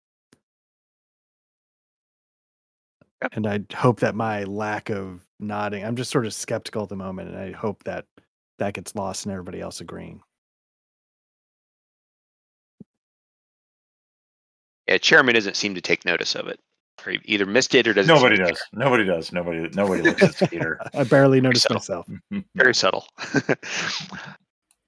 [3.21, 3.33] Yep.
[3.33, 6.95] And I hope that my lack of nodding, I'm just sort of skeptical at the
[6.95, 7.29] moment.
[7.29, 8.05] And I hope that
[8.59, 10.21] that gets lost in everybody else agreeing.
[14.87, 16.59] Yeah, chairman doesn't seem to take notice of it,
[17.05, 18.13] or either missed it or doesn't.
[18.13, 18.61] Nobody to does.
[18.71, 19.31] Nobody does.
[19.31, 19.67] Nobody.
[19.73, 20.79] Nobody looks at Skeeter.
[20.93, 21.77] I barely noticed subtle.
[21.77, 22.07] myself.
[22.55, 23.07] Very subtle.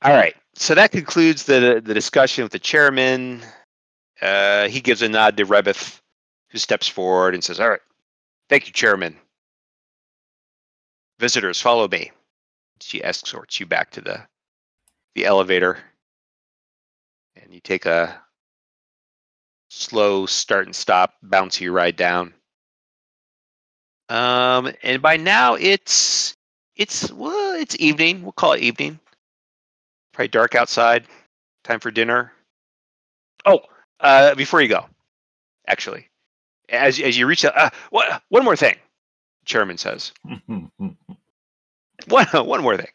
[0.03, 0.35] All right.
[0.53, 3.41] So that concludes the the discussion with the chairman.
[4.21, 5.99] Uh, he gives a nod to Rebeth,
[6.51, 7.81] who steps forward and says, "All right,
[8.49, 9.15] thank you, chairman.
[11.19, 12.11] Visitors, follow me."
[12.81, 14.27] She escorts you back to the
[15.15, 15.79] the elevator,
[17.35, 18.21] and you take a
[19.69, 22.33] slow start and stop, bouncy ride down.
[24.09, 26.35] Um, and by now it's
[26.75, 28.23] it's well, it's evening.
[28.23, 28.99] We'll call it evening.
[30.13, 31.05] Probably dark outside.
[31.63, 32.31] Time for dinner.
[33.45, 33.59] Oh,
[33.99, 34.85] uh, before you go,
[35.67, 36.07] actually,
[36.69, 38.75] as as you reach out, uh, what, one more thing.
[39.45, 40.11] Chairman says
[40.47, 42.91] one one more thing.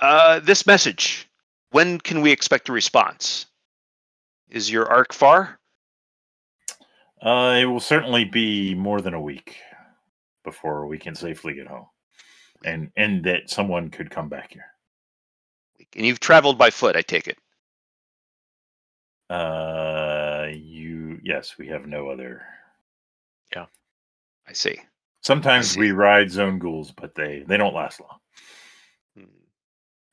[0.00, 1.28] Uh, this message.
[1.70, 3.46] When can we expect a response?
[4.50, 5.58] Is your Ark far?
[7.22, 9.56] uh, it will certainly be more than a week
[10.44, 11.86] before we can safely get home,
[12.64, 14.66] and and that someone could come back here.
[15.96, 17.38] And you've traveled by foot, I take it.
[19.30, 22.42] Uh, you yes, we have no other.
[24.46, 24.78] I see.
[25.22, 25.80] Sometimes see.
[25.80, 28.18] we ride zone ghouls, but they they don't last long.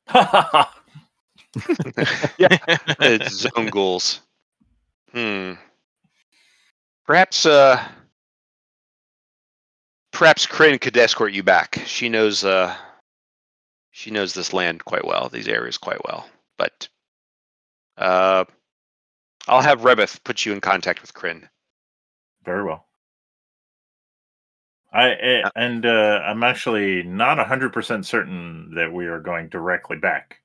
[0.07, 0.61] Hmm.
[2.39, 4.21] it's zone ghouls.
[5.11, 5.53] Hmm.
[7.05, 7.83] Perhaps, uh,
[10.11, 11.81] perhaps Kryn could escort you back.
[11.87, 12.75] She knows, uh,
[13.89, 16.29] she knows this land quite well, these areas quite well.
[16.59, 16.87] But,
[17.97, 18.45] uh,
[19.47, 21.49] I'll have Rebeth put you in contact with Kryn.
[22.43, 22.85] Very well.
[24.91, 29.97] I eh, and uh, I'm actually not hundred percent certain that we are going directly
[29.97, 30.39] back,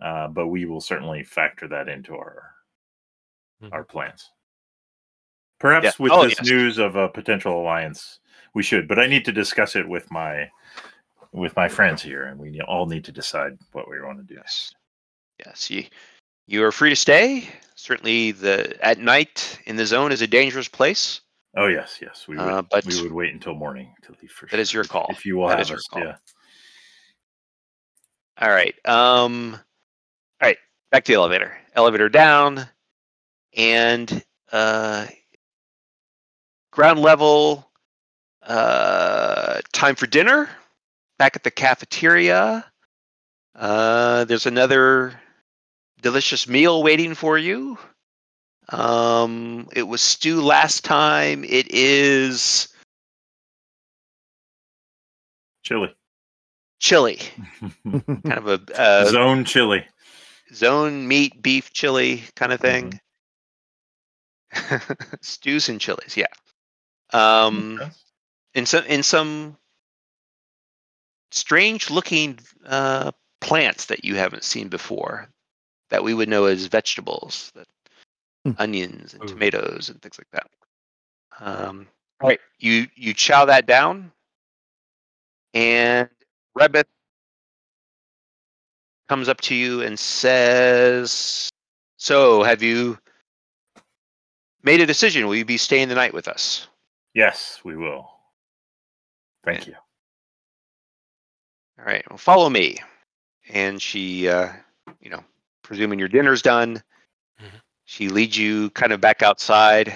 [0.00, 2.50] uh, but we will certainly factor that into our
[3.62, 3.72] Mhm.
[3.72, 4.30] our plans.
[5.60, 5.92] Perhaps Yeah.
[5.98, 6.50] with Oh, this yes.
[6.50, 8.18] news of a potential alliance,
[8.52, 8.88] we should.
[8.88, 10.50] But I need to discuss it with my
[11.32, 14.34] with my friends here, and we all need to decide what we want to do.
[14.34, 14.72] Yes.
[15.44, 15.68] Yes.
[15.70, 15.84] You,
[16.46, 17.48] you are free to stay.
[17.74, 21.20] Certainly, the at night in the zone is a dangerous place.
[21.56, 22.42] Oh yes, yes, we would.
[22.48, 24.56] Uh, but we would wait until morning to leave for sure.
[24.56, 25.06] that is your call.
[25.10, 26.02] If you will That have is your us, call.
[26.02, 26.16] yeah.
[28.40, 28.74] All right.
[28.86, 29.54] Um.
[30.42, 30.58] All right.
[30.90, 31.56] Back to the elevator.
[31.76, 32.66] Elevator down,
[33.56, 35.06] and uh,
[36.72, 37.70] ground level.
[38.42, 40.48] Uh, time for dinner.
[41.18, 42.64] Back at the cafeteria.
[43.54, 45.18] Uh, there's another
[46.02, 47.78] delicious meal waiting for you.
[48.70, 51.44] Um, it was stew last time.
[51.44, 52.68] It is
[55.62, 55.94] Chili,
[56.78, 57.18] chili,
[57.84, 59.86] kind of a uh, zone chili.
[60.52, 63.00] zone meat beef chili kind of thing.
[65.22, 66.26] Stews and chilies, yeah.
[67.12, 67.90] Um, Okay.
[68.54, 69.56] in some in some
[71.30, 73.10] strange looking uh,
[73.40, 75.28] plants that you haven't seen before,
[75.90, 77.66] that we would know as vegetables, that
[78.44, 78.52] Hmm.
[78.58, 79.26] onions and Ooh.
[79.26, 80.46] tomatoes and things like that.
[81.40, 81.88] Um,
[82.20, 84.12] all right, you you chow that down,
[85.54, 86.08] and
[86.58, 86.86] Rebeth
[89.08, 91.50] comes up to you and says,
[91.96, 92.98] "So, have you
[94.62, 95.26] made a decision?
[95.26, 96.68] Will you be staying the night with us?"
[97.14, 98.10] Yes, we will.
[99.44, 99.74] Thank you.
[101.78, 102.78] All right, well, follow me.
[103.50, 104.52] And she, uh,
[105.00, 105.22] you know,
[105.62, 106.82] presuming your dinner's done,
[107.40, 107.60] Mhm.
[107.84, 109.94] She leads you kind of back outside,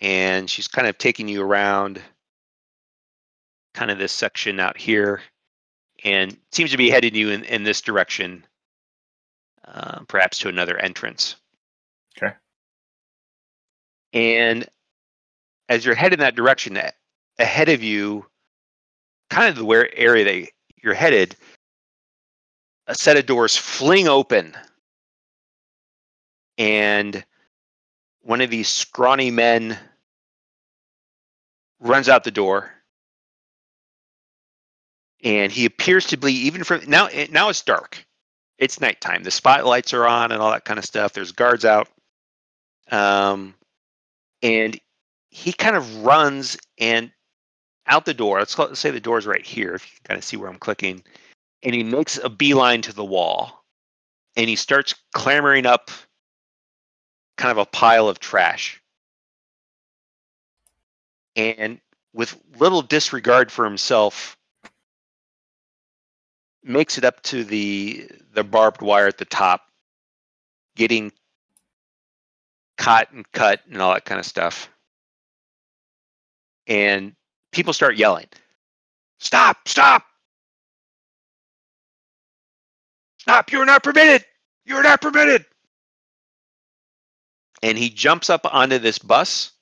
[0.00, 2.00] and she's kind of taking you around,
[3.74, 5.20] kind of this section out here,
[6.04, 8.46] and seems to be heading you in, in this direction,
[9.66, 11.36] uh, perhaps to another entrance.
[12.16, 12.34] Okay.
[14.12, 14.66] And
[15.68, 16.78] as you're heading that direction,
[17.38, 18.24] ahead of you,
[19.30, 20.50] kind of the where area that
[20.82, 21.36] you're headed,
[22.86, 24.56] a set of doors fling open,
[26.58, 27.24] and
[28.20, 29.78] one of these scrawny men
[31.80, 32.70] runs out the door.
[35.24, 38.04] And he appears to be even from now now it's dark.
[38.58, 39.22] It's nighttime.
[39.22, 41.12] The spotlights are on and all that kind of stuff.
[41.12, 41.88] There's guards out.
[42.90, 43.54] Um,
[44.42, 44.78] and
[45.30, 47.10] he kind of runs and
[47.86, 48.38] out the door.
[48.38, 50.58] Let's, let's say the door's right here if you can kind of see where i'm
[50.58, 51.02] clicking.
[51.62, 53.64] And he makes a beeline to the wall.
[54.36, 55.90] And he starts clambering up
[57.38, 58.82] kind of a pile of trash.
[61.36, 61.80] And
[62.12, 64.36] with little disregard for himself
[66.64, 69.62] makes it up to the the barbed wire at the top
[70.74, 71.12] getting
[72.76, 74.68] caught and cut and all that kind of stuff.
[76.66, 77.14] And
[77.52, 78.26] people start yelling
[79.20, 80.02] stop stop!
[83.20, 84.24] Stop you're not permitted!
[84.64, 85.46] You're not permitted
[87.62, 89.52] and he jumps up onto this bus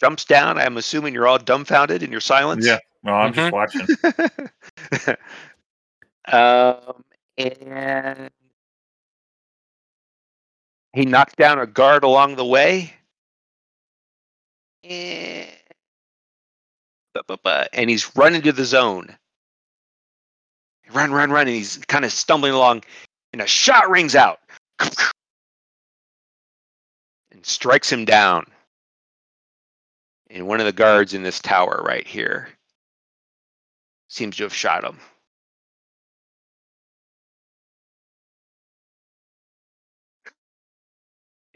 [0.00, 2.78] jumps down i'm assuming you're all dumbfounded in your silence Yeah.
[3.02, 3.52] No, I'm just Mhm.
[3.52, 5.16] watching.
[6.32, 7.04] um,
[7.36, 8.30] and
[10.92, 12.94] he knocked down a guard along the way.
[14.84, 15.48] And,
[17.72, 19.16] and he's running to the zone.
[20.92, 21.46] Run, run, run.
[21.46, 22.82] And he's kind of stumbling along,
[23.32, 24.40] and a shot rings out
[24.80, 24.92] and
[27.44, 28.44] strikes him down.
[30.30, 32.48] And one of the guards in this tower right here
[34.08, 34.98] seems to have shot him.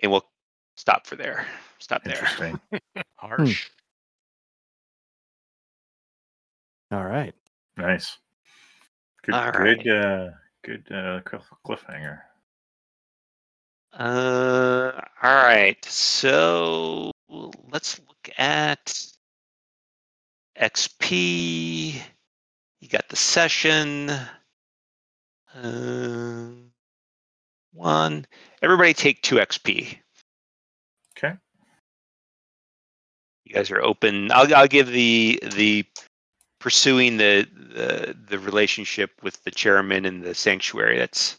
[0.03, 0.27] And we'll
[0.77, 1.47] stop for there.
[1.79, 2.15] Stop there.
[2.15, 2.61] Interesting.
[3.17, 3.69] Harsh.
[6.91, 7.35] All right.
[7.77, 8.19] nice.
[9.23, 9.35] Good.
[9.35, 9.89] All good.
[9.89, 10.31] Uh,
[10.63, 11.21] good uh,
[11.67, 12.21] cliffhanger.
[13.93, 14.93] Uh,
[15.23, 15.85] all right.
[15.85, 17.11] So
[17.71, 19.07] let's look at
[20.59, 22.01] XP.
[22.81, 24.11] You got the session.
[25.55, 26.71] Um,
[27.73, 28.27] one.
[28.63, 29.99] Everybody take two XP.
[31.19, 31.35] Okay.
[33.45, 34.33] You guys are open.
[34.33, 35.85] I'll I'll give the the
[36.61, 40.97] pursuing the the the relationship with the chairman and the sanctuary.
[40.99, 41.39] That's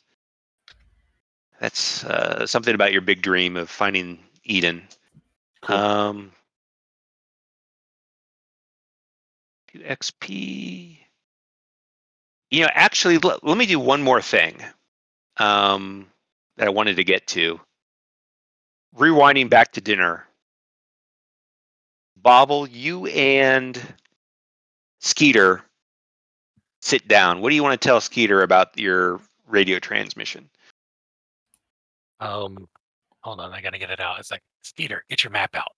[1.64, 4.86] that's uh, something about your big dream of finding Eden.
[5.62, 5.78] Cool.
[5.78, 6.32] Um,
[9.74, 10.98] XP.
[12.52, 14.62] You know, actually, let, let me do one more thing
[15.38, 16.06] um,
[16.58, 17.62] that I wanted to get to.
[18.98, 20.28] Rewinding back to dinner.
[22.18, 23.82] Bovel, you and
[25.00, 25.64] Skeeter
[26.82, 27.40] sit down.
[27.40, 30.50] What do you want to tell Skeeter about your radio transmission?
[32.24, 32.68] Um,
[33.22, 34.20] hold on, I gotta get it out.
[34.20, 35.72] It's like Skeeter, get your map out.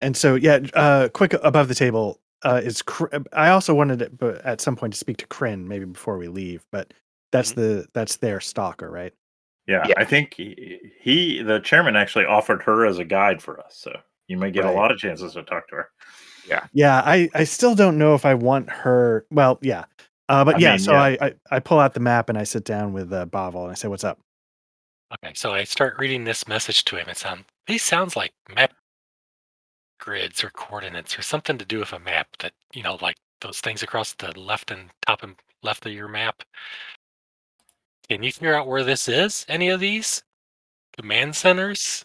[0.00, 2.82] And so, yeah, uh, quick above the table uh, is.
[2.82, 6.18] Cr- I also wanted to, but at some point to speak to Kryn, maybe before
[6.18, 6.64] we leave.
[6.72, 6.92] But
[7.30, 9.12] that's the that's their stalker, right?
[9.68, 9.94] Yeah, Yeah.
[9.96, 13.76] I think he, he, the chairman, actually offered her as a guide for us.
[13.76, 13.96] So
[14.26, 14.74] you may get Right.
[14.74, 15.88] a lot of chances to talk to her.
[16.48, 19.24] Yeah, yeah, I I still don't know if I want her.
[19.30, 19.84] Well, yeah,
[20.28, 20.70] uh, but I yeah.
[20.70, 21.02] mean, so yeah.
[21.02, 23.72] I, I I pull out the map and I sit down with uh, Bovel and
[23.72, 24.18] I say, "What's up?"
[25.12, 27.08] Okay, so I start reading this message to him.
[27.08, 28.72] It sounds these sounds like map
[30.00, 33.60] grids or coordinates or something to do with a map that you know, like those
[33.60, 36.42] things across the left and top and left of your map.
[38.08, 39.46] Can you figure out where this is?
[39.48, 40.22] Any of these
[40.96, 42.04] command centers?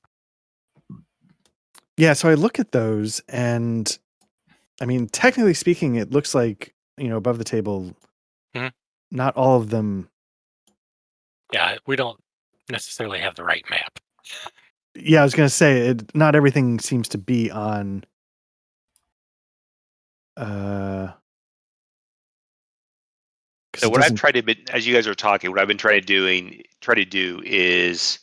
[1.97, 3.97] Yeah, so I look at those and
[4.79, 7.95] I mean, technically speaking, it looks like, you know, above the table,
[8.55, 8.71] Mhm.
[9.11, 10.09] not all of them.
[11.53, 12.21] Yeah, we don't
[12.69, 13.99] necessarily have the right map.
[14.95, 18.03] Yeah, I was going to say, it, not everything seems to be on.
[20.35, 21.13] Uh,
[23.73, 25.77] 'cause So what I've tried to, be- as you guys are talking, what I've been
[25.77, 28.19] trying to doing, try to do is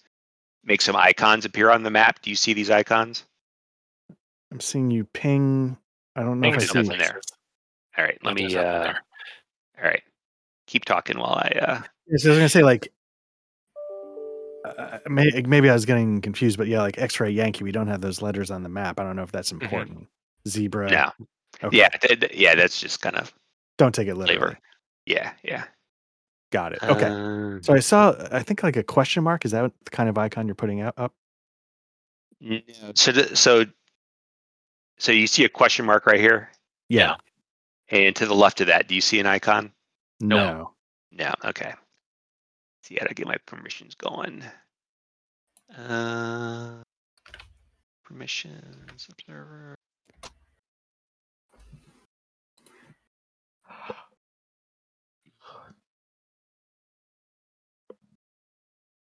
[0.65, 2.21] make some icons appear on the map.
[2.23, 3.25] Do you see these icons?
[4.53, 5.77] I'm seeing you ping.
[6.17, 6.97] I don't know Ping if I there's some see.
[6.97, 7.21] there.
[7.97, 8.43] All right, let but me.
[8.43, 9.05] there's Uh, there.
[9.79, 10.03] all right,
[10.67, 11.49] keep talking while I.
[11.61, 12.93] Uh, Yeah, so I was going to say, like,
[14.65, 18.01] uh, may, maybe I was getting confused, but yeah, like X-ray Yankee, we don't have
[18.01, 18.99] those letters on the map.
[18.99, 20.07] I don't know if that's important.
[20.49, 20.91] Zebra.
[20.91, 21.11] no,
[21.63, 21.79] Okay.
[21.79, 23.33] yeah, th- th- yeah, that's just kind of
[23.79, 24.39] Don't take it literally.
[24.39, 24.59] flavor.
[25.07, 25.65] Yeah, yeah.
[26.51, 26.83] Got it.
[26.83, 27.07] Okay.
[27.07, 29.45] Uh, So I saw, I think like a question mark.
[29.45, 31.13] Is that the kind of icon you're putting out, up?
[32.41, 32.61] no,
[32.95, 33.65] so th- so
[34.99, 36.51] so you see a question mark right here,
[36.89, 37.17] Yeah.
[37.89, 39.73] and to the left of that, do you see an icon?
[40.21, 40.75] No.
[41.13, 41.33] No.
[41.45, 41.75] Okay.
[42.85, 44.45] See, how to get my permissions going.
[45.77, 46.83] Uh,
[48.05, 49.77] permissions observer.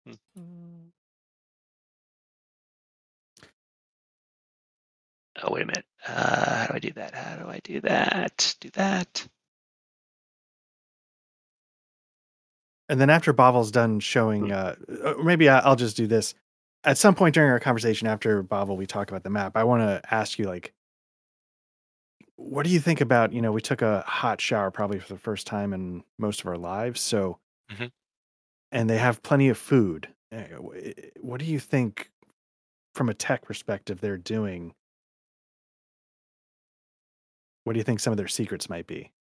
[0.06, 0.92] Mhm.
[5.42, 5.86] Oh, wait a minute.
[6.08, 7.14] Uh, how do I do that?
[7.16, 8.56] How do I do that?
[8.60, 9.28] Do that.
[12.94, 16.36] And then after Bovel's done showing, uh, uh, maybe I'll just do this.
[16.84, 19.58] At some point during our conversation after Bovel, we talk about the map.
[19.58, 20.74] I want to ask you, like,
[22.36, 23.34] what do you think about?
[23.34, 26.46] You know, we took a hot shower probably for the first time in most of
[26.46, 27.02] our lives.
[27.02, 27.40] So,
[27.72, 27.92] Mhm.
[28.72, 30.14] and they have plenty of food.
[30.32, 30.50] Eh,
[31.20, 32.12] What do you think,
[32.94, 34.76] from a tech perspective, they're doing?
[37.64, 39.14] What do you think some of their secrets might be?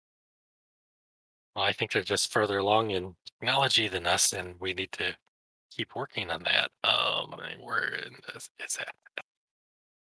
[1.56, 5.16] I think they're just further along in technology than us, and we need to
[5.70, 6.72] keep working on that.
[6.84, 8.94] Um, I mean, where in this is that?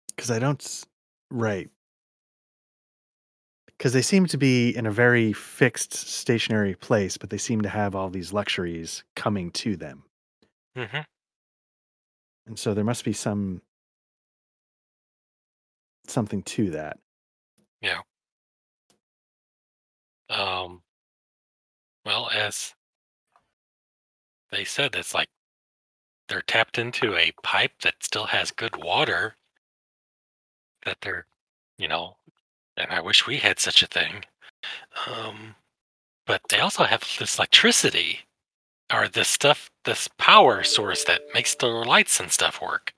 [0.09, 0.85] because I don't
[1.31, 1.71] right
[3.67, 7.69] because they seem to be in a very fixed stationary place, but they seem to
[7.69, 10.05] have all these luxuries coming to them,
[10.77, 11.03] hmm
[12.47, 13.63] and so there must be some
[16.07, 16.99] something to that.
[17.83, 18.03] Yeah.
[20.29, 20.82] Um,
[22.05, 22.75] well, as
[24.51, 25.29] they said, it's like
[26.29, 29.37] they're tapped into a pipe that still has good water.
[30.85, 31.27] That they're,
[31.79, 32.17] you know,
[32.77, 34.25] and I wish we had such a thing.
[35.07, 35.55] Um,
[36.27, 38.21] but they also have this electricity,
[38.93, 42.93] or this stuff, this power source that makes the lights and stuff work.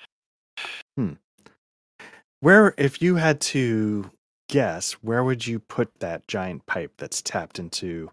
[0.97, 1.15] Hmm.
[2.41, 4.11] Where, if you had to
[4.49, 8.11] guess, where would you put that giant pipe that's tapped into?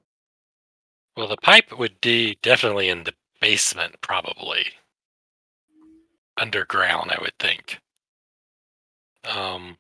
[1.16, 4.66] Well, the pipe would be definitely in the basement, probably
[6.38, 7.12] underground.
[7.12, 7.80] I would think.
[9.26, 9.78] Um,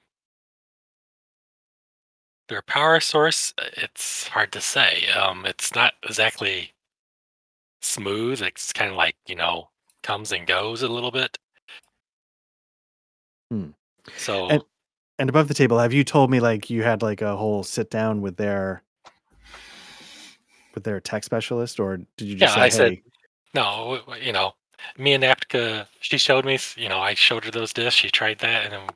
[2.49, 5.08] their power source, uh, it's hard to say.
[5.10, 6.74] Um, it's not exactly
[7.82, 8.41] smooth.
[8.41, 9.70] It's kind of like you know
[10.03, 11.38] comes and goes a little bit.
[13.49, 13.70] Hmm.
[14.18, 14.64] So And-
[15.20, 17.90] And above the table, have you told me like you had like a whole sit
[17.91, 18.84] down with their
[20.73, 23.11] with their tech specialist, or did you just Yeah, I say, said-
[23.53, 24.53] No, you know,
[24.98, 27.99] me and Aptica, she showed me, you know, I showed her those discs.
[27.99, 28.89] She tried that, and then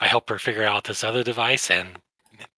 [0.00, 1.70] I helped her figure out this other device.
[1.70, 1.98] And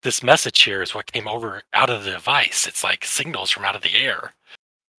[0.03, 2.67] this message here is what came over out of the device.
[2.67, 4.35] It's like signals from out of the air.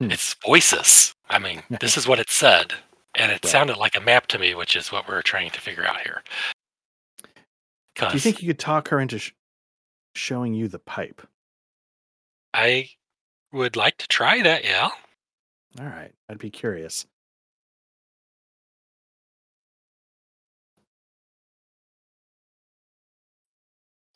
[0.02, 0.12] Hmm.
[0.12, 1.14] It's voices.
[1.30, 2.74] I mean, this is what it said,
[3.16, 3.52] and it Right.
[3.52, 6.24] sounded like a map to me, which is what we're trying to figure out here.
[7.96, 9.34] do you think you could talk her into sh-
[10.16, 11.22] showing you the pipe?"
[12.54, 12.90] I
[13.52, 14.64] would like to try that.
[14.64, 14.90] Yeah.
[15.80, 17.06] All right, I'd be curious.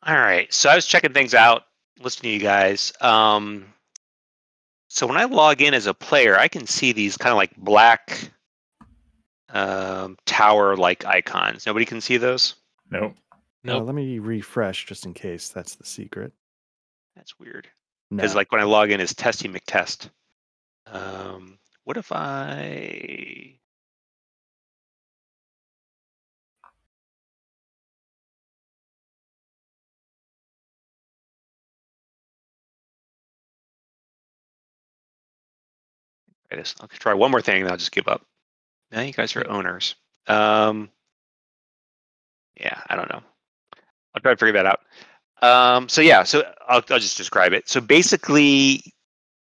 [0.05, 0.51] All right.
[0.53, 1.63] So I was checking things out,
[2.01, 2.91] listening to you guys.
[2.99, 3.65] Um,
[4.89, 7.55] so when I log in as a player, I can see these kind of like
[7.55, 8.29] black
[9.49, 11.65] um, tower-like icons.
[11.65, 12.55] Nobody can see those.
[12.91, 13.15] Nope.
[13.63, 13.79] No.
[13.79, 13.87] Nope.
[13.87, 16.33] let me refresh just in case that's the secret.
[17.15, 17.69] That's weird.
[18.13, 18.21] No.
[18.21, 20.09] Because like when I log in as Testy McTest.
[20.85, 23.55] Um, what if I?
[36.51, 38.21] I'll try one more thing, and I'll just give up.
[38.91, 39.95] Now you guys are owners.
[40.27, 40.91] Um,
[42.59, 43.23] yeah, I don't know.
[44.13, 44.81] I'll try to figure that out.
[45.43, 47.67] Um, so yeah, so I'll, I'll just describe it.
[47.67, 48.81] So basically,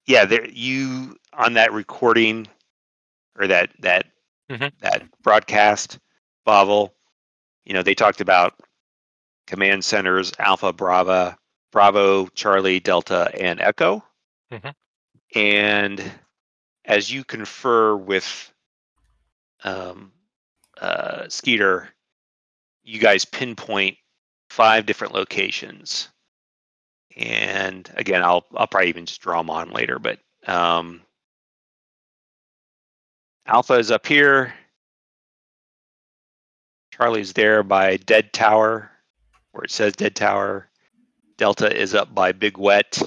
[0.05, 2.47] yeah, there you on that recording
[3.39, 4.07] or that that
[4.51, 4.71] Mhm.
[4.79, 5.99] that broadcast,
[6.45, 6.93] Bovel,
[7.63, 8.59] you know, they talked about
[9.47, 11.37] command centers Alpha, Brava,
[11.71, 14.03] Bravo, Charlie, Delta, and Echo.
[14.51, 14.75] Mhm.
[15.33, 16.11] And
[16.83, 18.51] as you confer with
[19.63, 20.11] um,
[20.77, 21.89] uh, Skeeter,
[22.83, 23.97] you guys pinpoint
[24.49, 26.09] five different locations.
[27.17, 31.01] And again, I'll I'll probably even just draw them on later, but um,
[33.45, 34.53] Alpha is up here.
[36.91, 38.89] Charlie's there by Dead Tower,
[39.51, 40.69] where it says Dead Tower.
[41.37, 43.01] Delta is up by Big Wet.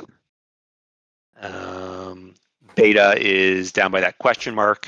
[1.40, 2.34] Um,
[2.74, 4.86] Beta is down by that question mark.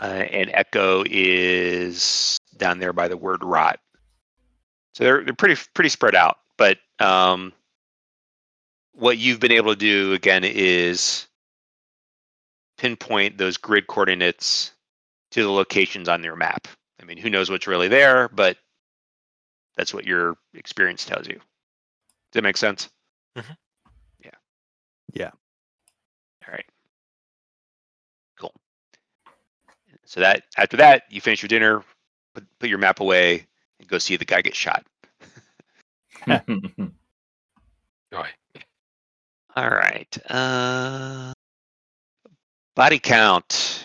[0.00, 3.80] Uh, and Echo is down there by the word rot.
[4.94, 6.38] So they're they're pretty pretty spread out.
[6.58, 7.52] But um,
[8.92, 11.26] what you've been able to do again is
[12.78, 14.72] pinpoint those grid coordinates
[15.30, 16.68] to the locations on your map.
[17.00, 18.58] I mean, who knows what's really there, but
[19.76, 21.34] that's what your experience tells you.
[21.34, 21.42] Does
[22.34, 22.90] that make sense?
[23.36, 23.56] Mhm.
[24.20, 24.30] Yeah.
[25.14, 25.30] Yeah.
[26.46, 26.66] All right.
[28.38, 28.54] Cool.
[30.04, 31.82] So that after that, you finish your dinner,
[32.34, 33.46] put, put your map away,
[33.82, 34.84] and go see the guy get shot.
[36.26, 36.40] Joy.
[39.54, 40.18] All right.
[40.30, 41.32] Uh,
[42.74, 43.84] body count.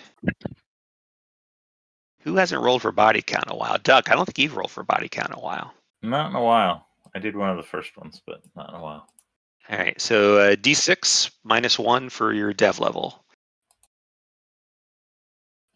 [2.22, 3.78] Who hasn't rolled for body count in a while?
[3.84, 5.74] Duck, I don't think you've rolled for body count in a while.
[6.02, 6.86] not in a while.
[7.16, 9.08] I did one of the first ones, but not in a while.
[9.70, 10.00] All right.
[10.00, 13.24] So uh, D6 minus one for your dev level.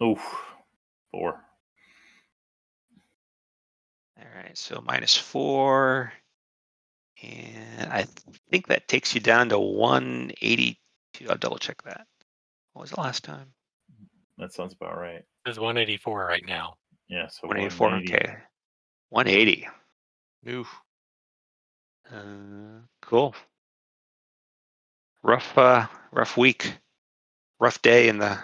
[0.03, 0.19] Oof,
[1.11, 1.39] four.
[4.51, 4.57] Right.
[4.57, 6.11] So minus four.
[7.23, 8.05] And I
[8.49, 11.29] think that takes you down to 182.
[11.29, 12.05] I'll double check that.
[12.73, 13.47] What was the last time?
[14.37, 15.23] That sounds about right.
[15.45, 16.73] It's 184 right now.
[17.07, 17.87] Yeah, so 184.
[17.91, 18.13] 180.
[18.13, 18.35] Okay.
[19.09, 19.67] 180.
[20.49, 20.81] Oof.
[22.11, 23.33] Uh, cool.
[25.23, 26.73] Rough, uh, rough week,
[27.61, 28.37] rough day in the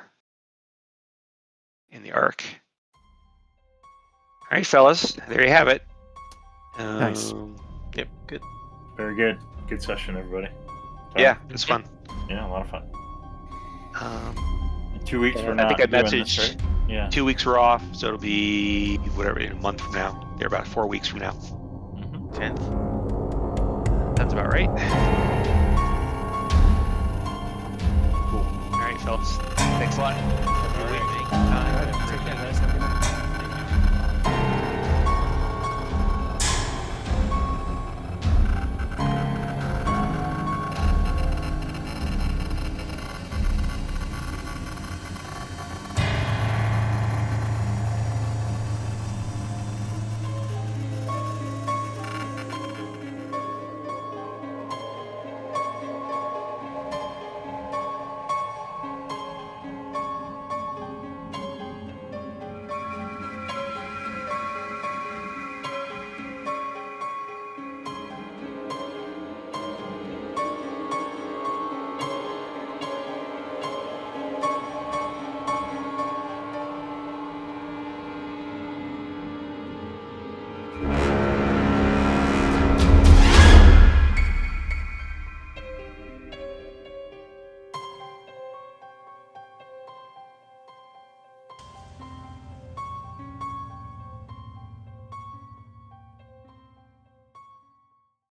[1.90, 2.46] in the ark.
[2.94, 5.82] All right, fellas, there you have it.
[6.78, 7.32] Nice.
[7.32, 7.56] Um,
[7.95, 8.08] Yep.
[8.28, 8.41] Good.
[8.95, 9.40] Very good.
[9.68, 10.48] Good session, everybody.
[10.48, 11.16] Tom?
[11.18, 11.84] yeah, it was fun.
[12.30, 12.84] Yeah, a lot of fun.
[13.99, 14.36] Um,
[14.99, 16.90] In two weeks, Yeah, we're I not think I doing this, messaged- right?
[16.90, 17.10] Yeah.
[17.10, 20.28] two weeks were off, so it'll be whatever in a month from now.
[20.38, 21.32] They're about four weeks from now.
[21.32, 22.34] Mhm.
[22.36, 22.60] Tenth.
[24.18, 24.70] That's about right.
[28.30, 28.45] Cool.
[28.74, 29.38] All right, fellas.
[29.80, 30.18] Thanks a lot.